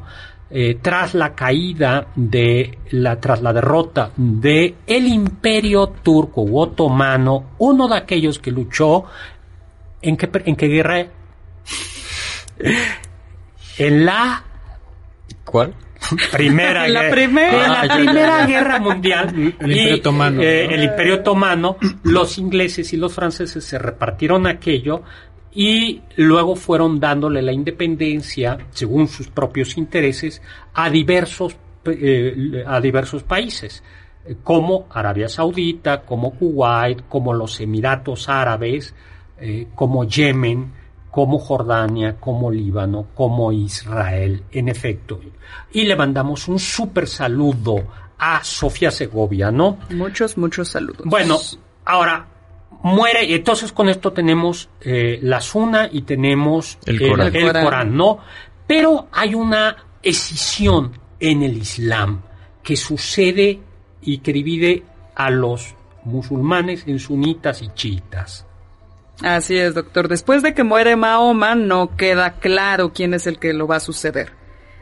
eh, 0.56 0.78
tras 0.82 1.16
la 1.16 1.34
caída 1.34 2.08
de 2.16 2.78
la 2.91 3.20
tras 3.20 3.41
la 3.41 3.51
derrota 3.54 4.12
de 4.16 4.76
el 4.86 5.08
imperio 5.08 5.88
turco 5.88 6.41
u 6.43 6.60
otomano 6.60 7.51
uno 7.58 7.88
de 7.88 7.97
aquellos 7.97 8.38
que 8.38 8.51
luchó 8.51 9.06
en 10.01 10.16
qué 10.16 10.30
en 10.45 10.56
qué 10.56 10.68
guerra 10.68 10.99
en 13.78 14.06
la 14.06 14.43
¿Cuál? 15.43 15.74
primera 16.32 16.86
En 16.86 16.93
la 16.93 17.01
guerra- 17.04 17.12
primera. 17.16 17.66
en 17.66 17.72
la 17.72 17.82
Ah, 17.82 17.86
ya, 17.88 17.95
primera 17.95 18.28
ya, 18.28 18.39
ya. 18.39 18.45
guerra 18.47 18.80
mundial 18.80 19.56
El 19.60 19.72
y, 19.72 19.80
Imperio 19.80 19.95
Otomano, 19.95 20.41
eh, 20.41 20.66
¿no? 20.70 20.76
el 20.76 20.84
imperio 20.84 21.16
otomano 21.16 21.78
los 22.04 22.38
ingleses 22.38 22.93
y 22.93 22.97
los 22.97 23.14
franceses 23.14 23.64
se 23.64 23.80
repartieron 23.80 24.45
aquello 24.47 25.01
y 25.56 26.01
luego 26.16 26.56
fueron 26.56 26.99
dándole 26.99 27.41
la 27.41 27.51
independencia 27.51 28.58
según 28.72 29.08
sus 29.08 29.28
propios 29.28 29.78
intereses 29.78 30.41
a 30.74 30.89
diversos 30.89 31.56
eh, 31.86 32.64
a 32.66 32.80
diversos 32.80 33.24
países 33.24 33.84
como 34.43 34.88
Arabia 34.89 35.30
Saudita 35.30 36.01
como 36.01 36.32
Kuwait 36.32 37.08
como 37.08 37.34
los 37.34 37.60
Emiratos 37.60 38.30
Árabes 38.30 38.95
eh, 39.39 39.68
como 39.76 40.06
Yemen 40.06 40.84
como 41.14 41.38
Jordania, 41.38 42.16
como 42.20 42.49
Líbano, 42.49 43.10
como 43.14 43.51
Israel, 43.51 44.45
en 44.51 44.68
efecto. 44.68 45.20
Y 45.72 45.84
le 45.84 45.95
mandamos 45.95 46.47
un 46.47 46.58
súper 46.58 47.08
saludo 47.08 47.84
a 48.18 48.43
Sofía 48.43 48.89
Segovia, 48.89 49.51
¿no? 49.51 49.78
Muchos, 49.91 50.39
muchos 50.39 50.70
saludos. 50.70 51.06
Bueno, 51.06 51.38
ahora 51.86 52.26
muere, 52.82 53.26
y 53.26 53.34
entonces 53.34 53.71
con 53.71 53.89
esto 53.89 54.11
tenemos 54.11 54.69
eh, 54.82 55.19
la 55.21 55.41
Suna 55.41 55.89
y 55.91 56.03
tenemos 56.03 56.78
El 56.86 57.01
el, 57.01 57.09
Corán. 57.09 57.36
el 57.36 57.45
Corán. 57.47 57.63
Corán, 57.63 57.97
¿no? 57.97 58.19
Pero 58.67 59.07
hay 59.11 59.36
una 59.36 59.78
escisión 60.01 60.97
en 61.19 61.43
el 61.43 61.57
Islam 61.57 62.21
que 62.63 62.76
sucede 62.76 63.59
y 64.01 64.19
que 64.19 64.34
divide 64.34 64.84
a 65.15 65.30
los 65.30 65.76
musulmanes 66.05 66.84
en 66.88 66.99
sunitas 66.99 67.61
y 67.61 67.69
chiitas. 67.74 68.45
Así 69.21 69.55
es, 69.57 69.76
doctor. 69.76 70.07
Después 70.07 70.41
de 70.41 70.53
que 70.53 70.63
muere 70.63 70.95
Mahoma, 70.95 71.55
no 71.55 71.95
queda 71.95 72.34
claro 72.39 72.91
quién 72.93 73.13
es 73.13 73.28
el 73.28 73.39
que 73.39 73.53
lo 73.53 73.67
va 73.67 73.78
a 73.78 73.80
suceder. 73.80 74.34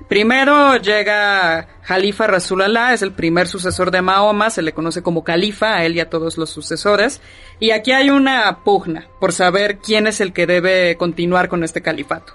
Primero 0.08 0.76
llega 0.78 1.68
Jalifa 1.84 2.28
Rasulallah, 2.28 2.94
es 2.94 3.02
el 3.02 3.14
primer 3.14 3.48
sucesor 3.48 3.92
de 3.92 4.02
Mahoma, 4.02 4.50
se 4.50 4.62
le 4.62 4.74
conoce 4.74 5.02
como 5.02 5.24
califa 5.24 5.76
a 5.76 5.86
él 5.86 5.96
y 5.96 6.00
a 6.00 6.10
todos 6.10 6.38
los 6.38 6.50
sucesores. 6.50 7.22
Y 7.60 7.72
aquí 7.72 7.92
hay 7.92 8.10
una 8.10 8.64
pugna 8.64 9.08
por 9.20 9.32
saber 9.32 9.78
quién 9.78 10.08
es 10.08 10.20
el 10.20 10.34
que 10.34 10.48
debe 10.48 10.98
continuar 10.98 11.48
con 11.48 11.64
este 11.64 11.82
califato. 11.82 12.34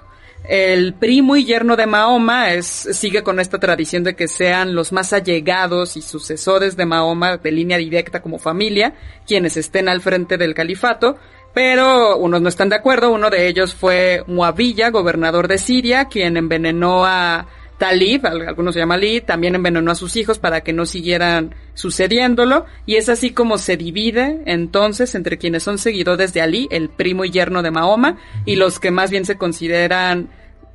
El 0.48 0.94
primo 0.94 1.34
y 1.34 1.44
yerno 1.44 1.74
de 1.74 1.86
Mahoma 1.86 2.52
es, 2.52 2.66
sigue 2.66 3.24
con 3.24 3.40
esta 3.40 3.58
tradición 3.58 4.04
de 4.04 4.14
que 4.14 4.28
sean 4.28 4.76
los 4.76 4.92
más 4.92 5.12
allegados 5.12 5.96
y 5.96 6.02
sucesores 6.02 6.76
de 6.76 6.86
Mahoma 6.86 7.36
de 7.36 7.50
línea 7.50 7.78
directa 7.78 8.22
como 8.22 8.38
familia, 8.38 8.94
quienes 9.26 9.56
estén 9.56 9.88
al 9.88 10.00
frente 10.00 10.36
del 10.38 10.54
califato, 10.54 11.16
pero 11.52 12.16
unos 12.16 12.40
no 12.40 12.48
están 12.48 12.68
de 12.68 12.76
acuerdo. 12.76 13.10
Uno 13.10 13.28
de 13.28 13.48
ellos 13.48 13.74
fue 13.74 14.22
Muavilla, 14.28 14.90
gobernador 14.90 15.48
de 15.48 15.58
Siria, 15.58 16.04
quien 16.04 16.36
envenenó 16.36 17.04
a 17.04 17.46
Talib, 17.78 18.26
al- 18.26 18.48
algunos 18.48 18.74
se 18.74 18.80
llama 18.80 18.94
Ali, 18.94 19.20
también 19.20 19.54
envenenó 19.54 19.90
a 19.90 19.94
sus 19.94 20.16
hijos 20.16 20.38
para 20.38 20.62
que 20.62 20.72
no 20.72 20.86
siguieran 20.86 21.54
sucediéndolo, 21.74 22.64
y 22.86 22.94
es 22.96 23.08
así 23.08 23.30
como 23.30 23.58
se 23.58 23.76
divide 23.76 24.42
entonces 24.46 25.14
entre 25.14 25.36
quienes 25.38 25.62
son 25.62 25.78
seguidores 25.78 26.32
de 26.32 26.40
Ali, 26.40 26.68
el 26.70 26.88
primo 26.88 27.24
y 27.24 27.30
yerno 27.30 27.62
de 27.62 27.70
Mahoma, 27.70 28.16
y 28.44 28.56
los 28.56 28.80
que 28.80 28.90
más 28.90 29.10
bien 29.10 29.24
se 29.24 29.36
consideran 29.36 30.28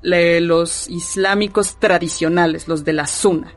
le- 0.04 0.42
los 0.42 0.88
islámicos 0.90 1.80
tradicionales, 1.80 2.68
los 2.68 2.84
de 2.86 2.94
la 2.94 3.08
Sunna. 3.08 3.54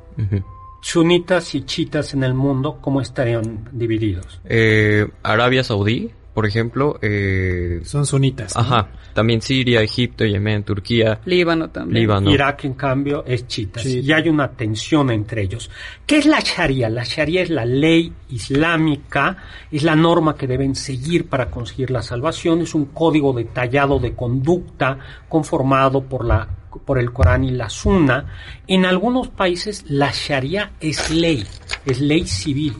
Sunitas 0.81 1.55
y 1.55 1.63
chiitas 1.65 2.13
en 2.13 2.25
el 2.25 2.35
mundo, 2.35 2.79
¿cómo 2.81 3.01
estarían 3.01 3.69
divididos? 3.73 4.41
Eh, 4.45 5.07
Arabia 5.23 5.65
Saudí, 5.65 6.11
por 6.35 6.47
ejemplo. 6.47 6.99
Eh, 7.01 7.81
Son 7.85 8.05
sunitas. 8.05 8.55
¿no? 8.55 8.61
ajá. 8.61 8.89
También 9.15 9.41
Siria, 9.41 9.81
Egipto, 9.81 10.25
Yemen, 10.25 10.65
Turquía, 10.65 11.21
Líbano 11.25 11.71
también. 11.71 12.03
Líbano. 12.03 12.31
Irak, 12.31 12.65
en 12.65 12.75
cambio, 12.75 13.25
es 13.25 13.47
chiitas. 13.47 13.85
Sí. 13.85 14.01
Y 14.01 14.13
hay 14.13 14.29
una 14.29 14.51
tensión 14.51 15.11
entre 15.11 15.43
ellos. 15.43 15.71
¿Qué 16.05 16.19
es 16.19 16.27
la 16.27 16.41
Sharia? 16.41 16.91
La 16.91 17.05
Sharia 17.05 17.43
es 17.43 17.51
la 17.51 17.65
ley 17.65 18.13
islámica, 18.31 19.37
es 19.71 19.85
la 19.85 19.95
norma 19.95 20.35
que 20.35 20.49
deben 20.49 20.75
seguir 20.75 21.29
para 21.29 21.49
conseguir 21.49 21.93
la 21.93 22.03
salvación, 22.03 22.61
es 22.63 22.75
un 22.75 22.87
código 22.87 23.33
detallado 23.33 24.01
de 24.01 24.15
conducta 24.15 24.99
conformado 25.29 26.03
por 26.03 26.25
la 26.25 26.49
por 26.85 26.99
el 26.99 27.13
Corán 27.13 27.45
y 27.45 27.53
la 27.53 27.69
Sunna. 27.71 28.27
En 28.67 28.85
algunos 28.85 29.29
países 29.29 29.85
la 29.89 30.11
Sharia 30.13 30.73
es 30.81 31.09
ley, 31.11 31.45
es 31.87 32.01
ley 32.01 32.27
civil. 32.27 32.75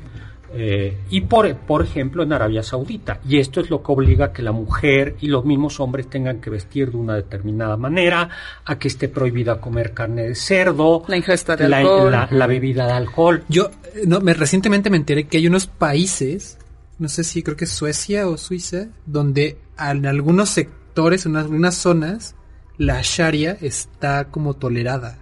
Eh, 0.57 0.99
y 1.11 1.23
por, 1.23 1.53
por 1.57 1.83
ejemplo 1.83 2.23
en 2.23 2.33
Arabia 2.33 2.63
Saudita. 2.63 3.21
Y 3.29 3.39
esto 3.39 3.61
es 3.61 3.71
lo 3.71 3.83
que 3.83 3.93
obliga 3.93 4.27
a 4.27 4.33
que 4.33 4.43
la 4.43 4.53
mujer 4.53 5.17
y 5.21 5.27
los 5.29 5.45
mismos 5.45 5.81
hombres 5.81 6.09
tengan 6.09 6.41
que 6.41 6.51
vestir 6.51 6.91
de 6.93 6.97
una 6.97 7.15
determinada 7.17 7.77
manera, 7.77 8.29
a 8.65 8.79
que 8.79 8.89
esté 8.89 9.09
prohibida 9.09 9.61
comer 9.61 9.93
carne 9.93 10.23
de 10.29 10.35
cerdo, 10.35 11.03
La 11.09 11.17
ingesta 11.17 11.57
de 11.57 11.69
la, 11.69 11.79
alcohol. 11.79 12.11
la- 12.13 12.29
la 12.31 12.47
bebida 12.47 12.87
de 12.87 12.93
alcohol. 12.93 13.43
Yo 13.49 13.71
eh, 13.95 14.03
no, 14.07 14.21
me, 14.21 14.35
recientemente 14.35 14.91
me 14.91 14.97
enteré 14.97 15.25
que 15.27 15.39
hay 15.39 15.47
unos 15.47 15.67
países, 15.67 16.59
no 16.99 17.09
sé 17.09 17.25
si 17.25 17.43
creo 17.43 17.57
que 17.57 17.65
es 17.65 17.71
Suecia 17.73 18.29
o 18.29 18.37
Suiza, 18.39 18.87
donde 19.07 19.59
en 19.79 20.07
algunos 20.07 20.51
sectores, 20.51 21.27
en 21.27 21.37
algunas 21.37 21.75
zonas, 21.75 22.37
la 22.79 23.01
Sharia 23.03 23.57
está 23.61 24.27
como 24.27 24.55
tolerada. 24.55 25.19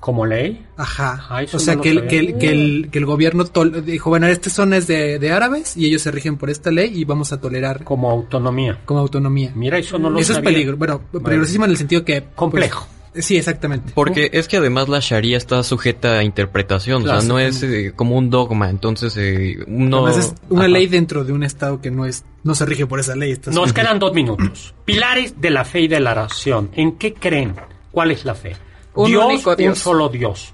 Como 0.00 0.24
ley. 0.24 0.66
Ajá. 0.78 1.26
Ah, 1.28 1.42
o 1.52 1.58
sea, 1.58 1.76
no 1.76 1.82
que, 1.82 1.90
el, 1.90 2.06
que, 2.06 2.18
el, 2.18 2.38
que, 2.38 2.48
el, 2.50 2.88
que 2.90 2.98
el 2.98 3.04
gobierno 3.06 3.44
tol- 3.44 3.82
dijo, 3.82 4.08
bueno, 4.08 4.26
esta 4.28 4.48
zona 4.48 4.78
es 4.78 4.86
de, 4.86 5.18
de 5.18 5.30
árabes 5.30 5.76
y 5.76 5.84
ellos 5.86 6.00
se 6.02 6.10
rigen 6.10 6.36
por 6.38 6.48
esta 6.48 6.70
ley 6.70 6.90
y 6.94 7.04
vamos 7.04 7.32
a 7.34 7.40
tolerar 7.40 7.84
Como 7.84 8.10
autonomía. 8.10 8.80
como 8.86 9.00
autonomía. 9.00 9.52
Mira, 9.54 9.76
eso 9.78 9.98
no 9.98 10.08
lo 10.08 10.18
Eso 10.18 10.32
es 10.32 10.38
peligro. 10.38 10.76
Bueno, 10.78 11.02
peligrosísimo 11.22 11.66
en 11.66 11.72
el 11.72 11.76
sentido 11.76 12.02
que... 12.04 12.22
pues, 12.22 12.34
Complejo. 12.34 12.88
sí, 13.14 13.36
exactamente. 13.36 13.92
Porque 13.94 14.30
es 14.32 14.48
que 14.48 14.56
además 14.56 14.88
la 14.88 15.00
Sharia 15.00 15.36
está 15.36 15.62
sujeta 15.62 16.12
a 16.18 16.24
interpretación, 16.24 17.02
o 17.02 17.06
sea, 17.20 17.28
no 17.28 17.38
es 17.38 17.62
eh, 17.62 17.92
como 17.94 18.16
un 18.16 18.30
dogma, 18.30 18.70
entonces 18.70 19.14
eh, 19.18 19.58
uno... 19.66 20.06
Además 20.06 20.24
es 20.28 20.34
una 20.48 20.62
Ajá. 20.62 20.68
ley 20.68 20.86
dentro 20.86 21.24
de 21.24 21.32
un 21.34 21.42
estado 21.42 21.82
que 21.82 21.90
no 21.90 22.06
es 22.06 22.24
no 22.42 22.54
se 22.54 22.64
rige 22.64 22.86
por 22.86 23.00
esa 23.00 23.14
ley. 23.16 23.32
está 23.32 23.50
Nos 23.50 23.68
sujeto. 23.68 23.74
quedan 23.82 23.98
dos 23.98 24.14
minutos. 24.14 24.74
Pilares 24.86 25.38
de 25.38 25.50
la 25.50 25.66
fe 25.66 25.82
y 25.82 25.88
de 25.88 26.00
la 26.00 26.12
oración. 26.12 26.70
¿En 26.74 26.92
qué 26.92 27.12
creen? 27.12 27.54
¿Cuál 27.90 28.12
es 28.12 28.24
la 28.24 28.34
fe? 28.34 28.56
Un 28.94 29.06
Dios, 29.08 29.24
único 29.24 29.56
Dios. 29.56 29.68
un 29.70 29.76
solo 29.76 30.08
Dios. 30.08 30.52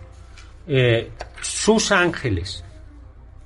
Eh, 0.67 1.11
sus 1.41 1.93
ángeles, 1.93 2.65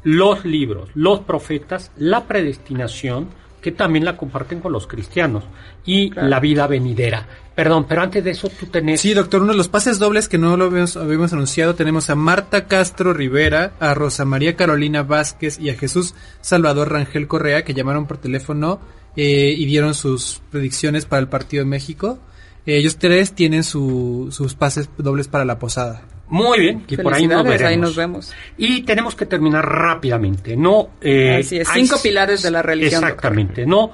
los 0.03 0.45
libros, 0.45 0.91
los 0.95 1.21
profetas, 1.21 1.93
la 1.97 2.25
predestinación, 2.25 3.29
que 3.61 3.73
también 3.73 4.05
la 4.05 4.17
comparten 4.17 4.61
con 4.61 4.73
los 4.73 4.87
cristianos, 4.87 5.45
y 5.85 6.11
la 6.15 6.41
vida 6.41 6.67
venidera. 6.67 7.27
Perdón, 7.55 7.85
pero 7.87 8.03
antes 8.03 8.25
de 8.25 8.31
eso 8.31 8.49
tú 8.49 8.67
tenés... 8.67 9.01
Sí, 9.01 9.13
doctor, 9.13 9.43
uno 9.43 9.53
de 9.53 9.59
los 9.59 9.69
pases 9.69 9.99
dobles 9.99 10.29
que 10.29 10.39
no 10.39 10.57
lo 10.57 10.67
habíamos, 10.67 10.97
habíamos 10.97 11.33
anunciado, 11.33 11.75
tenemos 11.75 12.09
a 12.09 12.15
Marta 12.15 12.67
Castro 12.67 13.13
Rivera, 13.13 13.73
a 13.81 13.93
Rosa 13.93 14.25
María 14.25 14.57
Carolina 14.57 15.03
Vázquez 15.03 15.59
y 15.59 15.69
a 15.69 15.75
Jesús 15.75 16.15
Salvador 16.41 16.91
Rangel 16.91 17.29
Correa, 17.29 17.65
que 17.65 17.75
llamaron 17.75 18.07
por 18.07 18.17
teléfono 18.17 18.81
eh, 19.17 19.55
y 19.57 19.67
dieron 19.67 19.95
sus 19.95 20.41
predicciones 20.51 21.05
para 21.05 21.21
el 21.21 21.29
partido 21.29 21.63
de 21.65 21.69
México. 21.69 22.19
Eh, 22.71 22.77
ellos 22.79 22.97
tres 22.99 23.33
tienen 23.33 23.65
su- 23.65 24.29
sus 24.31 24.55
pases 24.55 24.89
dobles 24.99 25.29
para 25.29 25.45
la 25.45 25.59
posada. 25.59 26.03
Muy 26.29 26.61
bien, 26.61 26.85
y 26.87 26.97
por 26.97 27.13
ahí 27.13 27.27
nos 27.27 27.43
Felicidades, 27.43 27.45
veremos. 27.45 27.71
ahí 27.71 27.77
nos 27.77 27.97
vemos. 27.97 28.33
Y 28.57 28.83
tenemos 28.83 29.15
que 29.17 29.27
terminar 29.27 29.67
rápidamente, 29.69 30.57
¿no? 30.57 30.91
Eh, 31.01 31.39
Así 31.41 31.59
es, 31.59 31.69
hay- 31.69 31.85
cinco 31.85 32.01
pilares 32.01 32.43
de 32.43 32.51
la 32.53 32.63
religión, 32.63 33.03
Exactamente, 33.03 33.67
¿no? 33.67 33.91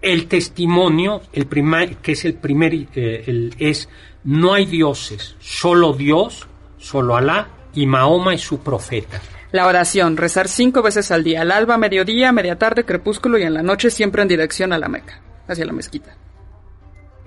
El 0.00 0.26
testimonio, 0.28 1.20
el 1.32 1.46
primer, 1.46 1.96
que 1.96 2.12
es 2.12 2.24
el 2.24 2.34
primer, 2.34 2.72
eh, 2.74 3.24
el, 3.26 3.54
es 3.58 3.88
no 4.24 4.54
hay 4.54 4.64
dioses, 4.64 5.34
solo 5.40 5.92
Dios, 5.92 6.46
solo 6.78 7.16
Alá 7.16 7.48
y 7.74 7.84
Mahoma 7.86 8.32
es 8.34 8.40
su 8.40 8.60
profeta. 8.60 9.20
La 9.52 9.66
oración, 9.66 10.16
rezar 10.16 10.48
cinco 10.48 10.82
veces 10.82 11.10
al 11.10 11.24
día, 11.24 11.42
al 11.42 11.50
alba, 11.50 11.76
mediodía, 11.78 12.32
media 12.32 12.56
tarde, 12.58 12.84
crepúsculo 12.84 13.38
y 13.38 13.42
en 13.42 13.54
la 13.54 13.62
noche 13.62 13.90
siempre 13.90 14.22
en 14.22 14.28
dirección 14.28 14.72
a 14.72 14.78
la 14.78 14.88
Meca, 14.88 15.20
hacia 15.48 15.64
la 15.66 15.72
mezquita. 15.72 16.16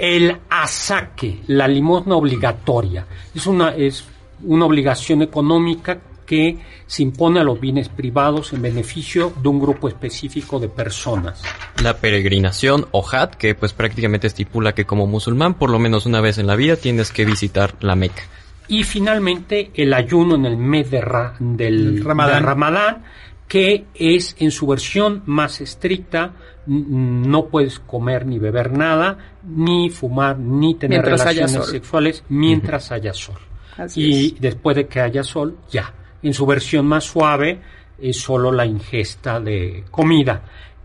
El 0.04 0.36
asaque, 0.50 1.42
la 1.46 1.68
limosna 1.68 2.16
obligatoria, 2.16 3.06
es 3.36 3.46
una, 3.46 3.70
es 3.70 4.04
una 4.44 4.66
obligación 4.66 5.22
económica 5.22 6.00
que 6.26 6.58
se 6.88 7.04
impone 7.04 7.40
a 7.40 7.44
los 7.44 7.60
bienes 7.60 7.88
privados 7.90 8.52
en 8.54 8.64
beneficio 8.64 9.32
de 9.44 9.48
un 9.50 9.60
grupo 9.60 9.88
específico 9.90 10.60
de 10.60 10.70
personas. 10.70 11.44
La 11.84 11.98
peregrinación 11.98 12.88
o 12.92 13.06
Hajj, 13.08 13.36
que 13.36 13.54
pues 13.54 13.74
prácticamente 13.74 14.26
estipula 14.26 14.74
que 14.74 14.86
como 14.86 15.06
musulmán 15.06 15.54
por 15.54 15.70
lo 15.70 15.78
menos 15.78 16.08
una 16.08 16.20
vez 16.20 16.40
en 16.40 16.48
la 16.48 16.56
vida 16.56 16.78
tienes 16.78 17.12
que 17.12 17.24
visitar 17.26 17.76
la 17.82 17.96
Meca. 17.96 18.24
Y 18.68 18.84
finalmente 18.86 19.70
el 19.76 19.94
ayuno 19.94 20.34
en 20.34 20.46
el 20.48 20.58
mes 20.58 20.90
de 20.90 21.02
Ra- 21.02 21.36
del 21.40 22.04
Ramadán. 22.04 22.36
del 22.38 22.44
Ramadán, 22.44 23.04
que 23.52 23.86
es 23.96 24.38
en 24.40 24.50
su 24.50 24.66
versión 24.66 25.24
más 25.26 25.60
estricta, 25.60 26.36
no 26.68 27.48
puedes 27.48 27.80
comer 27.80 28.26
ni 28.26 28.40
beber 28.40 28.72
nada, 28.72 29.18
ni 29.44 29.90
fumar, 29.90 30.40
ni 30.40 30.76
tener 30.76 31.02
Mientras 31.02 31.20
relaciones 31.20 31.66
sexuales 31.66 32.24
mientras 32.30 32.94
haya 32.94 33.14
sol. 33.14 33.40
Así 33.76 34.02
y 34.02 34.26
es. 34.28 34.40
después 34.40 34.78
de 34.78 34.88
que 34.88 35.02
haya 35.02 35.22
sol, 35.22 35.58
ya. 35.70 35.94
En 36.24 36.34
su 36.34 36.46
versión 36.46 36.88
más 36.88 37.04
suave 37.04 37.60
es 38.00 38.22
solo 38.22 38.54
la 38.54 38.66
ingesta 38.66 39.42
de 39.42 39.84
comida. 39.92 40.44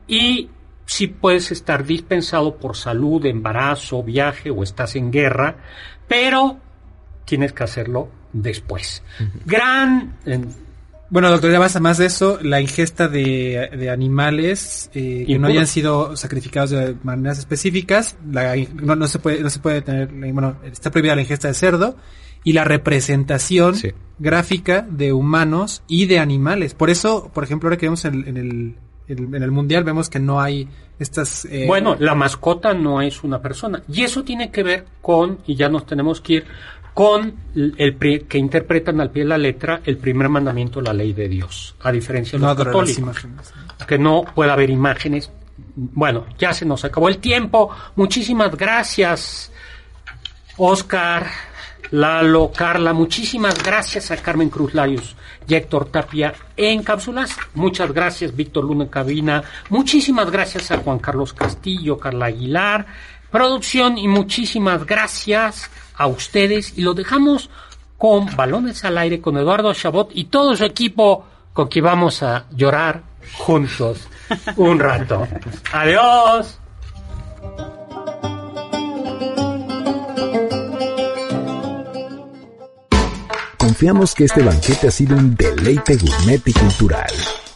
Y 0.09 0.51
si 0.87 1.07
puedes 1.07 1.53
estar 1.53 1.87
dispensado 1.87 2.57
por 2.57 2.75
salud, 2.77 3.25
embarazo, 3.27 4.03
viaje 4.03 4.51
o 4.51 4.65
estás 4.65 4.97
en 4.97 5.13
guerra, 5.13 5.59
pero 6.09 6.57
tienes 7.25 7.53
que 7.53 7.63
hacerlo 7.63 8.09
después. 8.33 9.05
Gran... 9.45 10.17
eh, 10.27 10.41
Bueno, 11.09 11.31
doctor, 11.31 11.53
ya 11.53 11.59
más, 11.61 11.81
más 11.81 11.99
de 11.99 12.07
eso, 12.07 12.39
la 12.43 12.61
ingesta 12.61 13.07
de, 13.09 13.71
de 13.79 13.91
animales 13.91 14.91
eh, 14.93 15.25
que 15.27 15.39
no 15.39 15.47
hayan 15.47 15.67
sido 15.69 16.17
sacrificados 16.17 16.71
de 16.71 16.97
maneras 17.05 17.39
específicas, 17.39 18.17
la- 18.31 18.57
no, 18.75 18.97
no 18.97 19.07
se 19.07 19.19
puede, 19.21 19.41
no 19.41 19.49
se 19.51 19.61
puede 19.61 19.83
tener, 19.83 20.09
bueno, 20.33 20.57
está 20.65 20.91
prohibida 20.91 21.15
la 21.15 21.21
ingesta 21.23 21.47
de 21.49 21.55
cerdo 21.55 21.97
y 22.43 22.55
la 22.55 22.65
representación 22.65 23.77
Sí. 23.77 23.93
gráfica 24.19 24.87
de 24.91 25.13
humanos 25.13 25.83
y 25.87 26.07
de 26.07 26.19
animales. 26.19 26.75
Por 26.75 26.91
eso, 26.91 27.31
por 27.33 27.45
ejemplo, 27.45 27.69
ahora 27.69 27.77
que 27.77 27.87
vemos 27.87 28.05
en, 28.05 28.27
en 28.27 28.37
el, 28.37 28.77
en, 29.09 29.35
en 29.35 29.43
el 29.43 29.51
mundial 29.53 29.85
vemos 29.85 30.09
que 30.11 30.19
no 30.19 30.41
hay 30.41 30.69
estas. 30.99 31.45
eh, 31.45 31.65
Bueno, 31.69 31.97
la 32.01 32.15
mascota 32.17 32.73
no 32.75 33.01
es 33.01 33.23
una 33.23 33.41
persona. 33.41 33.83
Y 33.89 34.03
eso 34.03 34.25
tiene 34.25 34.51
que 34.51 34.63
ver 34.65 34.87
con, 35.03 35.39
y 35.47 35.55
ya 35.55 35.69
nos 35.69 35.87
tenemos 35.87 36.21
que 36.21 36.33
ir, 36.35 36.45
con 36.97 37.35
el 37.55 37.95
pri- 37.95 38.21
que 38.27 38.39
interpretan 38.39 39.03
al 39.03 39.11
pie 39.11 39.25
de 39.25 39.29
la 39.29 39.37
letra 39.37 39.83
el 39.85 39.99
primer 39.99 40.31
mandamiento 40.31 40.81
de 40.81 40.87
la 40.87 40.95
ley 40.95 41.13
de 41.13 41.29
Dios, 41.29 41.75
a 41.83 41.93
diferencia 41.93 42.39
de 42.39 42.43
no 42.43 42.49
los 42.55 42.57
las 42.57 42.67
católicos. 42.69 43.27
que 43.87 43.99
no 43.99 44.25
pueda 44.35 44.55
haber 44.55 44.71
imágenes. 44.71 45.31
Bueno, 45.75 46.25
ya 46.39 46.55
se 46.55 46.65
nos 46.65 46.87
acabó 46.87 47.11
el 47.11 47.19
tiempo. 47.19 47.69
Muchísimas 47.97 48.57
gracias, 48.57 49.53
Oscar, 50.57 51.27
Lalo, 51.91 52.51
Carla. 52.57 52.95
Muchísimas 52.95 53.63
gracias 53.63 54.11
a 54.11 54.17
Carmen 54.17 54.49
Cruz 54.49 54.73
Larios 54.73 55.15
y 55.47 55.55
Héctor 55.55 55.91
Tapia 55.91 56.33
en 56.57 56.83
cápsulas. 56.83 57.37
Muchas 57.55 57.93
gracias, 57.93 58.35
Víctor 58.35 58.65
Luna 58.65 58.85
en 58.85 58.91
cabina. 58.91 59.43
Muchísimas 59.69 60.31
gracias 60.31 60.71
a 60.71 60.79
Juan 60.79 60.99
Carlos 60.99 61.35
Castillo, 61.35 61.99
Carla 61.99 62.27
Aguilar, 62.27 62.87
producción 63.37 63.99
y 63.99 64.09
muchísimas 64.09 64.87
gracias 64.87 65.71
a 65.95 66.07
ustedes. 66.07 66.73
Y 66.79 66.81
lo 66.81 66.95
dejamos 66.95 67.51
con 67.99 68.35
balones 68.35 68.83
al 68.87 68.97
aire 68.97 69.21
con 69.21 69.37
Eduardo 69.37 69.75
Chabot 69.75 70.11
y 70.15 70.25
todo 70.25 70.57
su 70.57 70.65
equipo 70.65 71.27
con 71.53 71.69
que 71.69 71.83
vamos 71.83 72.23
a 72.23 72.47
llorar 72.53 73.03
juntos 73.37 74.09
un 74.57 74.79
rato. 74.79 75.29
Adiós. 75.73 76.59
Confiamos 83.59 84.15
que 84.15 84.25
este 84.25 84.43
banquete 84.43 84.89
ha 84.89 84.91
sido 84.91 85.15
un 85.15 85.35
deleite 85.35 85.97
gourmet 85.97 86.41
y 86.47 86.53
cultural. 86.55 87.13